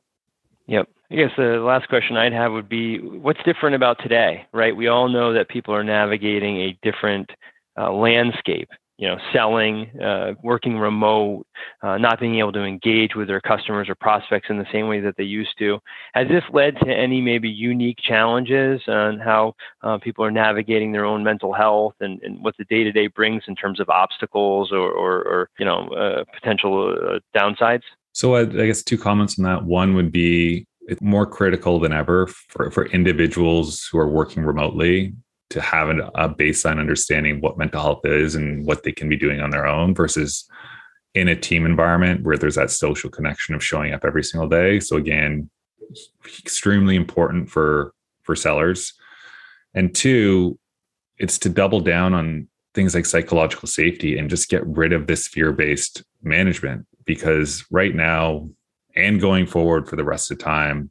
Yep. 0.67 0.87
I 1.09 1.15
guess 1.15 1.31
the 1.35 1.59
last 1.59 1.89
question 1.89 2.15
i'd 2.15 2.31
have 2.31 2.53
would 2.53 2.69
be 2.69 2.99
what's 2.99 3.43
different 3.43 3.75
about 3.75 3.97
today 3.99 4.45
right? 4.53 4.75
We 4.75 4.87
all 4.87 5.09
know 5.09 5.33
that 5.33 5.49
people 5.49 5.73
are 5.73 5.83
navigating 5.83 6.57
a 6.57 6.77
different 6.83 7.31
uh, 7.77 7.91
landscape 7.91 8.69
you 9.01 9.07
know, 9.07 9.17
selling, 9.33 9.89
uh, 9.99 10.33
working 10.43 10.77
remote, 10.77 11.47
uh, 11.81 11.97
not 11.97 12.19
being 12.19 12.37
able 12.37 12.51
to 12.51 12.63
engage 12.63 13.15
with 13.15 13.27
their 13.27 13.41
customers 13.41 13.89
or 13.89 13.95
prospects 13.95 14.45
in 14.51 14.59
the 14.59 14.65
same 14.71 14.87
way 14.87 14.99
that 14.99 15.15
they 15.17 15.23
used 15.23 15.57
to. 15.57 15.79
Has 16.13 16.27
this 16.27 16.43
led 16.53 16.75
to 16.83 16.87
any 16.87 17.19
maybe 17.19 17.49
unique 17.49 17.97
challenges 17.97 18.79
on 18.87 19.17
how 19.17 19.55
uh, 19.81 19.97
people 19.97 20.23
are 20.23 20.29
navigating 20.29 20.91
their 20.91 21.03
own 21.03 21.23
mental 21.23 21.51
health 21.51 21.95
and, 21.99 22.21
and 22.21 22.43
what 22.43 22.55
the 22.59 22.65
day 22.65 22.83
to 22.83 22.91
day 22.91 23.07
brings 23.07 23.41
in 23.47 23.55
terms 23.55 23.79
of 23.79 23.89
obstacles 23.89 24.71
or, 24.71 24.91
or, 24.91 25.13
or 25.23 25.49
you 25.57 25.65
know, 25.65 25.87
uh, 25.89 26.23
potential 26.31 26.95
uh, 26.95 27.19
downsides? 27.35 27.81
So 28.11 28.35
I, 28.35 28.41
I 28.41 28.67
guess 28.67 28.83
two 28.83 28.99
comments 28.99 29.39
on 29.39 29.45
that. 29.45 29.65
One 29.65 29.95
would 29.95 30.11
be 30.11 30.67
it's 30.81 31.01
more 31.01 31.25
critical 31.25 31.79
than 31.79 31.91
ever 31.91 32.27
for, 32.27 32.69
for 32.69 32.85
individuals 32.87 33.87
who 33.91 33.97
are 33.97 34.09
working 34.09 34.43
remotely 34.43 35.13
to 35.51 35.61
have 35.61 35.89
an, 35.89 36.01
a 36.15 36.29
baseline 36.29 36.79
understanding 36.79 37.41
what 37.41 37.57
mental 37.57 37.81
health 37.81 38.05
is 38.05 38.35
and 38.35 38.65
what 38.65 38.83
they 38.83 38.91
can 38.91 39.09
be 39.09 39.17
doing 39.17 39.39
on 39.39 39.49
their 39.49 39.67
own 39.67 39.93
versus 39.93 40.47
in 41.13 41.27
a 41.27 41.35
team 41.35 41.65
environment 41.65 42.23
where 42.23 42.37
there's 42.37 42.55
that 42.55 42.71
social 42.71 43.09
connection 43.09 43.53
of 43.53 43.63
showing 43.63 43.93
up 43.93 44.05
every 44.05 44.23
single 44.23 44.49
day. 44.49 44.79
So 44.79 44.97
again 44.97 45.49
extremely 46.39 46.95
important 46.95 47.49
for 47.49 47.93
for 48.23 48.35
sellers. 48.35 48.93
And 49.73 49.93
two 49.93 50.57
it's 51.17 51.37
to 51.39 51.49
double 51.49 51.81
down 51.81 52.13
on 52.13 52.47
things 52.73 52.95
like 52.95 53.05
psychological 53.05 53.67
safety 53.67 54.17
and 54.17 54.29
just 54.29 54.49
get 54.49 54.65
rid 54.65 54.93
of 54.93 55.05
this 55.05 55.27
fear-based 55.27 56.03
management 56.23 56.87
because 57.05 57.65
right 57.69 57.93
now 57.93 58.49
and 58.95 59.19
going 59.19 59.45
forward 59.45 59.87
for 59.87 59.97
the 59.97 60.03
rest 60.03 60.31
of 60.31 60.37
the 60.37 60.43
time 60.43 60.89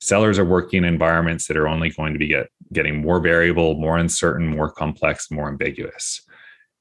sellers 0.00 0.38
are 0.38 0.44
working 0.44 0.78
in 0.78 0.84
environments 0.84 1.46
that 1.46 1.56
are 1.56 1.68
only 1.68 1.90
going 1.90 2.12
to 2.12 2.18
be 2.18 2.28
get, 2.28 2.48
getting 2.72 3.00
more 3.00 3.20
variable, 3.20 3.74
more 3.74 3.98
uncertain, 3.98 4.46
more 4.46 4.70
complex, 4.70 5.30
more 5.30 5.48
ambiguous. 5.48 6.22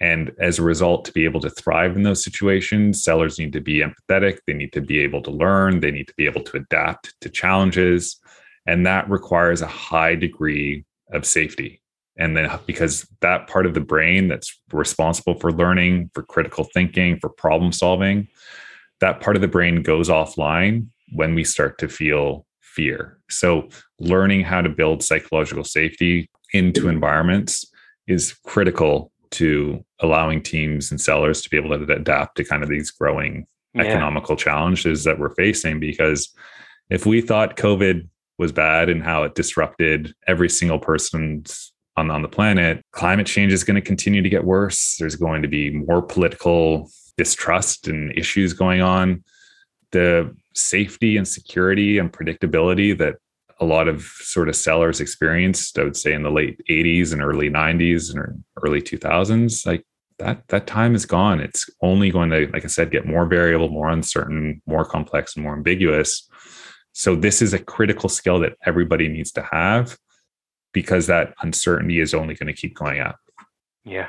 And 0.01 0.31
as 0.39 0.59
a 0.59 0.63
result, 0.63 1.03
to 1.05 1.11
be 1.11 1.25
able 1.25 1.41
to 1.41 1.49
thrive 1.49 1.95
in 1.95 2.03
those 2.03 2.23
situations, 2.23 3.03
sellers 3.03 3.37
need 3.37 3.51
to 3.53 3.59
be 3.59 3.81
empathetic. 3.81 4.39
They 4.47 4.53
need 4.53 4.71
to 4.73 4.81
be 4.81 4.99
able 4.99 5.21
to 5.23 5.31
learn. 5.31 5.81
They 5.81 5.91
need 5.91 6.07
to 6.07 6.13
be 6.15 6.25
able 6.25 6.43
to 6.43 6.57
adapt 6.57 7.19
to 7.21 7.29
challenges. 7.29 8.17
And 8.65 8.85
that 8.85 9.09
requires 9.09 9.61
a 9.61 9.67
high 9.67 10.15
degree 10.15 10.85
of 11.11 11.25
safety. 11.25 11.81
And 12.17 12.35
then, 12.35 12.49
because 12.65 13.07
that 13.21 13.47
part 13.47 13.65
of 13.65 13.73
the 13.73 13.81
brain 13.81 14.27
that's 14.27 14.57
responsible 14.71 15.39
for 15.39 15.51
learning, 15.51 16.11
for 16.13 16.23
critical 16.23 16.65
thinking, 16.65 17.17
for 17.19 17.29
problem 17.29 17.71
solving, 17.71 18.27
that 18.99 19.21
part 19.21 19.37
of 19.37 19.41
the 19.41 19.47
brain 19.47 19.83
goes 19.83 20.09
offline 20.09 20.87
when 21.13 21.33
we 21.33 21.43
start 21.43 21.77
to 21.79 21.87
feel 21.87 22.45
fear. 22.61 23.17
So, 23.29 23.69
learning 23.99 24.43
how 24.43 24.61
to 24.61 24.69
build 24.69 25.03
psychological 25.03 25.63
safety 25.63 26.29
into 26.53 26.89
environments 26.89 27.65
is 28.07 28.33
critical 28.45 29.11
to 29.31 29.83
allowing 29.99 30.41
teams 30.41 30.91
and 30.91 30.99
sellers 30.99 31.41
to 31.41 31.49
be 31.49 31.57
able 31.57 31.77
to 31.77 31.93
adapt 31.93 32.37
to 32.37 32.43
kind 32.43 32.63
of 32.63 32.69
these 32.69 32.91
growing 32.91 33.45
yeah. 33.73 33.83
economical 33.83 34.35
challenges 34.35 35.03
that 35.03 35.19
we're 35.19 35.35
facing. 35.35 35.79
Because 35.79 36.33
if 36.89 37.05
we 37.05 37.21
thought 37.21 37.57
COVID 37.57 38.07
was 38.37 38.51
bad 38.51 38.89
and 38.89 39.03
how 39.03 39.23
it 39.23 39.35
disrupted 39.35 40.13
every 40.27 40.49
single 40.49 40.79
person's 40.79 41.71
on, 41.97 42.09
on 42.09 42.21
the 42.21 42.27
planet, 42.27 42.83
climate 42.93 43.27
change 43.27 43.51
is 43.51 43.63
going 43.63 43.75
to 43.75 43.81
continue 43.81 44.21
to 44.21 44.29
get 44.29 44.45
worse. 44.45 44.95
There's 44.97 45.17
going 45.17 45.41
to 45.41 45.47
be 45.47 45.69
more 45.69 46.01
political 46.01 46.89
distrust 47.17 47.87
and 47.87 48.17
issues 48.17 48.53
going 48.53 48.81
on. 48.81 49.23
The 49.91 50.33
safety 50.55 51.17
and 51.17 51.27
security 51.27 51.97
and 51.97 52.11
predictability 52.11 52.97
that 52.97 53.15
a 53.59 53.65
lot 53.65 53.87
of 53.87 54.01
sort 54.01 54.49
of 54.49 54.55
sellers 54.55 55.01
experienced, 55.01 55.77
I 55.77 55.83
would 55.83 55.97
say 55.97 56.13
in 56.13 56.23
the 56.23 56.31
late 56.31 56.61
80s 56.69 57.11
and 57.11 57.21
early 57.21 57.49
90s 57.49 58.09
and 58.09 58.19
er, 58.19 58.35
early 58.63 58.81
2000s, 58.81 59.65
like 59.65 59.85
that 60.19 60.47
that 60.49 60.67
time 60.67 60.95
is 60.95 61.05
gone. 61.05 61.39
It's 61.39 61.69
only 61.81 62.11
going 62.11 62.29
to, 62.29 62.47
like 62.53 62.63
I 62.63 62.67
said, 62.67 62.91
get 62.91 63.05
more 63.05 63.25
variable, 63.25 63.69
more 63.69 63.89
uncertain, 63.89 64.61
more 64.65 64.85
complex, 64.85 65.35
and 65.35 65.43
more 65.43 65.53
ambiguous. 65.53 66.29
So 66.93 67.15
this 67.15 67.41
is 67.41 67.53
a 67.53 67.59
critical 67.59 68.09
skill 68.09 68.39
that 68.39 68.57
everybody 68.65 69.07
needs 69.07 69.31
to 69.33 69.47
have 69.51 69.97
because 70.73 71.07
that 71.07 71.33
uncertainty 71.41 71.99
is 71.99 72.13
only 72.13 72.35
going 72.35 72.53
to 72.53 72.59
keep 72.59 72.75
going 72.75 72.99
up. 72.99 73.17
Yeah. 73.83 74.07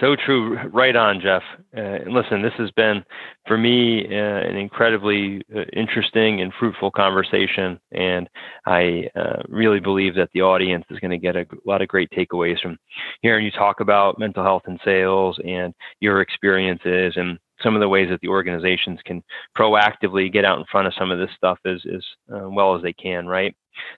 So 0.00 0.16
true. 0.16 0.58
Right 0.70 0.96
on, 0.96 1.20
Jeff. 1.20 1.42
Uh, 1.76 1.80
and 1.80 2.12
listen, 2.12 2.40
this 2.42 2.54
has 2.56 2.70
been 2.72 3.04
for 3.46 3.58
me 3.58 4.06
uh, 4.06 4.48
an 4.48 4.56
incredibly 4.56 5.42
uh, 5.54 5.64
interesting 5.72 6.40
and 6.40 6.52
fruitful 6.58 6.90
conversation. 6.90 7.78
And 7.92 8.28
I 8.66 9.08
uh, 9.14 9.42
really 9.48 9.80
believe 9.80 10.14
that 10.14 10.30
the 10.32 10.40
audience 10.42 10.84
is 10.90 10.98
going 10.98 11.10
to 11.10 11.18
get 11.18 11.36
a 11.36 11.46
lot 11.66 11.82
of 11.82 11.88
great 11.88 12.10
takeaways 12.10 12.60
from 12.60 12.78
hearing 13.20 13.44
you 13.44 13.50
talk 13.50 13.80
about 13.80 14.18
mental 14.18 14.42
health 14.42 14.62
and 14.66 14.80
sales 14.84 15.38
and 15.44 15.74
your 16.00 16.22
experiences 16.22 17.12
and 17.16 17.38
some 17.62 17.74
of 17.74 17.80
the 17.80 17.88
ways 17.88 18.08
that 18.08 18.20
the 18.22 18.28
organizations 18.28 18.98
can 19.04 19.22
proactively 19.56 20.32
get 20.32 20.44
out 20.44 20.58
in 20.58 20.64
front 20.70 20.86
of 20.86 20.94
some 20.98 21.10
of 21.10 21.18
this 21.18 21.30
stuff 21.36 21.58
as, 21.66 21.80
as 21.94 22.02
uh, 22.34 22.48
well 22.48 22.74
as 22.74 22.82
they 22.82 22.94
can, 22.94 23.26
right? 23.26 23.54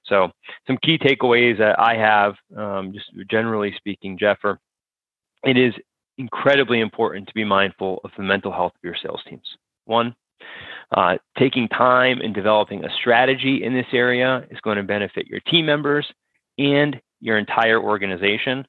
So, 0.07 0.31
some 0.67 0.79
key 0.83 0.99
takeaways 0.99 1.59
that 1.59 1.79
I 1.81 1.97
have, 1.97 2.35
um, 2.57 2.93
just 2.93 3.07
generally 3.31 3.75
speaking, 3.77 4.19
Jeff, 4.19 4.39
are 4.45 4.59
it 5.45 5.57
is 5.57 5.75
incredibly 6.19 6.81
important 6.81 7.27
to 7.29 7.35
be 7.35 7.45
mindful 7.45 8.01
of 8.05 8.11
the 8.17 8.23
mental 8.23 8.53
health 8.53 8.73
of 8.75 8.81
your 8.83 8.97
sales 9.03 9.21
teams. 9.29 9.47
One, 9.85 10.15
uh, 10.93 11.17
taking 11.39 11.69
time 11.69 12.21
and 12.21 12.35
developing 12.35 12.85
a 12.85 12.89
strategy 13.01 13.65
in 13.65 13.75
this 13.75 13.87
area 13.93 14.47
is 14.51 14.61
going 14.61 14.77
to 14.77 14.83
benefit 14.83 15.27
your 15.27 15.41
team 15.41 15.67
members 15.67 16.07
and 16.59 17.01
your 17.21 17.39
entire 17.39 17.81
organization. 17.81 18.67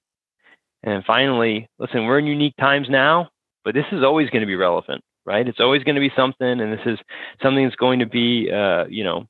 And 0.83 1.03
finally, 1.05 1.67
listen, 1.79 2.05
we're 2.05 2.19
in 2.19 2.25
unique 2.25 2.55
times 2.57 2.87
now, 2.89 3.29
but 3.63 3.73
this 3.73 3.85
is 3.91 4.03
always 4.03 4.29
going 4.29 4.41
to 4.41 4.47
be 4.47 4.55
relevant, 4.55 5.03
right? 5.25 5.47
It's 5.47 5.59
always 5.59 5.83
going 5.83 5.95
to 5.95 6.01
be 6.01 6.11
something, 6.15 6.47
and 6.47 6.71
this 6.71 6.85
is 6.85 6.99
something 7.41 7.63
that's 7.63 7.75
going 7.75 7.99
to 7.99 8.05
be, 8.05 8.49
uh, 8.51 8.85
you 8.87 9.03
know, 9.03 9.25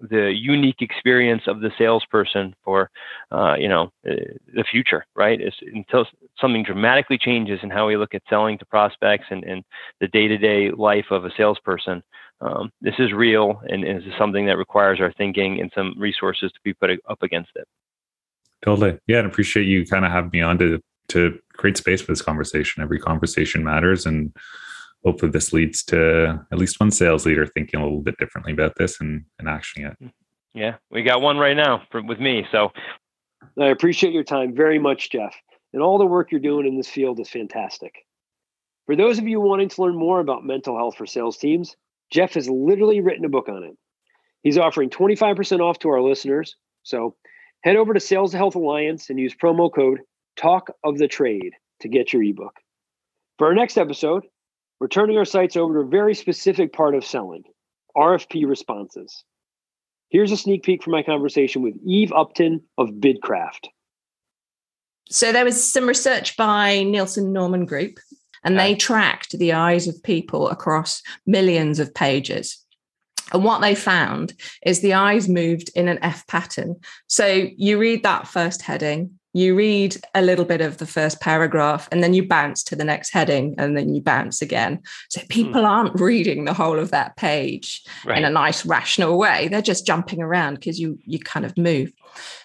the 0.00 0.32
unique 0.32 0.80
experience 0.80 1.42
of 1.46 1.60
the 1.60 1.70
salesperson 1.76 2.54
for 2.64 2.90
uh, 3.32 3.54
you 3.58 3.68
know 3.68 3.90
uh, 4.08 4.14
the 4.54 4.64
future 4.70 5.04
right? 5.14 5.40
It's 5.40 5.56
until 5.62 6.06
something 6.40 6.62
dramatically 6.62 7.18
changes 7.18 7.60
in 7.62 7.70
how 7.70 7.86
we 7.86 7.96
look 7.96 8.14
at 8.14 8.22
selling 8.28 8.58
to 8.58 8.66
prospects 8.66 9.26
and, 9.30 9.44
and 9.44 9.64
the 10.00 10.08
day-to-day 10.08 10.70
life 10.70 11.06
of 11.10 11.24
a 11.24 11.30
salesperson 11.36 12.02
um, 12.40 12.70
this 12.80 12.94
is 12.98 13.12
real 13.12 13.60
and, 13.68 13.84
and 13.84 14.00
this 14.00 14.06
is 14.06 14.12
something 14.18 14.46
that 14.46 14.58
requires 14.58 15.00
our 15.00 15.12
thinking 15.12 15.60
and 15.60 15.72
some 15.74 15.94
resources 15.98 16.52
to 16.52 16.60
be 16.62 16.72
put 16.72 16.90
up 17.08 17.22
against 17.22 17.50
it. 17.56 17.66
Totally. 18.64 18.98
Yeah 19.06 19.18
and 19.18 19.26
appreciate 19.26 19.66
you 19.66 19.86
kind 19.86 20.04
of 20.04 20.12
having 20.12 20.30
me 20.32 20.40
on 20.40 20.58
to 20.58 20.80
to 21.08 21.38
create 21.54 21.78
space 21.78 22.02
for 22.02 22.12
this 22.12 22.22
conversation. 22.22 22.82
Every 22.82 22.98
conversation 22.98 23.64
matters 23.64 24.04
and 24.04 24.32
hopefully 25.04 25.30
this 25.30 25.52
leads 25.52 25.82
to 25.84 26.44
at 26.52 26.58
least 26.58 26.80
one 26.80 26.90
sales 26.90 27.26
leader 27.26 27.46
thinking 27.46 27.80
a 27.80 27.82
little 27.82 28.02
bit 28.02 28.16
differently 28.18 28.52
about 28.52 28.74
this 28.76 29.00
and, 29.00 29.24
and 29.38 29.48
actioning 29.48 29.92
it. 29.92 30.12
Yeah, 30.54 30.76
we 30.90 31.02
got 31.02 31.22
one 31.22 31.38
right 31.38 31.56
now 31.56 31.82
for, 31.90 32.02
with 32.02 32.20
me. 32.20 32.46
So 32.50 32.72
I 33.60 33.66
appreciate 33.66 34.12
your 34.12 34.24
time 34.24 34.54
very 34.54 34.78
much, 34.78 35.10
Jeff. 35.10 35.34
And 35.72 35.82
all 35.82 35.98
the 35.98 36.06
work 36.06 36.30
you're 36.30 36.40
doing 36.40 36.66
in 36.66 36.76
this 36.76 36.88
field 36.88 37.20
is 37.20 37.28
fantastic. 37.28 37.94
For 38.86 38.96
those 38.96 39.18
of 39.18 39.28
you 39.28 39.40
wanting 39.40 39.68
to 39.68 39.82
learn 39.82 39.96
more 39.96 40.18
about 40.20 40.44
mental 40.44 40.76
health 40.76 40.96
for 40.96 41.06
sales 41.06 41.36
teams, 41.36 41.76
Jeff 42.10 42.34
has 42.34 42.48
literally 42.48 43.00
written 43.00 43.24
a 43.24 43.28
book 43.28 43.48
on 43.48 43.62
it. 43.62 43.76
He's 44.42 44.56
offering 44.56 44.88
25% 44.88 45.60
off 45.60 45.78
to 45.80 45.90
our 45.90 46.00
listeners. 46.00 46.56
So 46.84 47.14
head 47.62 47.76
over 47.76 47.92
to 47.92 48.00
Sales 48.00 48.32
Health 48.32 48.54
Alliance 48.54 49.10
and 49.10 49.18
use 49.18 49.34
promo 49.34 49.72
code 49.72 50.00
Talk 50.36 50.70
of 50.84 50.96
the 50.96 51.08
Trade 51.08 51.52
to 51.80 51.88
get 51.88 52.12
your 52.12 52.22
ebook. 52.22 52.54
For 53.36 53.48
our 53.48 53.54
next 53.54 53.76
episode, 53.76 54.24
we're 54.80 54.88
turning 54.88 55.18
our 55.18 55.24
sights 55.24 55.56
over 55.56 55.74
to 55.74 55.80
a 55.80 55.90
very 55.90 56.14
specific 56.14 56.72
part 56.72 56.94
of 56.94 57.04
selling 57.04 57.42
RFP 57.96 58.46
responses. 58.46 59.24
Here's 60.10 60.32
a 60.32 60.36
sneak 60.36 60.62
peek 60.62 60.82
from 60.82 60.92
my 60.92 61.02
conversation 61.02 61.62
with 61.62 61.74
Eve 61.84 62.12
Upton 62.12 62.62
of 62.78 62.90
Bidcraft. 62.90 63.68
So 65.10 65.32
there 65.32 65.44
was 65.44 65.72
some 65.72 65.86
research 65.86 66.36
by 66.36 66.82
Nielsen 66.82 67.32
Norman 67.32 67.66
Group, 67.66 67.98
and 68.44 68.58
they 68.58 68.74
tracked 68.74 69.38
the 69.38 69.52
eyes 69.52 69.88
of 69.88 70.02
people 70.02 70.48
across 70.48 71.02
millions 71.26 71.78
of 71.78 71.94
pages. 71.94 72.64
And 73.32 73.44
what 73.44 73.60
they 73.60 73.74
found 73.74 74.34
is 74.64 74.80
the 74.80 74.94
eyes 74.94 75.28
moved 75.28 75.70
in 75.74 75.88
an 75.88 75.98
F 76.02 76.26
pattern. 76.26 76.76
So 77.08 77.48
you 77.56 77.78
read 77.78 78.02
that 78.02 78.26
first 78.26 78.62
heading, 78.62 79.17
you 79.38 79.54
read 79.54 79.96
a 80.14 80.22
little 80.22 80.44
bit 80.44 80.60
of 80.60 80.78
the 80.78 80.86
first 80.86 81.20
paragraph 81.20 81.88
and 81.90 82.02
then 82.02 82.14
you 82.14 82.26
bounce 82.26 82.62
to 82.64 82.76
the 82.76 82.84
next 82.84 83.10
heading 83.10 83.54
and 83.58 83.76
then 83.76 83.94
you 83.94 84.00
bounce 84.00 84.42
again. 84.42 84.80
So 85.08 85.20
hmm. 85.20 85.26
people 85.26 85.66
aren't 85.66 86.00
reading 86.00 86.44
the 86.44 86.54
whole 86.54 86.78
of 86.78 86.90
that 86.90 87.16
page 87.16 87.82
right. 88.04 88.18
in 88.18 88.24
a 88.24 88.30
nice 88.30 88.64
rational 88.66 89.18
way. 89.18 89.48
They're 89.48 89.62
just 89.62 89.86
jumping 89.86 90.22
around 90.22 90.54
because 90.54 90.78
you 90.78 90.98
you 91.04 91.18
kind 91.18 91.46
of 91.46 91.56
move. 91.56 91.92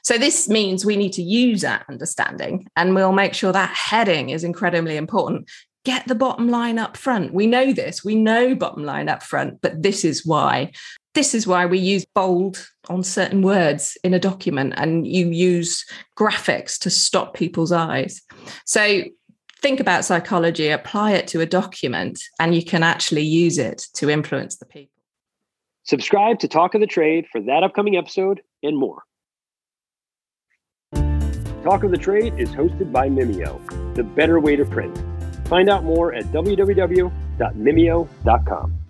So 0.04 0.18
this 0.18 0.50
means 0.50 0.86
we 0.86 0.98
need 0.98 1.14
to 1.14 1.24
use 1.24 1.62
that 1.62 1.86
understanding 1.90 2.68
and 2.76 2.96
we'll 2.96 3.12
make 3.12 3.34
sure 3.34 3.52
that 3.52 3.70
heading 3.70 4.30
is 4.30 4.44
incredibly 4.44 4.98
important. 4.98 5.50
Get 5.86 6.08
the 6.08 6.16
bottom 6.16 6.48
line 6.48 6.80
up 6.80 6.96
front. 6.96 7.34
We 7.34 7.46
know 7.46 7.74
this. 7.74 8.06
We 8.06 8.16
know 8.16 8.56
bottom 8.56 8.86
line 8.86 9.10
up 9.10 9.22
front, 9.22 9.62
but 9.62 9.82
this 9.84 10.06
is 10.06 10.26
why. 10.26 10.72
This 11.14 11.36
is 11.36 11.46
why 11.46 11.66
we 11.66 11.78
use 11.78 12.06
bold 12.16 12.66
on 12.90 13.04
certain 13.04 13.44
words 13.44 13.98
in 14.04 14.14
a 14.14 14.20
document 14.20 14.74
and 14.78 15.06
you 15.06 15.30
use 15.30 15.86
graphics 16.18 16.80
to 16.80 16.90
stop 16.90 17.36
people's 17.36 17.72
eyes. 17.72 18.22
So 18.66 19.04
think 19.62 19.80
about 19.80 20.06
psychology, 20.06 20.70
apply 20.70 21.12
it 21.12 21.28
to 21.28 21.42
a 21.42 21.46
document, 21.46 22.20
and 22.40 22.56
you 22.56 22.66
can 22.66 22.82
actually 22.82 23.22
use 23.22 23.60
it 23.60 23.86
to 23.94 24.10
influence 24.10 24.58
the 24.58 24.66
people. 24.66 24.90
Subscribe 25.84 26.40
to 26.40 26.48
Talk 26.48 26.74
of 26.74 26.82
the 26.82 26.88
Trade 26.88 27.28
for 27.32 27.42
that 27.42 27.62
upcoming 27.62 27.96
episode 27.96 28.42
and 28.64 28.78
more. 28.78 29.04
Talk 31.64 31.84
of 31.84 31.92
the 31.92 31.98
Trade 31.98 32.40
is 32.40 32.50
hosted 32.50 32.92
by 32.92 33.08
Mimeo, 33.08 33.96
the 33.96 34.04
better 34.04 34.40
way 34.40 34.56
to 34.56 34.66
print. 34.66 35.00
Find 35.48 35.70
out 35.70 35.84
more 35.84 36.14
at 36.14 36.26
www.mimeo.com. 36.26 38.83